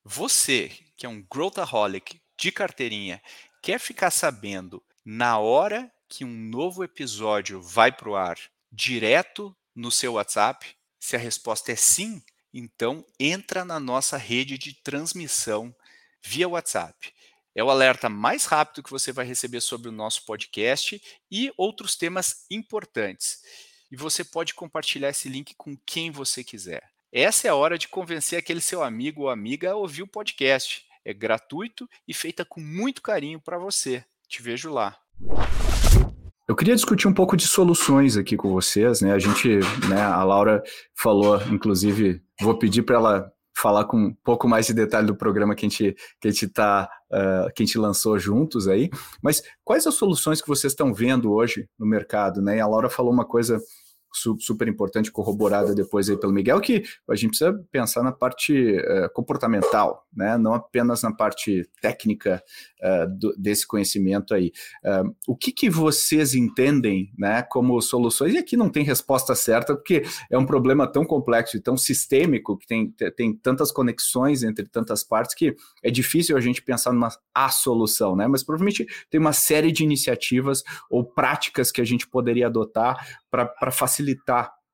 Você, 0.05 0.71
que 0.95 1.07
é 1.07 1.09
um 1.09 1.25
growthaholic 1.33 2.21
de 2.39 2.53
carteirinha, 2.53 3.23
quer 3.63 3.81
ficar 3.81 4.11
sabendo 4.11 4.83
na 5.03 5.39
hora 5.39 5.91
que 6.11 6.27
um 6.27 6.51
novo 6.51 6.85
episódio 6.85 7.63
vai 7.63 7.91
para 7.91 8.11
o 8.11 8.17
ar, 8.17 8.37
direto 8.71 9.57
no 9.75 9.91
seu 9.91 10.13
WhatsApp? 10.13 10.67
Se 11.01 11.17
a 11.17 11.19
resposta 11.19 11.73
é 11.73 11.75
sim, 11.75 12.21
então 12.59 13.05
entra 13.21 13.67
na 13.67 13.79
nossa 13.79 14.17
rede 14.17 14.57
de 14.57 14.73
transmissão 14.73 15.77
via 16.25 16.49
WhatsApp. 16.49 17.13
É 17.55 17.63
o 17.63 17.69
alerta 17.69 18.09
mais 18.09 18.47
rápido 18.47 18.83
que 18.83 18.91
você 18.91 19.13
vai 19.13 19.27
receber 19.27 19.61
sobre 19.61 19.91
o 19.91 19.93
nosso 19.93 20.25
podcast 20.25 21.01
e 21.31 21.53
outros 21.57 21.97
temas 21.97 22.47
importantes. 22.51 23.43
E 23.91 23.97
você 23.97 24.25
pode 24.25 24.55
compartilhar 24.55 25.11
esse 25.11 25.29
link 25.29 25.55
com 25.55 25.77
quem 25.85 26.11
você 26.11 26.43
quiser. 26.43 26.83
Essa 27.13 27.47
é 27.47 27.51
a 27.51 27.55
hora 27.55 27.77
de 27.77 27.89
convencer 27.89 28.39
aquele 28.39 28.63
seu 28.63 28.83
amigo 28.83 29.23
ou 29.23 29.31
amiga 29.31 29.73
a 29.73 29.77
ouvir 29.77 30.03
o 30.03 30.09
podcast. 30.09 30.87
É 31.05 31.13
gratuito 31.13 31.89
e 32.09 32.15
feita 32.15 32.43
com 32.43 32.61
muito 32.61 33.03
carinho 33.03 33.39
para 33.39 33.59
você. 33.59 34.03
Te 34.27 34.41
vejo 34.41 34.71
lá. 34.71 34.99
Eu 36.49 36.55
queria 36.55 36.77
discutir 36.77 37.09
um 37.09 37.13
pouco 37.13 37.37
de 37.37 37.47
soluções 37.47 38.17
aqui 38.17 38.37
com 38.37 38.53
vocês, 38.53 39.01
né? 39.01 39.13
A 39.13 39.19
gente, 39.19 39.59
né, 39.89 40.01
a 40.01 40.23
Laura 40.23 40.63
falou, 40.95 41.43
inclusive, 41.51 42.23
vou 42.41 42.57
pedir 42.57 42.83
para 42.83 42.97
ela 42.97 43.33
falar 43.57 43.85
com 43.87 43.97
um 43.97 44.15
pouco 44.23 44.47
mais 44.47 44.67
de 44.67 44.75
detalhe 44.75 45.09
do 45.09 45.17
programa 45.17 45.57
que 45.57 45.67
a 45.67 45.69
gente 45.69 45.97
que 46.21 46.29
a 46.29 46.31
gente 46.31 46.47
tá, 46.47 46.89
uh, 47.11 47.53
que 47.53 47.65
a 47.65 47.67
gente 47.67 47.79
lançou 47.79 48.17
juntos 48.17 48.69
aí. 48.69 48.91
Mas 49.21 49.43
quais 49.65 49.89
as 49.89 49.95
soluções 49.95 50.41
que 50.41 50.47
vocês 50.47 50.73
estão 50.73 50.95
vendo 50.95 51.33
hoje 51.33 51.69
no 51.77 51.87
mercado, 51.87 52.41
né? 52.41 52.59
E 52.59 52.61
a 52.61 52.67
Laura 52.67 52.89
falou 52.89 53.13
uma 53.13 53.25
coisa 53.25 53.61
super 54.39 54.69
importante, 54.69 55.13
corroborada 55.13 55.75
depois 55.75 56.09
aí 56.09 56.17
pelo 56.17 56.33
Miguel, 56.33 56.61
que 56.61 56.83
a 57.09 57.15
gente 57.15 57.31
precisa 57.31 57.53
pensar 57.71 58.03
na 58.03 58.13
parte 58.13 58.79
uh, 58.79 59.13
comportamental, 59.13 60.07
né? 60.15 60.37
não 60.39 60.55
apenas 60.55 61.03
na 61.03 61.15
parte 61.15 61.69
técnica 61.81 62.43
uh, 62.83 63.19
do, 63.19 63.35
desse 63.37 63.67
conhecimento 63.67 64.35
aí. 64.35 64.53
Uh, 64.85 65.15
o 65.29 65.37
que, 65.37 65.53
que 65.53 65.69
vocês 65.69 66.35
entendem 66.35 67.13
né, 67.19 67.43
como 67.43 67.81
soluções? 67.81 68.35
E 68.35 68.39
aqui 68.39 68.57
não 68.57 68.71
tem 68.71 68.83
resposta 68.83 69.35
certa, 69.35 69.75
porque 69.75 70.03
é 70.31 70.39
um 70.39 70.47
problema 70.47 70.91
tão 70.91 71.05
complexo 71.05 71.57
e 71.57 71.61
tão 71.61 71.77
sistêmico, 71.77 72.57
que 72.57 72.67
tem, 72.67 72.93
tem 73.17 73.35
tantas 73.35 73.71
conexões 73.71 74.43
entre 74.43 74.67
tantas 74.67 75.05
partes, 75.05 75.35
que 75.35 75.55
é 75.83 75.91
difícil 75.91 76.37
a 76.37 76.41
gente 76.41 76.63
pensar 76.63 76.93
numa 76.93 77.11
a 77.35 77.51
solução, 77.51 78.17
né? 78.17 78.27
mas 78.27 78.43
provavelmente 78.43 78.87
tem 79.11 79.21
uma 79.21 79.33
série 79.33 79.71
de 79.71 79.85
iniciativas 79.85 80.63
ou 80.91 81.05
práticas 81.05 81.71
que 81.71 81.81
a 81.81 81.85
gente 81.85 82.09
poderia 82.09 82.47
adotar 82.47 82.97
para 83.31 83.71
facilitar 83.71 84.06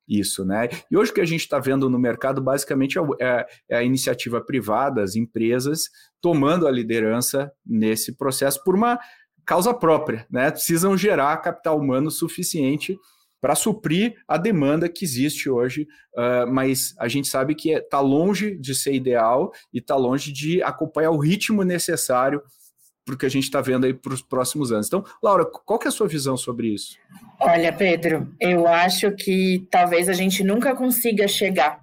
isso, 0.09 0.45
né? 0.45 0.69
E 0.91 0.97
hoje 0.97 1.11
o 1.11 1.15
que 1.15 1.21
a 1.21 1.27
gente 1.27 1.41
está 1.41 1.59
vendo 1.59 1.89
no 1.89 1.99
mercado 1.99 2.41
basicamente 2.41 2.99
é, 2.99 3.03
é, 3.21 3.47
é, 3.71 3.77
a 3.77 3.83
iniciativa 3.83 4.41
privada, 4.41 5.03
as 5.03 5.17
empresas 5.17 5.85
tomando 6.21 6.67
a 6.67 6.71
liderança 6.71 7.51
nesse 7.65 8.17
processo 8.17 8.63
por 8.65 8.75
uma 8.75 8.99
causa 9.45 9.73
própria, 9.73 10.27
né? 10.31 10.51
Precisam 10.51 10.97
gerar 10.97 11.37
capital 11.39 11.79
humano 11.79 12.11
suficiente 12.11 12.97
para 13.41 13.57
suprir 13.57 14.15
a 14.29 14.39
demanda 14.39 14.89
que 14.89 15.05
existe 15.05 15.51
hoje, 15.51 15.89
uh, 16.17 16.47
mas 16.49 16.95
a 16.97 17.09
gente 17.09 17.27
sabe 17.27 17.57
que 17.57 17.73
está 17.73 17.99
é, 17.99 18.01
longe 18.01 18.57
de 18.57 18.73
ser 18.73 18.95
ideal 18.95 19.51
e 19.73 19.79
está 19.79 19.97
longe 19.97 20.33
de 20.33 20.63
acompanhar 20.63 21.11
o 21.11 21.19
ritmo 21.19 21.65
necessário 21.65 22.41
para 23.05 23.15
o 23.15 23.19
que 23.19 23.27
a 23.27 23.29
gente 23.29 23.45
está 23.45 23.61
vendo 23.61 23.85
aí 23.85 23.95
para 23.95 24.15
os 24.15 24.23
próximos 24.23 24.73
anos. 24.73 24.87
Então, 24.87 25.05
Laura, 25.23 25.45
qual 25.45 25.79
que 25.79 25.87
é 25.87 25.91
a 25.91 25.93
sua 25.93 26.09
visão 26.09 26.37
sobre 26.37 26.69
isso? 26.69 26.97
Olha, 27.41 27.73
Pedro, 27.73 28.33
eu 28.41 28.67
acho 28.67 29.11
que 29.13 29.67
talvez 29.71 30.09
a 30.09 30.13
gente 30.13 30.45
nunca 30.45 30.75
consiga 30.75 31.27
chegar 31.27 31.81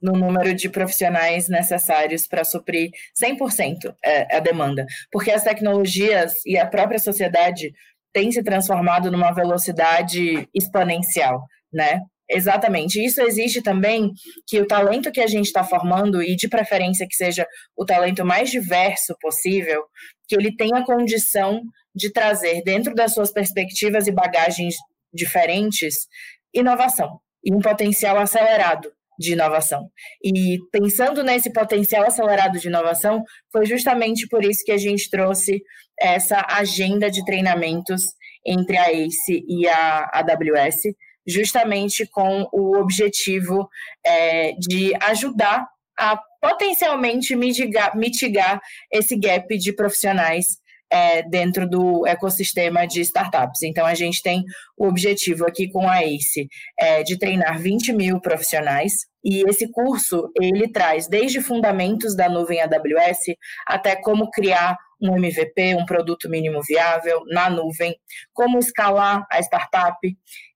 no 0.00 0.12
número 0.12 0.54
de 0.54 0.68
profissionais 0.68 1.48
necessários 1.48 2.26
para 2.26 2.44
suprir 2.44 2.90
100% 3.20 3.94
é, 4.04 4.36
a 4.36 4.40
demanda, 4.40 4.86
porque 5.10 5.30
as 5.30 5.44
tecnologias 5.44 6.34
e 6.44 6.58
a 6.58 6.66
própria 6.66 6.98
sociedade 6.98 7.72
têm 8.12 8.30
se 8.30 8.42
transformado 8.42 9.10
numa 9.10 9.32
velocidade 9.32 10.48
exponencial, 10.54 11.46
né? 11.72 12.00
Exatamente. 12.34 13.04
Isso 13.04 13.20
existe 13.20 13.60
também 13.60 14.12
que 14.46 14.60
o 14.60 14.66
talento 14.66 15.12
que 15.12 15.20
a 15.20 15.26
gente 15.26 15.46
está 15.46 15.62
formando, 15.62 16.22
e 16.22 16.34
de 16.34 16.48
preferência 16.48 17.06
que 17.06 17.14
seja 17.14 17.46
o 17.76 17.84
talento 17.84 18.24
mais 18.24 18.50
diverso 18.50 19.14
possível, 19.20 19.84
que 20.26 20.34
ele 20.34 20.56
tenha 20.56 20.84
condição 20.84 21.60
de 21.94 22.10
trazer 22.10 22.62
dentro 22.62 22.94
das 22.94 23.12
suas 23.12 23.30
perspectivas 23.30 24.06
e 24.06 24.12
bagagens 24.12 24.76
diferentes 25.12 26.06
inovação 26.54 27.20
e 27.44 27.54
um 27.54 27.60
potencial 27.60 28.18
acelerado 28.18 28.90
de 29.18 29.32
inovação. 29.32 29.90
E 30.24 30.58
pensando 30.70 31.22
nesse 31.22 31.52
potencial 31.52 32.04
acelerado 32.04 32.58
de 32.58 32.68
inovação, 32.68 33.22
foi 33.52 33.66
justamente 33.66 34.26
por 34.28 34.44
isso 34.44 34.64
que 34.64 34.72
a 34.72 34.78
gente 34.78 35.10
trouxe 35.10 35.62
essa 36.00 36.44
agenda 36.48 37.10
de 37.10 37.24
treinamentos 37.24 38.02
entre 38.44 38.76
a 38.76 38.90
ACE 38.90 39.44
e 39.46 39.68
a 39.68 40.10
AWS, 40.12 40.94
justamente 41.26 42.06
com 42.06 42.48
o 42.52 42.76
objetivo 42.78 43.68
é, 44.04 44.52
de 44.52 44.92
ajudar 45.02 45.66
a 45.98 46.18
potencialmente 46.40 47.36
mitigar, 47.36 47.96
mitigar 47.96 48.60
esse 48.90 49.16
gap 49.16 49.56
de 49.56 49.72
profissionais 49.72 50.62
é, 50.92 51.22
dentro 51.22 51.68
do 51.68 52.06
ecossistema 52.06 52.86
de 52.86 53.00
startups. 53.00 53.62
Então, 53.62 53.86
a 53.86 53.94
gente 53.94 54.22
tem 54.22 54.44
o 54.76 54.86
objetivo 54.86 55.46
aqui 55.46 55.70
com 55.70 55.88
a 55.88 56.04
ACE 56.04 56.48
é, 56.78 57.02
de 57.02 57.18
treinar 57.18 57.58
20 57.58 57.92
mil 57.92 58.20
profissionais 58.20 58.92
e 59.24 59.48
esse 59.48 59.70
curso, 59.70 60.30
ele 60.40 60.70
traz 60.70 61.08
desde 61.08 61.40
fundamentos 61.40 62.16
da 62.16 62.28
nuvem 62.28 62.60
AWS 62.60 63.36
até 63.66 63.94
como 63.96 64.30
criar 64.30 64.76
um 65.00 65.16
MVP, 65.16 65.74
um 65.76 65.86
produto 65.86 66.28
mínimo 66.28 66.60
viável 66.62 67.22
na 67.26 67.48
nuvem, 67.48 67.96
como 68.32 68.58
escalar 68.58 69.24
a 69.30 69.40
startup. 69.40 69.96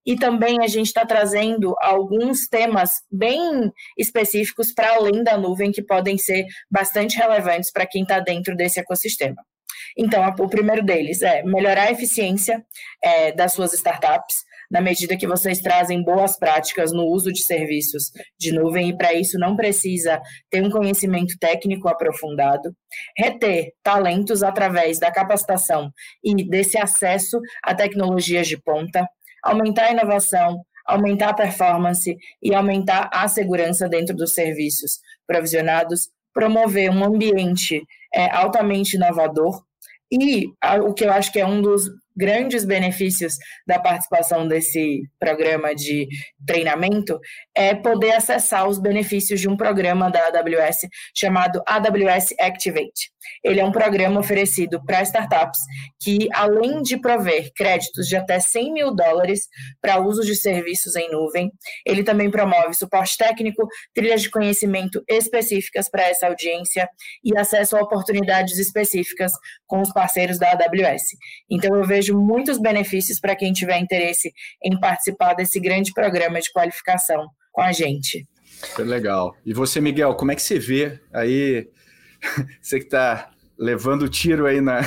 E 0.07 0.17
também 0.17 0.63
a 0.63 0.69
gente 0.69 0.87
está 0.87 1.05
trazendo 1.05 1.75
alguns 1.81 2.47
temas 2.49 2.91
bem 3.11 3.73
específicos 3.99 4.73
para 4.73 4.95
além 4.95 5.25
da 5.25 5.37
nuvem 5.37 5.73
que 5.73 5.83
podem 5.83 6.17
ser 6.17 6.47
bastante 6.71 7.17
relevantes 7.17 7.73
para 7.73 7.87
quem 7.87 8.03
está 8.03 8.21
dentro 8.21 8.55
desse 8.55 8.79
ecossistema. 8.79 9.43
Então, 9.97 10.23
o 10.39 10.49
primeiro 10.49 10.85
deles 10.85 11.23
é 11.23 11.43
melhorar 11.43 11.89
a 11.89 11.93
eficiência 11.93 12.63
é, 13.03 13.33
das 13.33 13.53
suas 13.53 13.73
startups, 13.73 14.45
na 14.71 14.81
medida 14.81 15.17
que 15.17 15.27
vocês 15.27 15.61
trazem 15.61 16.03
boas 16.03 16.37
práticas 16.37 16.93
no 16.93 17.05
uso 17.05 17.33
de 17.33 17.43
serviços 17.43 18.11
de 18.39 18.53
nuvem, 18.53 18.91
e 18.91 18.97
para 18.97 19.15
isso 19.15 19.39
não 19.39 19.57
precisa 19.57 20.21
ter 20.51 20.63
um 20.63 20.71
conhecimento 20.71 21.39
técnico 21.39 21.89
aprofundado. 21.89 22.75
Reter 23.17 23.73
talentos 23.83 24.43
através 24.43 24.99
da 24.99 25.11
capacitação 25.11 25.91
e 26.23 26.35
desse 26.49 26.77
acesso 26.79 27.41
a 27.63 27.75
tecnologias 27.75 28.49
de 28.49 28.61
ponta. 28.61 29.07
Aumentar 29.47 29.87
a 29.87 29.93
inovação, 29.93 30.61
aumentar 30.87 31.31
a 31.31 31.35
performance 31.35 32.17
e 32.43 32.55
aumentar 32.55 33.11
a 33.13 33.27
segurança 33.29 33.89
dentro 33.89 34.15
dos 34.15 34.33
serviços 34.33 34.99
provisionados, 35.27 36.09
promover 36.33 36.91
um 36.91 37.05
ambiente 37.05 37.83
é, 38.15 38.31
altamente 38.31 38.97
inovador, 38.97 39.63
e 40.11 40.47
o 40.85 40.95
que 40.95 41.05
eu 41.05 41.13
acho 41.13 41.33
que 41.33 41.41
é 41.41 41.47
um 41.47 41.61
dos 41.61 41.91
grandes 42.17 42.65
benefícios 42.65 43.35
da 43.67 43.79
participação 43.79 44.47
desse 44.49 45.03
programa 45.19 45.75
de 45.75 46.09
treinamento 46.47 47.19
é 47.55 47.75
poder 47.75 48.13
acessar 48.13 48.67
os 48.67 48.79
benefícios 48.79 49.41
de 49.41 49.49
um 49.49 49.57
programa 49.57 50.11
da 50.11 50.29
AWS 50.29 50.87
chamado 51.15 51.61
AWS 51.67 52.35
Activate. 52.41 53.11
Ele 53.43 53.61
é 53.61 53.65
um 53.65 53.73
programa 53.73 54.21
oferecido 54.21 54.83
para 54.85 55.03
startups 55.03 55.61
que, 56.01 56.29
além 56.33 56.83
de 56.83 56.99
prover 56.99 57.51
créditos 57.55 58.07
de 58.07 58.17
até 58.17 58.41
100 58.41 58.73
mil 58.73 58.95
dólares 58.95 59.49
para 59.81 60.01
uso 60.01 60.23
de 60.23 60.35
serviços 60.35 60.97
em 60.97 61.11
nuvem, 61.11 61.51
ele 61.85 62.03
também 62.03 62.31
promove 62.31 62.75
suporte 62.75 63.17
técnico, 63.17 63.67
trilhas 63.95 64.23
de 64.23 64.31
conhecimento 64.31 65.03
específicas 65.09 65.89
para 65.89 66.09
essa 66.09 66.27
audiência 66.27 66.89
e 67.25 67.37
acesso 67.37 67.77
a 67.77 67.81
oportunidades 67.81 68.59
específicas 68.59 69.33
com 69.67 69.81
os 69.81 69.93
parceiros 69.93 70.39
da 70.39 70.51
AWS. 70.53 71.03
Então, 71.51 71.77
eu 71.77 71.85
vejo 71.85 72.17
muitos 72.19 72.59
benefícios 72.59 73.21
para 73.21 73.37
quem 73.37 73.53
tiver 73.53 73.79
interesse 73.79 74.33
em 74.63 74.79
participar 74.79 75.35
desse 75.35 75.61
grande 75.61 75.93
programa 75.93 76.41
de 76.41 76.51
qualificação 76.53 77.27
com 77.53 77.63
a 77.63 77.73
gente. 77.73 78.27
Legal. 78.79 79.35
E 79.45 79.53
você, 79.53 79.81
Miguel, 79.81 80.15
como 80.15 80.33
é 80.33 80.35
que 80.35 80.43
você 80.43 80.59
vê 80.59 81.01
aí 81.13 81.69
você 82.61 82.79
que 82.79 82.87
está 82.87 83.31
levando 83.59 84.03
o 84.03 84.09
tiro 84.09 84.47
aí 84.47 84.61
na, 84.61 84.81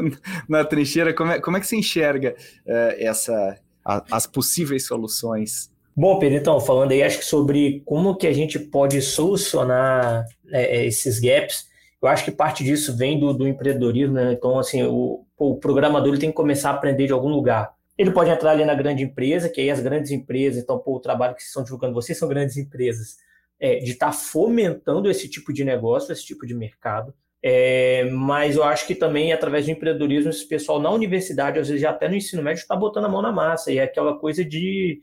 na 0.48 0.64
trincheira, 0.64 1.14
como 1.14 1.32
é, 1.32 1.40
como 1.40 1.56
é 1.56 1.60
que 1.60 1.66
você 1.66 1.76
enxerga 1.76 2.34
é, 2.66 3.04
essa, 3.04 3.58
a, 3.84 4.04
as 4.10 4.26
possíveis 4.26 4.86
soluções? 4.86 5.70
Bom, 5.96 6.18
Pedro, 6.18 6.36
então, 6.36 6.60
falando 6.60 6.92
aí, 6.92 7.02
acho 7.02 7.18
que 7.18 7.24
sobre 7.24 7.82
como 7.86 8.16
que 8.16 8.26
a 8.26 8.32
gente 8.32 8.58
pode 8.58 9.00
solucionar 9.00 10.26
é, 10.52 10.78
é, 10.78 10.86
esses 10.86 11.18
gaps, 11.18 11.66
eu 12.02 12.08
acho 12.08 12.24
que 12.24 12.30
parte 12.30 12.62
disso 12.62 12.94
vem 12.94 13.18
do, 13.18 13.32
do 13.32 13.48
empreendedorismo, 13.48 14.14
né? 14.14 14.32
Então, 14.32 14.58
assim, 14.58 14.82
o, 14.82 15.24
o 15.38 15.56
programador 15.56 16.08
ele 16.08 16.20
tem 16.20 16.30
que 16.30 16.36
começar 16.36 16.70
a 16.70 16.74
aprender 16.74 17.06
de 17.06 17.12
algum 17.12 17.28
lugar. 17.28 17.74
Ele 17.96 18.10
pode 18.10 18.28
entrar 18.28 18.50
ali 18.50 18.64
na 18.64 18.74
grande 18.74 19.02
empresa, 19.02 19.48
que 19.48 19.58
aí 19.58 19.70
as 19.70 19.80
grandes 19.80 20.10
empresas, 20.10 20.62
então, 20.62 20.78
pô, 20.78 20.96
o 20.96 21.00
trabalho 21.00 21.34
que 21.34 21.40
vocês 21.40 21.48
estão 21.48 21.64
divulgando, 21.64 21.94
vocês 21.94 22.18
são 22.18 22.28
grandes 22.28 22.58
empresas, 22.58 23.16
é, 23.58 23.76
de 23.76 23.92
estar 23.92 24.06
tá 24.06 24.12
fomentando 24.12 25.10
esse 25.10 25.28
tipo 25.28 25.52
de 25.52 25.64
negócio, 25.64 26.12
esse 26.12 26.24
tipo 26.24 26.46
de 26.46 26.54
mercado. 26.54 27.14
É, 27.42 28.04
mas 28.10 28.56
eu 28.56 28.64
acho 28.64 28.86
que 28.86 28.94
também, 28.94 29.32
através 29.32 29.66
do 29.66 29.70
empreendedorismo, 29.70 30.30
esse 30.30 30.46
pessoal 30.46 30.80
na 30.80 30.90
universidade, 30.90 31.58
às 31.58 31.68
vezes 31.68 31.84
até 31.84 32.08
no 32.08 32.16
ensino 32.16 32.42
médio, 32.42 32.60
está 32.60 32.74
botando 32.74 33.04
a 33.04 33.08
mão 33.08 33.22
na 33.22 33.32
massa. 33.32 33.70
E 33.70 33.78
é 33.78 33.84
aquela 33.84 34.18
coisa 34.18 34.44
de 34.44 35.00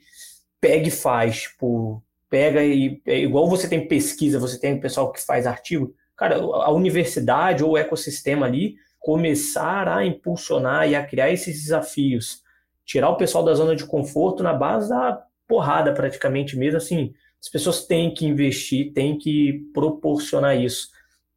pega 0.59 0.87
e 0.87 0.91
faz. 0.91 1.43
Tipo, 1.43 2.03
pega 2.29 2.63
e. 2.63 3.01
É 3.05 3.19
igual 3.19 3.49
você 3.49 3.67
tem 3.67 3.87
pesquisa, 3.87 4.39
você 4.39 4.59
tem 4.59 4.79
pessoal 4.79 5.11
que 5.11 5.21
faz 5.21 5.47
artigo. 5.47 5.93
Cara, 6.15 6.37
a 6.37 6.71
universidade 6.71 7.63
ou 7.63 7.71
o 7.71 7.77
ecossistema 7.77 8.45
ali 8.45 8.75
começar 8.99 9.87
a 9.87 10.05
impulsionar 10.05 10.89
e 10.89 10.95
a 10.95 11.05
criar 11.05 11.31
esses 11.31 11.61
desafios. 11.61 12.41
Tirar 12.85 13.09
o 13.09 13.17
pessoal 13.17 13.43
da 13.43 13.53
zona 13.53 13.75
de 13.75 13.85
conforto 13.85 14.43
na 14.43 14.53
base 14.53 14.89
da 14.89 15.23
porrada, 15.47 15.93
praticamente 15.93 16.57
mesmo, 16.57 16.77
assim 16.77 17.13
as 17.43 17.49
pessoas 17.49 17.85
têm 17.85 18.13
que 18.13 18.25
investir, 18.25 18.93
têm 18.93 19.17
que 19.17 19.65
proporcionar 19.73 20.57
isso. 20.57 20.87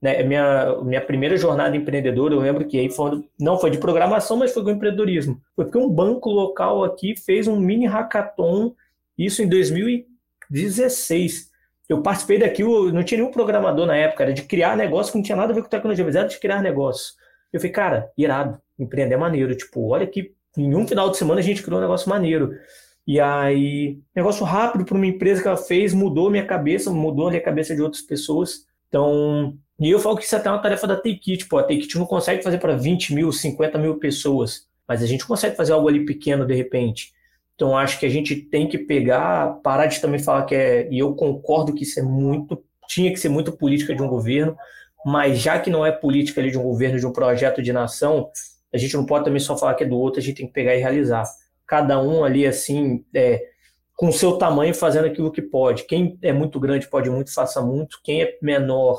Né? 0.00 0.22
Minha, 0.22 0.80
minha 0.84 1.00
primeira 1.00 1.36
jornada 1.36 1.76
empreendedora, 1.76 2.32
eu 2.32 2.40
lembro 2.40 2.64
que 2.64 2.78
aí 2.78 2.88
foi, 2.88 3.24
não 3.40 3.58
foi 3.58 3.70
de 3.70 3.78
programação, 3.78 4.36
mas 4.36 4.54
foi 4.54 4.62
com 4.62 4.70
empreendedorismo. 4.70 5.40
Foi 5.56 5.64
porque 5.64 5.78
um 5.78 5.90
banco 5.90 6.30
local 6.30 6.84
aqui 6.84 7.16
fez 7.16 7.48
um 7.48 7.58
mini 7.58 7.86
hackathon, 7.86 8.72
isso 9.18 9.42
em 9.42 9.48
2016. 9.48 11.50
Eu 11.88 12.02
participei 12.02 12.38
daquilo, 12.38 12.92
não 12.92 13.02
tinha 13.02 13.18
nenhum 13.18 13.32
programador 13.32 13.84
na 13.84 13.96
época, 13.96 14.22
era 14.22 14.32
de 14.32 14.42
criar 14.42 14.76
negócio 14.76 15.10
que 15.10 15.18
não 15.18 15.24
tinha 15.24 15.36
nada 15.36 15.52
a 15.52 15.54
ver 15.54 15.62
com 15.62 15.68
tecnologia, 15.68 16.04
mas 16.04 16.14
era 16.14 16.28
de 16.28 16.38
criar 16.38 16.62
negócio. 16.62 17.14
Eu 17.52 17.58
falei, 17.58 17.72
cara, 17.72 18.12
irado, 18.16 18.60
empreender 18.78 19.14
é 19.14 19.18
maneiro. 19.18 19.56
Tipo, 19.56 19.88
olha 19.88 20.06
que 20.06 20.34
em 20.56 20.74
um 20.74 20.86
final 20.86 21.10
de 21.10 21.16
semana 21.16 21.40
a 21.40 21.42
gente 21.42 21.62
criou 21.62 21.78
um 21.78 21.82
negócio 21.82 22.08
maneiro. 22.08 22.52
E 23.06 23.20
aí, 23.20 24.00
negócio 24.14 24.44
rápido 24.44 24.84
para 24.84 24.96
uma 24.96 25.06
empresa 25.06 25.40
que 25.40 25.46
ela 25.46 25.56
fez, 25.56 25.94
mudou 25.94 26.28
minha 26.28 26.44
cabeça, 26.44 26.90
mudou 26.90 27.28
a 27.28 27.40
cabeça 27.40 27.74
de 27.74 27.80
outras 27.80 28.02
pessoas. 28.02 28.66
Então, 28.88 29.56
e 29.78 29.90
eu 29.90 30.00
falo 30.00 30.16
que 30.16 30.24
isso 30.24 30.34
é 30.34 30.38
até 30.38 30.50
uma 30.50 30.60
tarefa 30.60 30.86
da 30.86 30.96
Take 30.96 31.36
Tipo, 31.36 31.58
a 31.58 31.62
Take 31.62 31.96
não 31.96 32.06
consegue 32.06 32.42
fazer 32.42 32.58
para 32.58 32.74
20 32.76 33.14
mil, 33.14 33.30
50 33.30 33.78
mil 33.78 33.98
pessoas, 33.98 34.66
mas 34.88 35.02
a 35.02 35.06
gente 35.06 35.24
consegue 35.24 35.54
fazer 35.54 35.72
algo 35.72 35.88
ali 35.88 36.04
pequeno 36.04 36.44
de 36.44 36.54
repente. 36.54 37.12
Então, 37.54 37.76
acho 37.76 37.98
que 38.00 38.06
a 38.06 38.08
gente 38.08 38.34
tem 38.36 38.68
que 38.68 38.76
pegar, 38.76 39.60
parar 39.62 39.86
de 39.86 40.00
também 40.00 40.18
falar 40.18 40.44
que 40.44 40.54
é, 40.54 40.88
e 40.90 40.98
eu 40.98 41.14
concordo 41.14 41.72
que 41.72 41.84
isso 41.84 42.00
é 42.00 42.02
muito, 42.02 42.62
tinha 42.88 43.10
que 43.12 43.20
ser 43.20 43.28
muito 43.28 43.52
política 43.52 43.94
de 43.94 44.02
um 44.02 44.08
governo, 44.08 44.56
mas 45.04 45.38
já 45.38 45.58
que 45.60 45.70
não 45.70 45.86
é 45.86 45.92
política 45.92 46.40
ali 46.40 46.50
de 46.50 46.58
um 46.58 46.62
governo, 46.62 46.98
de 46.98 47.06
um 47.06 47.12
projeto 47.12 47.62
de 47.62 47.72
nação, 47.72 48.30
a 48.74 48.76
gente 48.76 48.96
não 48.96 49.06
pode 49.06 49.24
também 49.24 49.40
só 49.40 49.56
falar 49.56 49.74
que 49.74 49.84
é 49.84 49.86
do 49.86 49.96
outro, 49.96 50.20
a 50.20 50.22
gente 50.22 50.36
tem 50.38 50.46
que 50.46 50.52
pegar 50.52 50.74
e 50.74 50.80
realizar 50.80 51.24
cada 51.66 52.00
um 52.00 52.24
ali 52.24 52.46
assim, 52.46 53.04
é, 53.14 53.42
com 53.96 54.12
seu 54.12 54.36
tamanho 54.36 54.74
fazendo 54.74 55.06
aquilo 55.06 55.32
que 55.32 55.42
pode. 55.42 55.84
Quem 55.84 56.18
é 56.22 56.32
muito 56.32 56.60
grande 56.60 56.88
pode 56.88 57.10
muito, 57.10 57.32
faça 57.32 57.60
muito. 57.62 57.98
Quem 58.04 58.22
é 58.22 58.38
menor, 58.42 58.98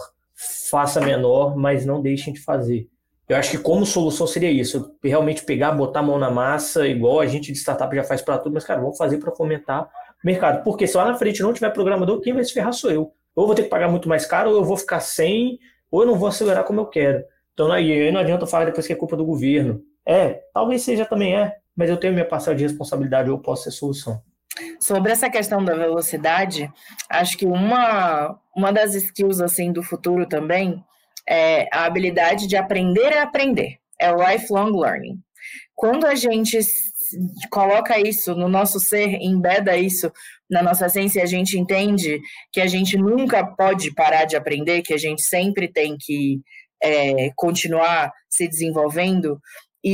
faça 0.69 0.99
menor, 0.99 1.55
mas 1.55 1.85
não 1.85 2.01
deixem 2.01 2.33
de 2.33 2.41
fazer. 2.41 2.87
Eu 3.29 3.35
acho 3.35 3.51
que 3.51 3.57
como 3.57 3.85
solução 3.85 4.25
seria 4.25 4.49
isso, 4.49 4.95
realmente 5.03 5.43
pegar, 5.43 5.73
botar 5.73 5.99
a 5.99 6.03
mão 6.03 6.17
na 6.17 6.31
massa, 6.31 6.87
igual 6.87 7.19
a 7.19 7.25
gente 7.25 7.51
de 7.51 7.57
startup 7.57 7.93
já 7.93 8.03
faz 8.03 8.21
para 8.21 8.37
tudo, 8.37 8.53
mas 8.53 8.63
cara, 8.63 8.79
vamos 8.79 8.97
fazer 8.97 9.17
para 9.17 9.35
fomentar 9.35 9.83
o 9.83 10.25
mercado. 10.25 10.63
Porque 10.63 10.87
se 10.87 10.95
lá 10.95 11.05
na 11.05 11.15
frente 11.15 11.41
não 11.41 11.51
tiver 11.51 11.69
programador, 11.71 12.21
quem 12.21 12.33
vai 12.33 12.43
se 12.43 12.53
ferrar 12.53 12.71
sou 12.73 12.89
eu. 12.89 13.11
Ou 13.35 13.45
vou 13.45 13.53
ter 13.53 13.63
que 13.63 13.69
pagar 13.69 13.89
muito 13.89 14.07
mais 14.07 14.25
caro, 14.25 14.51
ou 14.51 14.55
eu 14.55 14.63
vou 14.63 14.77
ficar 14.77 15.01
sem, 15.01 15.59
ou 15.91 16.01
eu 16.01 16.07
não 16.07 16.15
vou 16.15 16.29
acelerar 16.29 16.63
como 16.63 16.79
eu 16.79 16.85
quero. 16.85 17.23
Então 17.53 17.71
aí 17.71 18.11
não 18.11 18.21
adianta 18.21 18.47
falar 18.47 18.65
depois 18.65 18.87
que 18.87 18.93
é 18.93 18.95
culpa 18.95 19.17
do 19.17 19.25
governo. 19.25 19.81
É, 20.05 20.41
talvez 20.53 20.83
seja 20.83 21.05
também 21.05 21.35
é, 21.35 21.57
mas 21.77 21.89
eu 21.91 21.97
tenho 21.97 22.13
minha 22.13 22.25
parcela 22.25 22.55
de 22.55 22.63
responsabilidade, 22.63 23.29
eu 23.29 23.37
posso 23.37 23.65
ser 23.65 23.71
solução. 23.71 24.19
Sobre 24.79 25.11
essa 25.11 25.29
questão 25.29 25.63
da 25.63 25.75
velocidade, 25.75 26.71
acho 27.07 27.37
que 27.37 27.45
uma, 27.45 28.35
uma 28.55 28.73
das 28.73 28.95
skills 28.95 29.39
assim 29.39 29.71
do 29.71 29.83
futuro 29.83 30.27
também 30.27 30.83
é 31.29 31.67
a 31.71 31.85
habilidade 31.85 32.47
de 32.47 32.55
aprender 32.55 33.13
a 33.13 33.23
aprender, 33.23 33.77
é 33.99 34.11
o 34.11 34.17
lifelong 34.17 34.71
learning. 34.71 35.19
Quando 35.75 36.07
a 36.07 36.15
gente 36.15 36.57
coloca 37.51 37.99
isso 37.99 38.33
no 38.33 38.49
nosso 38.49 38.79
ser, 38.79 39.19
embeda 39.21 39.77
isso 39.77 40.11
na 40.49 40.63
nossa 40.63 40.87
essência, 40.87 41.21
a 41.21 41.27
gente 41.27 41.57
entende 41.59 42.19
que 42.51 42.59
a 42.59 42.67
gente 42.67 42.97
nunca 42.97 43.45
pode 43.45 43.93
parar 43.93 44.25
de 44.25 44.35
aprender, 44.35 44.81
que 44.81 44.93
a 44.93 44.97
gente 44.97 45.21
sempre 45.21 45.67
tem 45.67 45.95
que 45.99 46.41
é, 46.81 47.29
continuar 47.35 48.11
se 48.29 48.47
desenvolvendo, 48.47 49.39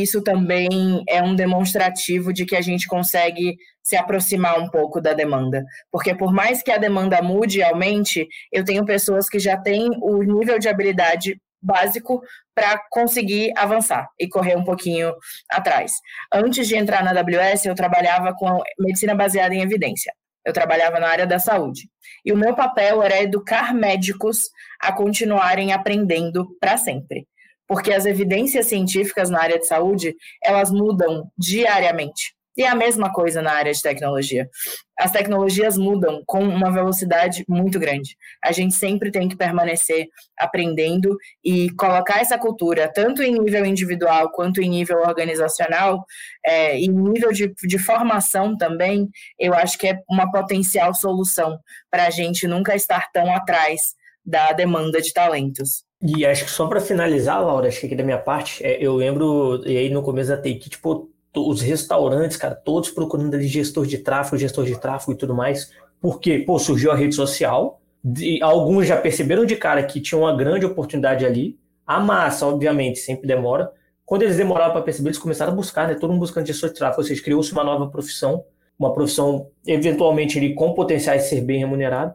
isso 0.01 0.21
também 0.21 1.03
é 1.07 1.21
um 1.21 1.35
demonstrativo 1.35 2.31
de 2.31 2.45
que 2.45 2.55
a 2.55 2.61
gente 2.61 2.87
consegue 2.87 3.57
se 3.81 3.95
aproximar 3.95 4.59
um 4.59 4.69
pouco 4.69 5.01
da 5.01 5.13
demanda. 5.13 5.63
Porque 5.91 6.15
por 6.15 6.33
mais 6.33 6.63
que 6.63 6.71
a 6.71 6.77
demanda 6.77 7.21
mude 7.21 7.59
e 7.59 7.63
aumente, 7.63 8.27
eu 8.51 8.63
tenho 8.63 8.85
pessoas 8.85 9.27
que 9.29 9.39
já 9.39 9.57
têm 9.57 9.89
o 10.01 10.23
nível 10.23 10.57
de 10.57 10.69
habilidade 10.69 11.37
básico 11.61 12.21
para 12.55 12.81
conseguir 12.89 13.51
avançar 13.57 14.07
e 14.19 14.27
correr 14.27 14.55
um 14.55 14.63
pouquinho 14.63 15.13
atrás. 15.49 15.91
Antes 16.31 16.67
de 16.67 16.75
entrar 16.75 17.03
na 17.03 17.11
AWS, 17.11 17.65
eu 17.65 17.75
trabalhava 17.75 18.33
com 18.33 18.61
medicina 18.79 19.15
baseada 19.15 19.53
em 19.55 19.61
evidência. 19.61 20.13
Eu 20.45 20.51
trabalhava 20.51 20.99
na 20.99 21.07
área 21.07 21.25
da 21.25 21.39
saúde. 21.39 21.87
E 22.25 22.33
o 22.33 22.37
meu 22.37 22.53
papel 22.53 23.01
era 23.01 23.21
educar 23.21 23.73
médicos 23.73 24.49
a 24.79 24.91
continuarem 24.91 25.71
aprendendo 25.71 26.47
para 26.59 26.77
sempre 26.77 27.25
porque 27.73 27.91
as 27.91 28.05
evidências 28.05 28.67
científicas 28.67 29.31
na 29.31 29.41
área 29.41 29.57
de 29.57 29.65
saúde, 29.65 30.15
elas 30.43 30.69
mudam 30.69 31.27
diariamente. 31.35 32.35
E 32.55 32.61
é 32.61 32.67
a 32.67 32.75
mesma 32.75 33.11
coisa 33.11 33.41
na 33.41 33.51
área 33.51 33.73
de 33.73 33.81
tecnologia. 33.81 34.47
As 34.95 35.11
tecnologias 35.11 35.75
mudam 35.75 36.21
com 36.27 36.43
uma 36.43 36.71
velocidade 36.71 37.43
muito 37.49 37.79
grande. 37.79 38.15
A 38.45 38.51
gente 38.51 38.75
sempre 38.75 39.09
tem 39.09 39.27
que 39.27 39.35
permanecer 39.35 40.05
aprendendo 40.37 41.17
e 41.43 41.71
colocar 41.71 42.21
essa 42.21 42.37
cultura, 42.37 42.87
tanto 42.93 43.23
em 43.23 43.39
nível 43.39 43.65
individual 43.65 44.31
quanto 44.31 44.61
em 44.61 44.69
nível 44.69 44.99
organizacional, 44.99 46.05
é, 46.45 46.77
em 46.77 46.89
nível 46.89 47.31
de, 47.31 47.51
de 47.63 47.79
formação 47.79 48.55
também, 48.55 49.09
eu 49.39 49.55
acho 49.55 49.79
que 49.79 49.87
é 49.87 49.99
uma 50.07 50.31
potencial 50.31 50.93
solução 50.93 51.57
para 51.89 52.05
a 52.05 52.11
gente 52.11 52.47
nunca 52.47 52.75
estar 52.75 53.09
tão 53.11 53.35
atrás 53.35 53.95
da 54.23 54.53
demanda 54.53 55.01
de 55.01 55.11
talentos. 55.11 55.83
E 56.05 56.25
acho 56.25 56.43
que 56.43 56.51
só 56.51 56.67
para 56.67 56.81
finalizar, 56.81 57.41
Laura, 57.41 57.69
acho 57.69 57.79
que 57.79 57.85
aqui 57.85 57.95
da 57.95 58.03
minha 58.03 58.17
parte, 58.17 58.61
é, 58.61 58.77
eu 58.83 58.93
lembro, 58.93 59.61
e 59.65 59.77
aí 59.77 59.89
no 59.89 60.01
começo 60.01 60.29
da 60.29 60.35
Take, 60.35 60.69
tipo, 60.69 61.09
os 61.33 61.61
restaurantes, 61.61 62.35
cara, 62.35 62.53
todos 62.53 62.89
procurando 62.89 63.33
ali 63.33 63.47
gestor 63.47 63.85
de 63.85 63.97
tráfego, 63.97 64.37
gestor 64.37 64.65
de 64.65 64.77
tráfego 64.77 65.13
e 65.13 65.15
tudo 65.15 65.33
mais. 65.33 65.71
Porque, 66.01 66.39
pô, 66.39 66.59
surgiu 66.59 66.91
a 66.91 66.95
rede 66.95 67.15
social, 67.15 67.79
de, 68.03 68.43
alguns 68.43 68.85
já 68.85 68.97
perceberam 68.97 69.45
de 69.45 69.55
cara 69.55 69.81
que 69.81 70.01
tinha 70.01 70.19
uma 70.19 70.35
grande 70.35 70.65
oportunidade 70.65 71.25
ali. 71.25 71.57
A 71.87 72.01
massa, 72.01 72.45
obviamente, 72.45 72.99
sempre 72.99 73.25
demora. 73.25 73.71
Quando 74.05 74.23
eles 74.23 74.35
demoraram 74.35 74.73
para 74.73 74.81
perceber, 74.81 75.07
eles 75.07 75.17
começaram 75.17 75.53
a 75.53 75.55
buscar, 75.55 75.87
né? 75.87 75.95
Todo 75.95 76.11
mundo 76.11 76.19
buscando 76.19 76.45
gestor 76.45 76.69
de 76.69 76.75
tráfego, 76.75 77.01
ou 77.01 77.07
seja, 77.07 77.23
criou-se 77.23 77.53
uma 77.53 77.63
nova 77.63 77.87
profissão, 77.89 78.43
uma 78.77 78.93
profissão 78.93 79.47
eventualmente 79.65 80.37
ali, 80.37 80.53
com 80.53 80.73
potenciais 80.73 81.23
de 81.23 81.29
ser 81.29 81.41
bem 81.41 81.59
remunerado. 81.59 82.13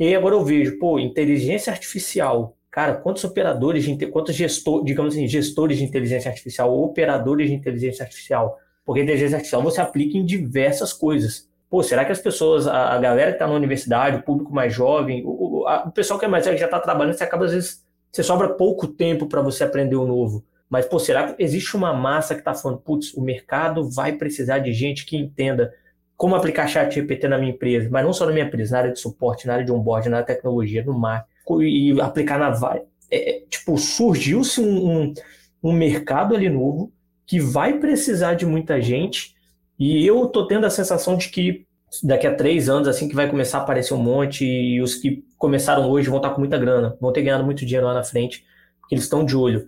E 0.00 0.14
agora 0.14 0.34
eu 0.34 0.44
vejo, 0.44 0.78
pô, 0.78 0.98
inteligência 0.98 1.70
artificial 1.70 2.57
Cara, 2.78 2.94
quantos 2.94 3.24
operadores 3.24 3.84
de 3.84 4.06
quantos 4.06 4.36
gestor, 4.36 4.84
digamos 4.84 5.12
assim, 5.12 5.26
gestores 5.26 5.78
de 5.78 5.82
inteligência 5.82 6.30
artificial, 6.30 6.80
operadores 6.80 7.48
de 7.48 7.54
inteligência 7.56 8.04
artificial? 8.04 8.56
Porque 8.86 9.02
inteligência 9.02 9.34
artificial 9.34 9.60
você 9.60 9.80
aplica 9.80 10.16
em 10.16 10.24
diversas 10.24 10.92
coisas. 10.92 11.48
Pô, 11.68 11.82
será 11.82 12.04
que 12.04 12.12
as 12.12 12.20
pessoas, 12.20 12.68
a, 12.68 12.94
a 12.94 12.98
galera 13.00 13.32
que 13.32 13.34
está 13.34 13.48
na 13.48 13.54
universidade, 13.54 14.18
o 14.18 14.22
público 14.22 14.54
mais 14.54 14.72
jovem, 14.72 15.24
o, 15.26 15.66
a, 15.66 15.88
o 15.88 15.90
pessoal 15.90 16.20
que 16.20 16.26
é 16.26 16.28
mais 16.28 16.44
já 16.44 16.52
está 16.52 16.78
trabalhando, 16.78 17.14
você 17.16 17.24
acaba 17.24 17.46
às 17.46 17.50
vezes, 17.50 17.84
você 18.12 18.22
sobra 18.22 18.50
pouco 18.50 18.86
tempo 18.86 19.26
para 19.26 19.42
você 19.42 19.64
aprender 19.64 19.96
o 19.96 20.06
novo. 20.06 20.44
Mas, 20.70 20.86
pô, 20.86 21.00
será 21.00 21.32
que 21.32 21.42
existe 21.42 21.76
uma 21.76 21.92
massa 21.92 22.32
que 22.32 22.42
está 22.42 22.54
falando, 22.54 22.78
putz, 22.78 23.12
o 23.12 23.20
mercado 23.20 23.90
vai 23.90 24.12
precisar 24.12 24.60
de 24.60 24.72
gente 24.72 25.04
que 25.04 25.16
entenda 25.16 25.74
como 26.16 26.36
aplicar 26.36 26.68
chat 26.68 26.94
GPT 26.94 27.26
na 27.26 27.38
minha 27.38 27.50
empresa, 27.50 27.88
mas 27.90 28.04
não 28.04 28.12
só 28.12 28.24
na 28.24 28.30
minha 28.30 28.44
empresa, 28.44 28.70
na 28.70 28.78
área 28.78 28.92
de 28.92 29.00
suporte, 29.00 29.48
na 29.48 29.54
área 29.54 29.64
de 29.64 29.72
onboard, 29.72 30.08
na 30.08 30.18
área 30.18 30.26
de 30.28 30.32
tecnologia, 30.32 30.84
no 30.84 30.96
mar, 30.96 31.26
e 31.62 32.00
aplicar 32.00 32.38
na 32.38 32.50
vai. 32.50 32.82
É, 33.10 33.42
tipo, 33.48 33.76
surgiu-se 33.78 34.60
um, 34.60 34.90
um, 34.90 35.14
um, 35.62 35.72
mercado 35.72 36.34
ali 36.34 36.48
novo 36.48 36.92
que 37.26 37.40
vai 37.40 37.78
precisar 37.78 38.34
de 38.34 38.44
muita 38.44 38.80
gente 38.80 39.34
e 39.78 40.06
eu 40.06 40.26
tô 40.26 40.46
tendo 40.46 40.66
a 40.66 40.70
sensação 40.70 41.16
de 41.16 41.28
que 41.30 41.66
daqui 42.02 42.26
a 42.26 42.34
três 42.34 42.68
anos, 42.68 42.86
assim, 42.86 43.08
que 43.08 43.14
vai 43.14 43.30
começar 43.30 43.58
a 43.58 43.62
aparecer 43.62 43.94
um 43.94 44.02
monte 44.02 44.44
e 44.44 44.80
os 44.82 44.94
que 44.94 45.24
começaram 45.38 45.88
hoje 45.88 46.08
vão 46.08 46.18
estar 46.18 46.30
com 46.30 46.40
muita 46.40 46.58
grana, 46.58 46.96
vão 47.00 47.12
ter 47.12 47.22
ganhado 47.22 47.44
muito 47.44 47.64
dinheiro 47.64 47.86
lá 47.86 47.94
na 47.94 48.04
frente, 48.04 48.44
porque 48.80 48.94
eles 48.94 49.04
estão 49.04 49.24
de 49.24 49.36
olho, 49.36 49.66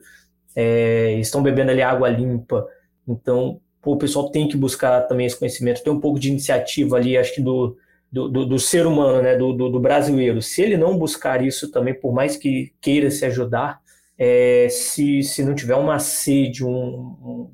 é, 0.54 1.14
estão 1.18 1.42
bebendo 1.42 1.70
ali 1.70 1.80
água 1.80 2.08
limpa, 2.08 2.66
então 3.08 3.60
pô, 3.80 3.92
o 3.92 3.98
pessoal 3.98 4.30
tem 4.30 4.46
que 4.48 4.56
buscar 4.56 5.02
também 5.02 5.26
esse 5.26 5.38
conhecimento, 5.38 5.82
tem 5.82 5.92
um 5.92 6.00
pouco 6.00 6.18
de 6.18 6.28
iniciativa 6.28 6.96
ali, 6.96 7.16
acho 7.16 7.34
que 7.34 7.40
do, 7.40 7.76
do, 8.10 8.28
do, 8.28 8.46
do 8.46 8.58
ser 8.58 8.86
humano, 8.86 9.22
né, 9.22 9.36
do, 9.36 9.52
do, 9.52 9.80
brasileiro, 9.80 10.42
se 10.42 10.62
ele 10.62 10.76
não 10.76 10.98
buscar 10.98 11.44
isso 11.44 11.70
também, 11.70 11.94
por 11.94 12.12
mais 12.12 12.36
que 12.36 12.72
queira 12.80 13.10
se 13.10 13.24
ajudar, 13.24 13.80
é, 14.18 14.68
se, 14.68 15.22
se 15.22 15.44
não 15.44 15.54
tiver 15.54 15.76
uma 15.76 15.98
sede, 15.98 16.64
um, 16.64 17.50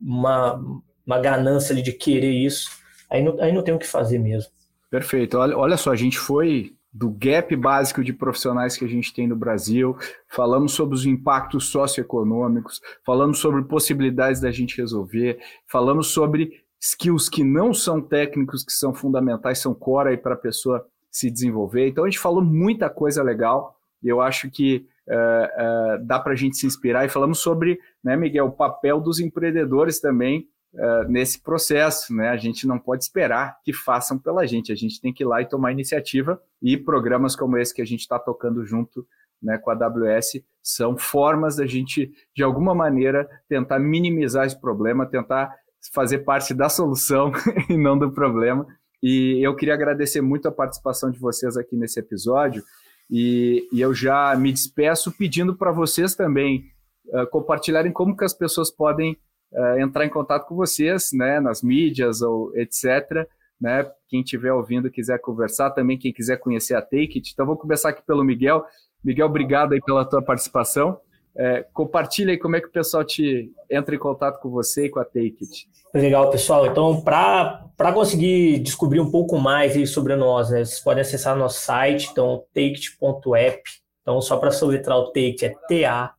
uma, 0.00 0.60
uma 1.06 1.18
ganância 1.20 1.74
de 1.74 1.92
querer 1.92 2.32
isso, 2.32 2.68
aí 3.08 3.22
não, 3.22 3.40
aí 3.40 3.52
não 3.52 3.62
tem 3.62 3.74
o 3.74 3.78
que 3.78 3.86
fazer 3.86 4.18
mesmo. 4.18 4.50
Perfeito. 4.90 5.38
Olha, 5.38 5.56
olha 5.56 5.76
só, 5.76 5.92
a 5.92 5.96
gente 5.96 6.18
foi 6.18 6.72
do 6.92 7.08
gap 7.10 7.54
básico 7.54 8.02
de 8.02 8.12
profissionais 8.12 8.76
que 8.76 8.84
a 8.84 8.88
gente 8.88 9.14
tem 9.14 9.28
no 9.28 9.36
Brasil, 9.36 9.96
falamos 10.28 10.72
sobre 10.72 10.96
os 10.96 11.06
impactos 11.06 11.68
socioeconômicos, 11.68 12.80
falamos 13.06 13.38
sobre 13.38 13.62
possibilidades 13.62 14.40
da 14.40 14.50
gente 14.50 14.76
resolver, 14.76 15.38
falamos 15.68 16.08
sobre 16.08 16.59
skills 16.80 17.28
que 17.28 17.44
não 17.44 17.74
são 17.74 18.00
técnicos, 18.00 18.64
que 18.64 18.72
são 18.72 18.94
fundamentais, 18.94 19.58
são 19.58 19.74
core 19.74 20.16
para 20.16 20.34
a 20.34 20.38
pessoa 20.38 20.86
se 21.10 21.30
desenvolver. 21.30 21.88
Então 21.88 22.04
a 22.04 22.08
gente 22.08 22.18
falou 22.18 22.42
muita 22.42 22.88
coisa 22.88 23.22
legal 23.22 23.76
e 24.02 24.08
eu 24.08 24.20
acho 24.20 24.50
que 24.50 24.86
uh, 25.08 26.00
uh, 26.02 26.06
dá 26.06 26.18
para 26.18 26.32
a 26.32 26.36
gente 26.36 26.56
se 26.56 26.66
inspirar. 26.66 27.04
E 27.04 27.08
falamos 27.08 27.40
sobre, 27.40 27.78
né, 28.02 28.16
Miguel, 28.16 28.46
o 28.46 28.52
papel 28.52 29.00
dos 29.00 29.20
empreendedores 29.20 30.00
também 30.00 30.48
uh, 30.74 31.08
nesse 31.08 31.42
processo. 31.42 32.14
Né? 32.14 32.28
A 32.28 32.36
gente 32.36 32.66
não 32.66 32.78
pode 32.78 33.04
esperar 33.04 33.58
que 33.62 33.72
façam 33.72 34.18
pela 34.18 34.46
gente, 34.46 34.72
a 34.72 34.76
gente 34.76 35.00
tem 35.00 35.12
que 35.12 35.22
ir 35.22 35.26
lá 35.26 35.42
e 35.42 35.48
tomar 35.48 35.72
iniciativa. 35.72 36.40
E 36.62 36.76
programas 36.76 37.36
como 37.36 37.58
esse 37.58 37.74
que 37.74 37.82
a 37.82 37.86
gente 37.86 38.00
está 38.00 38.18
tocando 38.18 38.64
junto 38.64 39.06
né, 39.42 39.58
com 39.58 39.70
a 39.70 39.74
AWS 39.74 40.42
são 40.62 40.96
formas 40.96 41.56
da 41.56 41.66
gente, 41.66 42.12
de 42.34 42.42
alguma 42.42 42.74
maneira, 42.74 43.28
tentar 43.48 43.78
minimizar 43.78 44.46
esse 44.46 44.60
problema, 44.60 45.06
tentar 45.06 45.54
fazer 45.92 46.18
parte 46.18 46.52
da 46.52 46.68
solução 46.68 47.32
e 47.68 47.76
não 47.76 47.98
do 47.98 48.10
problema. 48.10 48.66
E 49.02 49.44
eu 49.44 49.56
queria 49.56 49.74
agradecer 49.74 50.20
muito 50.20 50.46
a 50.46 50.52
participação 50.52 51.10
de 51.10 51.18
vocês 51.18 51.56
aqui 51.56 51.76
nesse 51.76 51.98
episódio. 51.98 52.62
E, 53.10 53.66
e 53.72 53.80
eu 53.80 53.92
já 53.94 54.36
me 54.36 54.52
despeço 54.52 55.10
pedindo 55.10 55.56
para 55.56 55.72
vocês 55.72 56.14
também 56.14 56.66
uh, 57.08 57.26
compartilharem 57.30 57.92
como 57.92 58.16
que 58.16 58.24
as 58.24 58.34
pessoas 58.34 58.70
podem 58.70 59.16
uh, 59.52 59.80
entrar 59.80 60.04
em 60.04 60.10
contato 60.10 60.46
com 60.46 60.54
vocês, 60.54 61.10
né, 61.12 61.40
nas 61.40 61.62
mídias 61.62 62.22
ou 62.22 62.56
etc. 62.56 63.26
Né, 63.60 63.90
quem 64.08 64.20
estiver 64.20 64.52
ouvindo 64.52 64.90
quiser 64.90 65.18
conversar, 65.18 65.70
também 65.70 65.98
quem 65.98 66.12
quiser 66.12 66.36
conhecer 66.38 66.74
a 66.74 66.82
Take 66.82 67.18
It. 67.18 67.30
Então, 67.32 67.46
vou 67.46 67.56
começar 67.56 67.88
aqui 67.88 68.02
pelo 68.06 68.22
Miguel. 68.22 68.64
Miguel, 69.02 69.26
obrigado 69.26 69.72
aí 69.72 69.80
pela 69.80 70.04
tua 70.04 70.22
participação. 70.22 71.00
É, 71.36 71.64
compartilha 71.72 72.32
aí 72.32 72.38
como 72.38 72.56
é 72.56 72.60
que 72.60 72.66
o 72.66 72.72
pessoal 72.72 73.04
te 73.04 73.52
entra 73.70 73.94
em 73.94 73.98
contato 73.98 74.40
com 74.40 74.50
você 74.50 74.86
e 74.86 74.90
com 74.90 74.98
a 74.98 75.04
Take 75.04 75.36
It. 75.40 75.68
Legal, 75.94 76.30
pessoal. 76.30 76.66
Então, 76.66 77.00
para 77.00 77.92
conseguir 77.94 78.58
descobrir 78.60 79.00
um 79.00 79.10
pouco 79.10 79.38
mais 79.38 79.90
sobre 79.90 80.14
nós, 80.16 80.50
né, 80.50 80.64
vocês 80.64 80.80
podem 80.80 81.02
acessar 81.02 81.36
nosso 81.36 81.60
site, 81.60 82.08
então, 82.10 82.44
takeit.app. 82.52 83.62
Então, 84.02 84.20
só 84.20 84.36
para 84.36 84.50
soletrar 84.50 84.98
o 84.98 85.06
Take 85.06 85.44
é 85.44 85.54
T-A-K-E-A-T.app. 85.68 86.10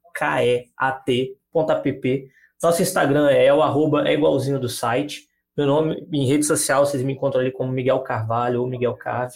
Nosso 2.63 2.81
Instagram 2.81 3.29
é 3.29 3.53
o 3.53 3.61
arroba 3.61 4.07
é 4.07 4.13
igualzinho 4.13 4.59
do 4.59 4.69
site. 4.69 5.27
Meu 5.57 5.67
nome 5.67 6.07
em 6.11 6.25
rede 6.25 6.45
social, 6.45 6.85
vocês 6.85 7.03
me 7.03 7.13
encontram 7.13 7.41
ali 7.41 7.51
como 7.51 7.71
Miguel 7.71 7.99
Carvalho 7.99 8.61
ou 8.61 8.67
Miguel 8.67 8.93
Cave 8.95 9.33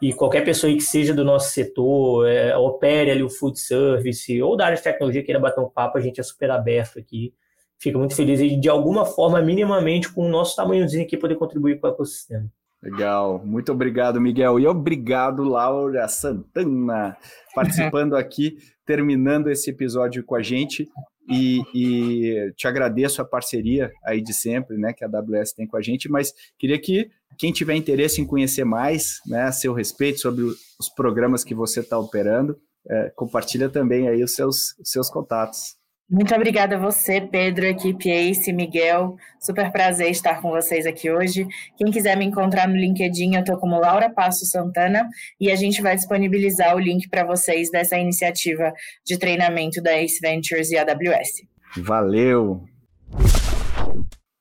e 0.00 0.12
qualquer 0.12 0.44
pessoa 0.44 0.72
que 0.72 0.80
seja 0.80 1.14
do 1.14 1.24
nosso 1.24 1.50
setor, 1.52 2.28
é, 2.28 2.56
opere 2.56 3.10
ali 3.10 3.22
o 3.22 3.30
food 3.30 3.58
service 3.58 4.42
ou 4.42 4.56
da 4.56 4.66
área 4.66 4.76
de 4.76 4.82
tecnologia 4.82 5.22
queira 5.22 5.40
bater 5.40 5.60
um 5.60 5.68
papo, 5.68 5.96
a 5.96 6.00
gente 6.00 6.20
é 6.20 6.22
super 6.22 6.50
aberto 6.50 6.98
aqui. 6.98 7.32
Fica 7.78 7.98
muito 7.98 8.14
feliz 8.14 8.40
e 8.40 8.56
de 8.56 8.68
alguma 8.68 9.04
forma, 9.04 9.40
minimamente, 9.40 10.12
com 10.12 10.26
o 10.26 10.28
nosso 10.28 10.56
tamanhozinho 10.56 11.04
aqui, 11.04 11.16
poder 11.16 11.36
contribuir 11.36 11.78
com 11.78 11.86
o 11.86 11.90
ecossistema. 11.90 12.50
Legal, 12.82 13.40
muito 13.44 13.72
obrigado, 13.72 14.20
Miguel. 14.20 14.60
E 14.60 14.66
obrigado, 14.66 15.42
Laura 15.42 16.06
Santana, 16.08 17.16
participando 17.54 18.14
aqui, 18.14 18.58
terminando 18.84 19.48
esse 19.48 19.70
episódio 19.70 20.22
com 20.24 20.34
a 20.34 20.42
gente. 20.42 20.88
E, 21.28 21.60
e, 21.74 22.52
te 22.56 22.68
agradeço 22.68 23.20
a 23.20 23.24
parceria 23.24 23.90
aí 24.04 24.20
de 24.20 24.32
sempre, 24.32 24.76
né, 24.76 24.92
que 24.92 25.04
a 25.04 25.08
AWS 25.08 25.52
tem 25.52 25.66
com 25.66 25.76
a 25.76 25.82
gente, 25.82 26.08
mas 26.08 26.32
queria 26.58 26.78
que 26.78 27.10
quem 27.38 27.52
tiver 27.52 27.74
interesse 27.74 28.20
em 28.20 28.26
conhecer 28.26 28.64
mais, 28.64 29.20
né, 29.26 29.42
a 29.42 29.52
seu 29.52 29.72
respeito 29.72 30.20
sobre 30.20 30.44
os 30.44 30.88
programas 30.94 31.44
que 31.44 31.54
você 31.54 31.80
está 31.80 31.98
operando, 31.98 32.58
é, 32.88 33.10
compartilha 33.16 33.68
também 33.68 34.08
aí 34.08 34.22
os 34.22 34.34
seus, 34.34 34.78
os 34.78 34.90
seus 34.90 35.10
contatos. 35.10 35.76
Muito 36.08 36.32
obrigada 36.36 36.76
a 36.76 36.78
você, 36.78 37.20
Pedro, 37.20 37.66
equipe 37.66 38.08
Ace, 38.08 38.52
Miguel. 38.52 39.16
Super 39.40 39.72
prazer 39.72 40.08
estar 40.08 40.40
com 40.40 40.50
vocês 40.50 40.86
aqui 40.86 41.10
hoje. 41.10 41.48
Quem 41.76 41.90
quiser 41.90 42.16
me 42.16 42.24
encontrar 42.24 42.68
no 42.68 42.76
LinkedIn, 42.76 43.34
eu 43.34 43.40
estou 43.40 43.58
como 43.58 43.80
Laura 43.80 44.08
Passo 44.08 44.46
Santana 44.46 45.08
e 45.40 45.50
a 45.50 45.56
gente 45.56 45.82
vai 45.82 45.96
disponibilizar 45.96 46.76
o 46.76 46.78
link 46.78 47.08
para 47.08 47.24
vocês 47.24 47.72
dessa 47.72 47.98
iniciativa 47.98 48.72
de 49.04 49.18
treinamento 49.18 49.82
da 49.82 50.00
Ace 50.00 50.20
Ventures 50.20 50.70
e 50.70 50.78
AWS. 50.78 51.42
Valeu! 51.78 52.62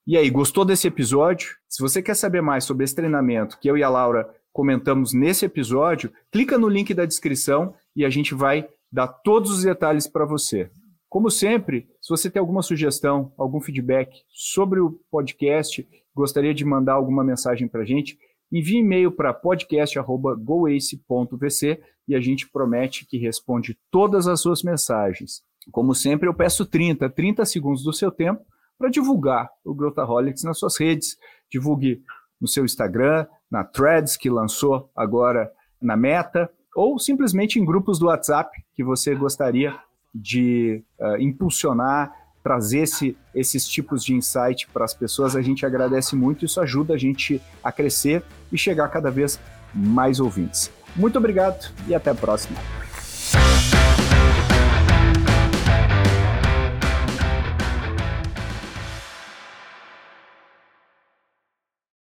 E 0.06 0.16
aí, 0.16 0.30
gostou 0.30 0.64
desse 0.66 0.88
episódio? 0.88 1.56
Se 1.68 1.82
você 1.82 2.00
quer 2.00 2.16
saber 2.16 2.42
mais 2.42 2.64
sobre 2.64 2.84
esse 2.84 2.94
treinamento 2.94 3.58
que 3.60 3.68
eu 3.68 3.76
e 3.76 3.82
a 3.82 3.90
Laura 3.90 4.30
comentamos 4.54 5.16
nesse 5.16 5.46
episódio, 5.46 6.14
clica 6.32 6.60
no 6.60 6.70
link 6.70 6.94
da 6.94 7.06
descrição 7.06 7.74
e 7.96 8.06
a 8.06 8.10
gente 8.12 8.36
vai 8.36 8.68
dar 8.92 9.08
todos 9.08 9.50
os 9.50 9.64
detalhes 9.64 10.06
para 10.06 10.26
você. 10.26 10.70
Como 11.10 11.30
sempre, 11.30 11.88
se 12.02 12.10
você 12.10 12.30
tem 12.30 12.40
alguma 12.40 12.62
sugestão, 12.62 13.34
algum 13.38 13.60
feedback 13.62 14.24
sobre 14.30 14.80
o 14.80 15.00
podcast, 15.10 15.88
gostaria 16.14 16.54
de 16.54 16.64
mandar 16.66 16.94
alguma 16.94 17.24
mensagem 17.24 17.68
para 17.68 17.82
a 17.82 17.86
gente, 17.86 18.20
envie 18.52 18.78
e-mail 18.78 19.12
para 19.12 19.34
podcast.goace.vc 19.34 21.82
e 22.08 22.16
a 22.16 22.20
gente 22.20 22.50
promete 22.50 23.06
que 23.06 23.18
responde 23.18 23.78
todas 23.92 24.28
as 24.28 24.42
suas 24.42 24.64
mensagens. 24.64 25.44
como 25.72 25.96
sempre, 25.96 26.30
eu 26.30 26.34
peço 26.34 26.66
30, 26.66 27.10
30 27.10 27.44
segundos 27.46 27.84
do 27.84 27.92
seu 27.92 28.12
tempo 28.12 28.46
para 28.78 28.90
divulgar 28.90 29.50
o 29.64 29.74
Growthaholics 29.74 30.44
nas 30.44 30.60
suas 30.60 30.78
redes. 30.78 31.18
Divulgue 31.50 32.04
no 32.40 32.48
seu 32.48 32.64
Instagram, 32.66 33.26
na 33.50 33.64
Threads, 33.64 34.16
que 34.18 34.30
lançou 34.30 34.92
agora 34.96 35.52
na 35.82 35.98
Meta, 35.98 36.52
ou 36.76 37.00
simplesmente 37.00 37.60
em 37.60 37.66
grupos 37.66 37.98
do 37.98 38.06
WhatsApp 38.08 38.52
que 38.76 38.84
você 38.84 39.16
gostaria 39.16 39.80
de 40.16 40.82
uh, 41.00 41.18
impulsionar, 41.20 42.14
trazer 42.42 42.80
esse, 42.80 43.18
esses 43.34 43.68
tipos 43.68 44.04
de 44.04 44.14
insight 44.14 44.68
para 44.72 44.86
as 44.86 44.94
pessoas. 44.94 45.36
A 45.36 45.42
gente 45.42 45.66
agradece 45.66 46.16
muito, 46.16 46.46
isso 46.46 46.62
ajuda 46.62 46.94
a 46.94 46.98
gente 46.98 47.42
a 47.64 47.72
crescer 47.72 48.24
e 48.52 48.58
chegar 48.58 48.88
cada 48.88 49.12
vez 49.12 49.40
mais 49.74 50.20
ouvintes. 50.20 50.72
Muito 50.96 51.18
obrigado 51.18 51.70
e 51.88 51.94
até 51.94 52.12
a 52.12 52.16
próxima. 52.16 52.58